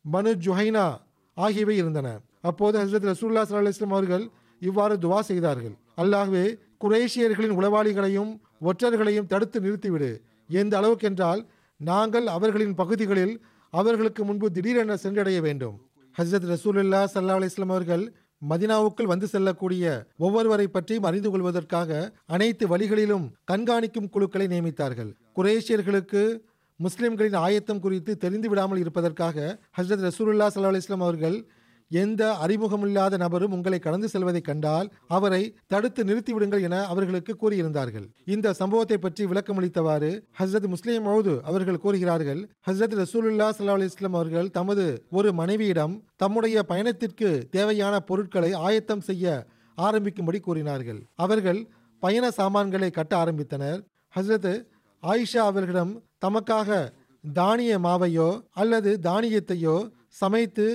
பனு 0.05 0.33
ஜுஹைனா 0.45 0.87
ஆகியவை 1.35 1.77
இருந்தன. 1.77 2.09
அப்போது 2.41 2.77
ஹசரத் 2.83 3.11
ரசூல்லா 3.13 3.45
சல்லா 3.49 3.75
இஸ்லாம் 3.77 3.97
அவர்கள் 3.97 4.25
இவ்வாறு 4.63 4.95
துவா 4.97 5.21
செய்தார்கள். 5.21 5.75
அல்லாகவே 6.03 6.45
குரேஷியர்களின் 6.85 7.57
உளவாளிகளையும் 7.59 8.33
ஒற்றர்களையும் 8.69 9.27
தடுத்து 9.27 9.61
நிறுத்திவிடு. 9.61 10.11
எந்த 10.49 10.81
அளவுக்கென்றால் 10.81 11.41
நாங்கள் 11.77 12.27
அவர்களின் 12.27 12.75
பகுதிகளில் 12.75 13.45
அவர்களுக்கு 13.71 14.25
முன்பு 14.25 14.51
திடீரென 14.51 14.97
சென்றடைய 14.97 15.41
வேண்டும். 15.41 15.81
ஹசரத் 16.19 16.49
ரசூலுல்லா 16.53 17.05
சல்லா 17.15 17.37
அலிஸ்லாம் 17.39 17.75
அவர்கள் 17.75 18.15
மதினாவுக்குள் 18.49 19.05
வந்து 19.05 19.27
செல்லக்கூடிய 19.27 20.07
ஒவ்வொருவரை 20.19 20.65
பற்றியும் 20.65 21.03
அறிந்து 21.03 21.31
கொள்வதற்காக 21.31 22.13
அனைத்து 22.27 22.69
வழிகளிலும் 22.69 23.35
கண்காணிக்கும் 23.53 24.09
குழுக்களை 24.09 24.47
நியமித்தார்கள். 24.47 25.15
குரேஷியர்களுக்கு 25.37 26.39
முஸ்லிம்களின் 26.77 27.35
ஆயத்தம் 27.35 27.81
குறித்து 27.81 28.17
தெரிந்து 28.17 28.49
விடாமல் 28.49 28.79
இருப்பதற்காக 28.79 29.59
ஹசரத் 29.77 30.11
ரசூலுல்லா 30.11 30.49
சல்லா 30.55 30.73
அலிஸ்லாம் 30.73 31.07
அவர்கள் 31.09 31.51
எந்த 31.91 32.23
அறிமுகமில்லாத 32.45 33.17
நபரும் 33.17 33.53
உங்களை 33.53 33.79
கடந்து 33.79 34.09
செல்வதை 34.09 34.41
கண்டால் 34.41 34.89
அவரை 35.09 35.55
தடுத்து 35.67 36.05
நிறுத்திவிடுங்கள் 36.05 36.63
என 36.63 36.85
அவர்களுக்கு 36.87 37.37
கூறியிருந்தார்கள். 37.43 38.07
இந்த 38.25 38.53
சம்பவத்தை 38.53 38.99
பற்றி 38.99 39.25
விளக்கமளித்தவாறு 39.25 40.11
ஹசரத் 40.39 40.67
முஸ்லீம் 40.67 41.07
மௌது 41.07 41.41
அவர்கள் 41.41 41.79
கூறுகிறார்கள் 41.79 42.51
ஹசரத் 42.71 42.97
ரசூலுல்லா 43.03 43.49
சல்லா 43.59 43.77
அலிஸ்லாம் 43.79 44.19
அவர்கள் 44.21 44.51
தமது 44.51 45.07
ஒரு 45.11 45.33
மனைவியிடம் 45.33 46.05
தம்முடைய 46.17 46.63
பயணத்திற்கு 46.63 47.49
தேவையான 47.51 48.01
பொருட்களை 48.01 48.53
ஆயத்தம் 48.53 49.01
செய்ய 49.01 49.47
ஆரம்பிக்கும்படி 49.79 50.41
கூறினார்கள். 50.41 51.01
அவர்கள் 51.15 51.69
பயண 51.99 52.31
சாமான்களை 52.31 52.91
கட்ட 52.91 53.25
ஆரம்பித்தனர். 53.25 53.81
ஹசரத் 54.15 54.53
ஆயிஷா 55.03 55.37
அவர்களிடம் 55.37 56.03
தமக்காக 56.27 56.89
தானிய 57.35 57.79
மாவையோ 57.79 58.43
அல்லது 58.51 58.99
தானியத்தையோ 59.03 59.91
சமைத்து 60.09 60.67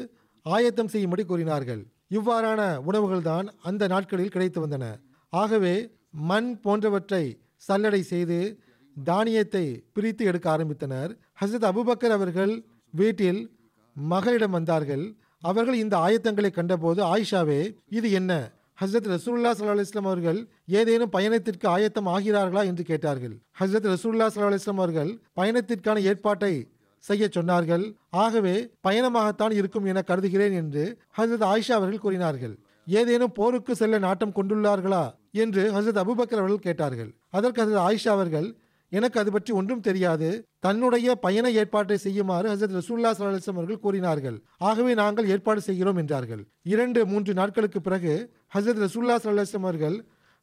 ஆயத்தம் 0.44 0.88
செய்யும்படி 0.88 1.24
கூறினார்கள். 1.24 1.86
இவ்வாறான 2.10 2.82
உணவுகள்தான் 2.88 3.48
அந்த 3.62 3.88
நாட்களில் 3.88 4.30
கிடைத்து 4.30 4.68
வந்தன. 4.68 4.96
ஆகவே 5.30 5.92
மண் 6.12 6.60
போன்றவற்றை 6.60 7.40
சல்லடை 7.68 8.00
செய்து 8.00 8.60
தானியத்தை 9.04 9.84
பிரித்து 9.94 10.26
எடுக்க 10.26 10.58
ஆரம்பித்தனர். 10.58 11.18
ஹசரத் 11.42 11.72
அபுபக்கர் 11.72 12.10
அவர்கள் 12.10 12.66
வீட்டில் 12.92 13.58
மகளிடம் 13.94 14.52
வந்தார்கள். 14.52 15.16
அவர்கள் 15.40 15.76
இந்த 15.76 15.98
ஆயத்தங்களை 15.98 16.52
கண்டபோது 16.52 17.04
ஆயிஷாவே 17.04 17.76
இது 17.90 18.12
என்ன? 18.12 18.52
ஹசரத் 18.82 19.18
ரசூல்லா 19.18 19.52
சல்லா 19.54 19.84
அலிஸ்லாம் 19.84 20.10
அவர்கள் 20.10 20.48
ஏதேனும் 20.66 21.10
பயணத்திற்கு 21.10 21.68
ஆயத்தம் 21.68 22.08
ஆகிறார்களா 22.08 22.66
என்று 22.66 22.84
கேட்டார்கள். 22.84 23.40
ஹசரத் 23.60 23.96
ரசூல்லா 23.96 24.28
சல்லா 24.28 24.50
அலிஸ்லாம் 24.52 24.82
அவர்கள் 24.82 25.20
பயணத்திற்கான 25.36 25.98
ஏற்பாட்டை 25.98 26.71
செய்ய 27.02 27.30
சொன்னார்கள். 27.36 27.86
ஆகவே 28.10 28.54
பயணமாகத்தான் 28.88 29.52
இருக்கும் 29.52 29.86
என 29.86 30.02
கருதுகிறேன் 30.02 30.52
என்று 30.52 30.84
ஹசரத் 31.18 31.48
ஆயிஷா 31.52 31.72
அவர்கள் 31.72 32.00
கூறினார்கள். 32.00 32.56
ஏதேனும் 32.86 33.32
போருக்கு 33.32 33.76
செல்ல 33.76 33.98
நாட்டம் 33.98 34.36
கொண்டுள்ளார்களா? 34.36 35.04
என்று 35.32 35.62
ஹசரத் 35.72 36.02
அபுபக்கர் 36.04 36.42
அவர்கள் 36.42 36.66
கேட்டார்கள். 36.68 37.12
அதற்கு 37.30 37.62
ஹசரத் 37.64 37.86
ஆயிஷா 37.88 38.10
அவர்கள் 38.10 38.56
எனக்கு 38.90 39.20
அது 39.20 39.32
பற்றி 39.32 39.54
ஒன்றும் 39.54 39.80
தெரியாது. 39.80 40.30
தன்னுடைய 40.60 41.16
பயண 41.16 41.52
ஏற்பாட்டை 41.52 41.98
செய்யுமாறு 41.98 42.56
ஹசரத் 42.56 42.80
ரசூல்லா 42.80 43.12
சலாஹம் 43.12 43.50
அவர்கள் 43.50 43.80
கூறினார்கள். 43.80 44.42
ஆகவே 44.58 44.94
நாங்கள் 44.94 45.30
ஏற்பாடு 45.30 45.62
செய்கிறோம் 45.62 45.96
என்றார்கள். 45.96 46.46
இரண்டு 46.64 47.06
மூன்று 47.06 47.34
நாட்களுக்கு 47.34 47.82
பிறகு 47.82 48.32
ஹசரத் 48.56 48.86
ரசூல்லா 48.86 49.16
சலாஹம் 49.24 49.64
அவர்கள் 49.66 49.98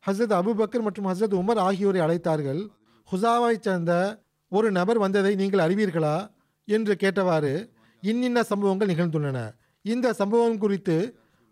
ஹசரத் 0.07 0.39
அபுபக்கர் 0.41 0.81
மற்றும் 0.81 1.07
ஹசரத் 1.07 1.39
உமர் 1.41 1.63
ஆகியோரை 1.69 2.01
அழைத்தார்கள். 2.01 2.67
ஹுசாவை 3.13 3.61
சேர்ந்த 3.61 4.21
ஒரு 4.49 4.71
நபர் 4.71 4.99
வந்ததை 4.99 5.35
நீங்கள் 5.35 5.65
அறிவீர்களா? 5.69 6.17
என்று 6.77 6.95
கேட்டவாறு 7.01 7.53
இன்னின்ன 8.03 8.43
சம்பவங்கள் 8.51 8.91
நிகழ்ந்துள்ளன. 8.93 9.39
இந்த 9.85 10.13
சம்பவம் 10.13 10.59
குறித்து 10.59 10.97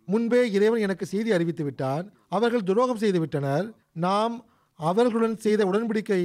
முன்பே 0.09 0.41
இறைவன் 0.57 0.85
எனக்கு 0.87 1.05
செய்தி 1.07 1.31
அறிவித்து 1.33 1.65
விட்டான். 1.65 2.05
அவர்கள் 2.29 2.67
துரோகம் 2.69 3.03
செய்து 3.03 3.19
விட்டனர். 3.21 3.67
நாம் 4.07 4.35
அவர்களுடன் 4.81 5.37
செய்த 5.37 5.61
உடன்படிக்கை 5.65 6.23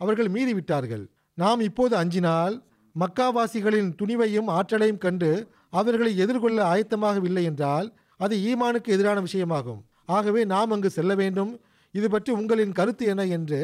அவர்கள் 0.00 0.30
மீறிவிட்டார்கள் 0.30 1.04
நாம் 1.38 1.60
இப்போது 1.60 1.94
அஞ்சினால் 1.96 2.54
மக்காவாசிகளின் 2.94 3.90
துணிவையும் 4.00 4.48
ஆற்றலையும் 4.56 5.02
கண்டு 5.04 5.30
அவர்களை 5.70 6.12
எதிர்கொள்ள 6.16 6.58
ஆயத்தமாகவில்லை 6.74 7.42
என்றால் 7.42 7.88
அது 8.20 8.34
ஈமானுக்கு 8.50 8.94
எதிரான 8.94 9.18
விஷயமாகும். 9.20 9.80
ஆகவே 10.06 10.40
நாம் 10.44 10.70
அங்கு 10.70 10.90
செல்ல 10.90 11.12
வேண்டும். 11.14 11.52
இது 11.94 12.10
பற்றி 12.10 12.30
உங்களின் 12.32 12.72
கருத்து 12.72 13.04
என்ன? 13.06 13.22
என்று 13.26 13.60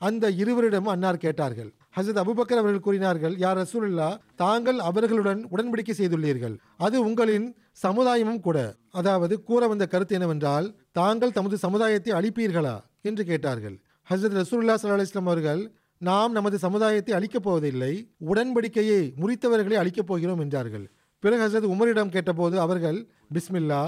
அந்த 0.00 0.30
இருவரிடம் 0.40 0.86
அன்னார் 0.86 1.24
கேட்டார்கள். 1.24 1.70
ஹசரத் 1.96 2.20
அபுபக்கர் 2.22 2.60
அவர்கள் 2.62 2.80
கூறினார்கள் 2.80 3.34
யார் 3.36 3.58
ரசூலுல்லா 3.58 4.18
தாங்கள் 4.34 4.78
அவர்களுடன் 4.78 5.40
உடன்படிக்கை 5.50 5.94
செய்துள்ளீர்கள். 5.98 6.56
அது 6.76 7.04
உங்களின் 7.04 7.46
சமுதாயமும் 7.82 8.40
கூட. 8.40 8.58
அதாவது 8.90 9.42
கூற 9.42 9.66
வந்த 9.66 9.86
கருத்து 9.86 10.14
என்னவென்றால் 10.14 10.66
தாங்கள் 10.92 11.32
தமது 11.32 11.56
சமுதாயத்தை 11.56 12.12
அழிப்பீர்களா? 12.12 12.74
என்று 13.02 13.24
கேட்டார்கள். 13.24 13.76
ஹசரத் 14.10 14.38
ரசூல்லா 14.40 14.74
சல்லா 14.82 15.00
இஸ்லாம் 15.00 15.26
அவர்கள் 15.26 15.62
நாம் 15.98 16.32
நமது 16.32 16.58
சமுதாயத்தை 16.58 17.14
அழிக்கப் 17.14 17.42
போவதில்லை. 17.42 17.92
உடன்படிக்கையை 18.26 19.00
முறித்தவர்களை 19.20 19.74
அழிக்கப் 19.74 20.06
போகிறோம் 20.06 20.38
என்றார்கள். 20.38 20.90
பிறகு 21.18 21.42
ஹசரத் 21.44 21.72
உமரிடம் 21.74 22.08
கேட்டபோது 22.08 22.60
அவர்கள் 22.60 22.98
பிஸ்மில்லா 23.34 23.82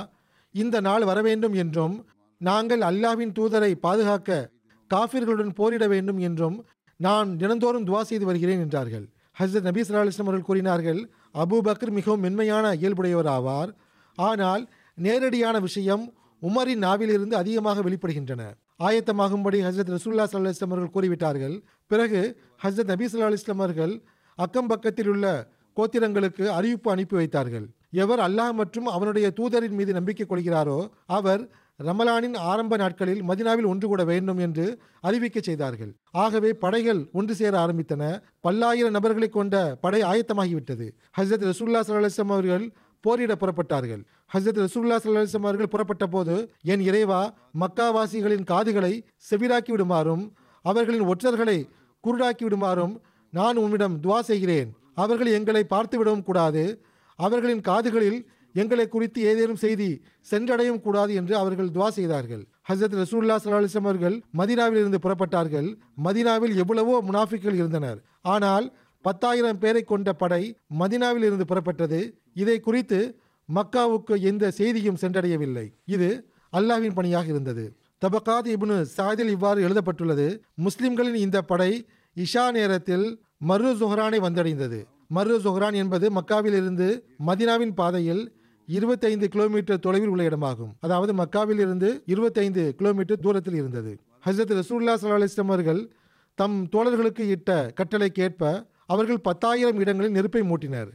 இந்த 0.55 0.81
நாள் 0.81 1.05
வரவேண்டும் 1.05 1.53
என்றும் 1.53 2.07
நாங்கள் 2.41 2.81
அல்லாவின் 2.81 3.35
தூதரை 3.39 3.75
பாதுகாக்க 3.75 4.51
காஃபிர்களுடன் 4.91 5.55
போரிட 5.55 5.89
வேண்டும் 5.89 6.19
என்றும் 6.19 6.57
நான் 7.01 7.37
தினந்தோறும் 7.37 7.87
துவா 7.87 8.01
செய்து 8.01 8.25
வருகிறேன் 8.25 8.61
என்றார்கள். 8.61 9.05
ஹசரத் 9.39 9.67
நபி 9.69 9.81
சல்லா 9.81 10.21
அவர்கள் 10.23 10.49
கூறினார்கள் 10.49 11.01
அபு 11.35 11.57
பக்ர் 11.67 11.91
மிகவும் 11.91 12.21
மென்மையான 12.21 12.75
இயல்புடையவர் 12.75 13.31
ஆவார். 13.37 13.71
ஆனால் 14.15 14.63
நேரடியான 14.95 15.59
விஷயம் 15.59 16.05
உமரின் 16.43 16.83
நாவிலிருந்து 16.87 17.37
அதிகமாக 17.37 17.83
வெளிப்படுகின்றன. 17.83 18.43
ஆயத்தமாகும்படி 18.79 19.59
ஹசரத் 19.67 19.95
ரசூல்லா 19.95 20.27
சல்லா 20.33 20.55
இஸ்லாம் 20.57 20.75
அவர்கள் 20.75 20.95
கூறிவிட்டார்கள். 20.97 21.57
பிறகு 21.87 22.21
ஹசரத் 22.65 22.93
நபி 22.93 23.07
சல்லா 23.07 23.31
இஸ்லாம் 23.33 23.59
அவர்கள் 23.59 23.95
அக்கம் 24.35 24.67
பக்கத்தில் 24.67 25.09
உள்ள 25.09 25.27
கோத்திரங்களுக்கு 25.77 26.45
அறிவிப்பு 26.59 26.91
அனுப்பி 26.91 27.17
வைத்தார்கள். 27.17 27.67
எவர் 27.91 28.19
அல்லாஹ் 28.19 28.53
மற்றும் 28.53 28.87
அவனுடைய 28.97 29.27
தூதரின் 29.37 29.77
மீது 29.79 29.93
நம்பிக்கை 29.93 30.25
கொள்கிறாரோ 30.27 30.79
அவர் 31.07 31.43
ரமலானின் 31.83 32.37
ஆரம்ப 32.37 32.77
நாட்களில் 32.77 33.23
மதினாவில் 33.23 33.67
ஒன்று 33.67 33.89
கூட 33.89 34.05
வேண்டும் 34.05 34.39
என்று 34.39 34.79
அறிவிக்கச் 35.03 35.43
செய்தார்கள். 35.43 35.95
ஆகவே 36.11 36.53
படைகள் 36.53 37.09
ஒன்று 37.13 37.35
சேர 37.35 37.67
ஆரம்பித்தன. 37.67 38.23
பல்லாயிரம் 38.41 38.91
நபர்களை 38.91 39.29
கொண்ட 39.29 39.77
படை 39.81 40.03
ஆயத்தமாகிவிட்டது. 40.03 40.87
ஹசரத் 41.21 41.47
ரசூல்லா 41.51 41.81
சல்லாஹம் 41.87 42.21
அவர்கள் 42.21 42.73
போரிட 43.01 43.35
புறப்பட்டார்கள். 43.35 44.03
ஹசரத் 44.35 44.65
ரசூல்லா 44.65 44.97
சல்லாஹம் 45.05 45.37
அவர்கள் 45.37 45.69
புறப்பட்ட 45.69 46.07
போது 46.07 46.53
என் 46.63 46.81
இறைவா 46.81 47.35
மக்காவாசிகளின் 47.61 48.45
காதுகளை 48.45 49.05
செவிடாக்கி 49.31 49.71
விடுமாறும் 49.71 50.33
அவர்களின் 50.63 51.09
ஒற்றர்களை 51.09 51.69
குருடாக்கி 52.05 52.43
விடுமாறும் 52.43 53.01
நான் 53.31 53.57
உன்னிடம் 53.57 54.01
துவா 54.01 54.21
செய்கிறேன். 54.21 54.73
அவர்கள் 54.95 55.27
எங்களை 55.27 55.65
பார்த்து 55.65 55.99
விடவும் 55.99 56.23
கூடாது. 56.23 56.83
அவர்களின் 57.17 57.61
காதுகளில் 57.61 58.31
எங்களை 58.53 58.89
குறித்து 58.89 59.23
ஏதேனும் 59.23 59.57
செய்தி 59.57 60.03
சென்றடையும் 60.31 60.81
கூடாது 60.81 61.15
என்று 61.15 61.37
அவர்கள் 61.37 61.69
துவா 61.69 61.89
செய்தார்கள். 61.89 62.47
ஹசரத் 62.69 62.97
ரசூல்லா 63.03 63.37
சலாஹம் 63.45 63.85
அவர்கள் 63.85 64.23
மதினாவில் 64.37 64.81
இருந்து 64.83 64.99
புறப்பட்டார்கள். 64.99 65.79
மதினாவில் 66.05 66.57
எவ்வளவோ 66.57 67.03
முனாஃபிக்கள் 67.03 67.55
இருந்தனர். 67.55 68.05
ஆனால் 68.21 68.77
பத்தாயிரம் 69.01 69.59
பேரை 69.59 69.83
கொண்ட 69.83 70.13
படை 70.13 70.57
மதினாவில் 70.79 71.25
இருந்து 71.25 71.45
புறப்பட்டது. 71.45 72.15
இதை 72.35 72.61
குறித்து 72.61 73.19
மக்காவுக்கு 73.55 74.21
எந்த 74.21 74.51
செய்தியும் 74.51 75.01
சென்றடையவில்லை. 75.01 75.73
இது 75.85 76.31
அல்லாஹ்வின் 76.53 76.95
பணியாக 76.95 77.27
இருந்தது. 77.27 77.77
தபகாத் 78.05 78.49
இப்னு 78.55 78.83
சாதில் 78.83 79.29
இவ்வாறு 79.29 79.63
எழுதப்பட்டுள்ளது. 79.63 80.43
முஸ்லிம்களின் 80.55 81.15
இந்த 81.15 81.43
படை 81.43 81.87
இஷா 82.17 82.51
நேரத்தில் 82.51 83.23
மரு 83.49 83.71
ஜொஹரானை 83.81 84.19
வந்தடைந்தது. 84.27 84.87
மரு 85.15 85.35
ஜொஹரான் 85.45 85.75
என்பது 85.75 86.11
மக்காவில் 86.11 86.57
இருந்து 86.61 87.05
மதினாவின் 87.27 87.75
பாதையில் 87.75 88.33
இருபத்தைந்து 88.77 89.29
கிலோமீட்டர் 89.29 89.79
தொலைவில் 89.79 90.09
உள்ள 90.09 90.23
இடமாகும். 90.29 90.73
அதாவது 90.81 91.13
மக்காவில் 91.13 91.61
இருந்து 91.65 92.03
இருபத்தைந்து 92.07 92.75
கிலோமீட்டர் 92.75 93.21
தூரத்தில் 93.21 93.55
இருந்தது. 93.55 93.93
ஹசரத் 94.27 94.55
ரசூல்லா 94.61 94.95
சல்லா 95.01 95.19
அலிஸ்லாம் 95.19 95.53
அவர்கள் 95.53 95.81
தம் 96.35 96.69
தோழர்களுக்கு 96.73 97.25
இட்ட 97.35 97.73
கட்டளைக்கேற்ப 97.81 98.43
அவர்கள் 98.87 99.21
பத்தாயிரம் 99.21 99.79
இடங்களில் 99.81 100.13
நெருப்பை 100.13 100.43
மூட்டினர். 100.51 100.91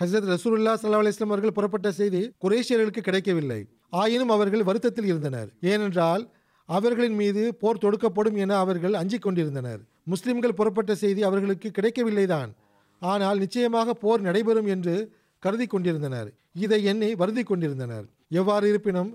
ஹசரத் 0.00 0.30
ரசூல்லா 0.34 0.74
சல்லா 0.82 1.00
அலிஸ்லாம் 1.02 1.32
அவர்கள் 1.34 1.52
புறப்பட்ட 1.52 1.90
செய்தி 1.90 2.22
குரேஷியர்களுக்கு 2.44 3.02
கிடைக்கவில்லை. 3.08 3.60
ஆயினும் 3.90 4.28
அவர்கள் 4.28 4.62
வருத்தத்தில் 4.62 5.04
இருந்தனர். 5.04 5.48
ஏனென்றால் 5.60 6.22
அவர்களின் 6.64 7.14
மீது 7.14 7.42
போர் 7.54 7.82
தொடுக்கப்படும் 7.84 8.36
என 8.36 8.56
அவர்கள் 8.56 8.94
அஞ்சிக் 8.94 9.22
கொண்டிருந்தனர். 9.22 9.80
முஸ்லிம்கள் 10.04 10.54
புறப்பட்ட 10.54 10.94
செய்தி 10.94 11.22
அவர்களுக்கு 11.22 11.70
கிடைக்கவில்லைதான். 11.78 12.50
ஆனால் 13.02 13.38
நிச்சயமாக 13.38 13.94
போர் 13.94 14.20
நடைபெறும் 14.20 14.66
என்று 14.66 14.96
கருதி 15.44 15.66
கொண்டிருந்தனர் 15.66 16.28
இதை 16.64 16.78
எண்ணி 16.90 17.10
வருதி 17.20 17.42
கொண்டிருந்தனர் 17.50 18.06
எவ்வாறு 18.40 18.66
இருப்பினும் 18.72 19.10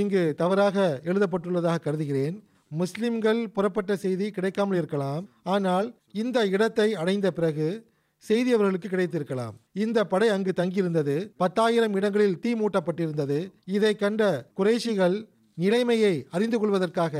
இங்கு 0.00 0.22
தவறாக 0.40 0.76
எழுதப்பட்டுள்ளதாக 1.10 1.82
கருதுகிறேன். 1.86 2.36
முஸ்லிம்கள் 2.80 3.40
புறப்பட்ட 3.54 3.92
செய்தி 4.02 4.26
கிடைக்காமல் 4.36 4.78
இருக்கலாம். 4.80 5.24
ஆனால் 5.54 5.86
இந்த 6.22 6.38
இடத்தை 6.54 6.88
அடைந்த 7.02 7.28
பிறகு 7.38 7.68
செய்தி 8.24 8.50
அவர்களுக்கு 8.56 8.88
கிடைத்திருக்கலாம். 8.88 9.54
இந்த 9.84 9.98
படை 10.12 10.28
அங்கு 10.36 10.52
தங்கியிருந்தது. 10.60 11.16
பத்தாயிரம் 11.42 11.94
இடங்களில் 11.98 12.40
தீ 12.42 12.50
மூட்டப்பட்டிருந்தது. 12.60 13.38
இதை 13.76 13.92
கண்ட 14.02 14.22
குறைஷிகள் 14.58 15.16
நிலைமையை 15.58 16.14
அறிந்து 16.36 16.58
கொள்வதற்காக 16.58 17.14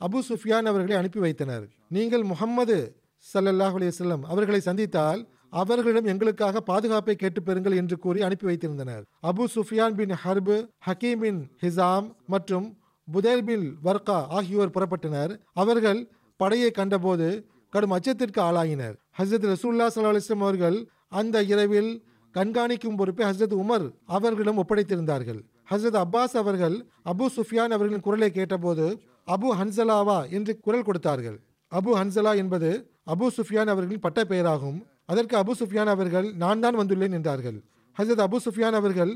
அபு 0.00 0.18
சுஃபியான் 0.28 0.68
அவர்களை 0.70 0.96
அனுப்பி 1.00 1.20
வைத்தனர். 1.26 1.64
நீங்கள் 1.96 2.24
முகம்மது 2.32 2.78
சல்லல்லாஹ் 3.26 3.76
அலையம் 3.78 4.24
அவர்களை 4.32 4.60
சந்தித்தால் 4.68 5.22
அவர்களிடம் 5.50 6.04
எங்களுக்காக 6.04 6.60
பாதுகாப்பை 6.60 7.16
கேட்டு 7.16 7.40
பெறுங்கள் 7.40 7.76
என்று 7.76 7.98
கூறி 7.98 8.22
அனுப்பி 8.22 8.46
வைத்திருந்தனர். 8.46 9.02
Abu 9.22 9.44
Sufyan 9.54 9.94
bin 9.94 10.14
Harb 10.24 10.68
Hakim 10.86 11.18
bin 11.18 11.50
Hisham 11.62 12.14
மற்றும் 12.26 12.76
புதேல் 13.12 13.44
பின் 13.44 13.76
வர்கா 13.84 14.26
ஆகியோர் 14.28 14.70
புறப்பட்டனர். 14.70 15.38
அவர்கள் 15.52 16.08
படையை 16.36 16.70
கண்டபோது 16.70 17.46
கடும் 17.70 17.92
அச்சத்திற்கு 17.92 18.40
ஆளாயினர். 18.40 18.94
ஹசரத் 19.18 19.54
ரசூல்லா 19.54 19.86
சல்லா 19.94 20.12
அலிஸ்லாம் 20.12 20.46
அவர்கள் 20.46 20.88
அந்த 21.08 21.42
இரவில் 21.42 22.04
கண்காணிக்கும் 22.34 22.96
பொறுப்பை 22.96 23.26
ஹசரத் 23.26 23.60
உமர் 23.62 23.90
அவர்களிடம் 24.06 24.64
ஒப்படைத்திருந்தார்கள். 24.64 25.40
ஹசரத் 25.70 26.04
அப்பாஸ் 26.04 26.36
அவர்கள் 26.42 26.86
அபு 27.04 27.26
சுஃபியான் 27.36 27.74
அவர்களின் 27.76 28.00
குரலை 28.00 28.30
கேட்டபோது 28.30 29.00
அபு 29.26 29.48
ஹன்சலாவா 29.60 30.30
என்று 30.30 30.60
குரல் 30.60 30.82
கொடுத்தார்கள். 30.82 31.40
அபு 31.70 31.90
ஹன்சலா 32.00 32.36
என்பது 32.36 32.90
அபு 33.06 33.26
சுஃபியான் 33.36 33.72
அவர்களின் 33.74 34.00
பட்ட 34.00 34.24
பெயராகும் 34.24 34.86
அதற்கு 35.10 35.34
அபு 35.36 35.52
சுஃபியான் 35.60 35.92
அவர்கள் 35.94 36.28
நான் 36.34 36.60
தான் 36.60 36.78
வந்துள்ளேன் 36.78 37.16
என்றார்கள். 37.18 37.58
ஹசரத் 37.98 38.24
அபு 38.26 38.38
சுஃபியான் 38.44 38.78
அவர்கள் 38.80 39.12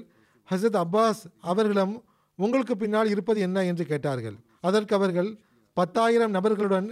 ஹசரத் 0.50 0.80
அப்பாஸ் 0.84 1.22
அவர்களிடம் 1.40 1.94
உங்களுக்கு 2.38 2.74
பின்னால் 2.76 3.10
இருப்பது 3.14 3.40
என்ன? 3.40 3.64
என்று 3.64 3.84
கேட்டார்கள். 3.84 4.36
அதற்கு 4.60 4.94
அவர்கள் 4.94 5.30
பத்தாயிரம் 5.76 6.34
நபர்களுடன் 6.34 6.88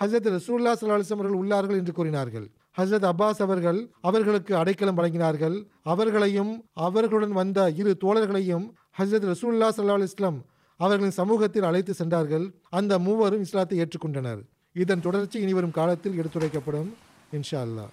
ஹசரத் 0.00 0.28
ரசூல்லா 0.36 0.72
சலாஹம் 0.80 1.16
அவர்கள் 1.16 1.40
உள்ளார்கள் 1.40 1.78
என்று 1.80 1.92
கூறினார்கள். 1.92 2.46
ஹசரத் 2.78 3.08
அப்பாஸ் 3.10 3.40
அவர்கள் 3.46 3.80
அவர்களுக்கு 4.00 4.52
அடைக்கலம் 4.56 4.98
வழங்கினார்கள். 4.98 5.56
அவர்களையும் 5.82 6.52
அவர்களுடன் 6.72 7.36
வந்த 7.40 7.70
இரு 7.80 7.92
தோழர்களையும் 8.04 8.66
ஹசரத் 8.98 9.28
ரசூல்லா 9.32 9.68
சல்லா 9.76 10.02
இஸ்லாம் 10.02 10.38
அவர்களின் 10.80 11.18
சமூகத்தில் 11.20 11.68
அழைத்து 11.70 11.94
சென்றார்கள். 11.94 12.46
அந்த 12.78 12.98
மூவரும் 12.98 13.44
இஸ்லாத்தை 13.46 13.76
ஏற்றுக்கொண்டனர். 13.82 14.42
இதன் 14.72 15.04
தொடர்ச்சி 15.06 15.38
இனிவரும் 15.40 15.76
காலத்தில் 15.78 16.18
எடுத்துரைக்கப்படும் 16.18 16.90
இன்ஷா 17.32 17.60
அல்லாஹ். 17.66 17.92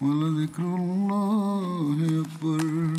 ولذكر 0.00 0.62
الله 0.62 2.24
أكبر 2.24 2.90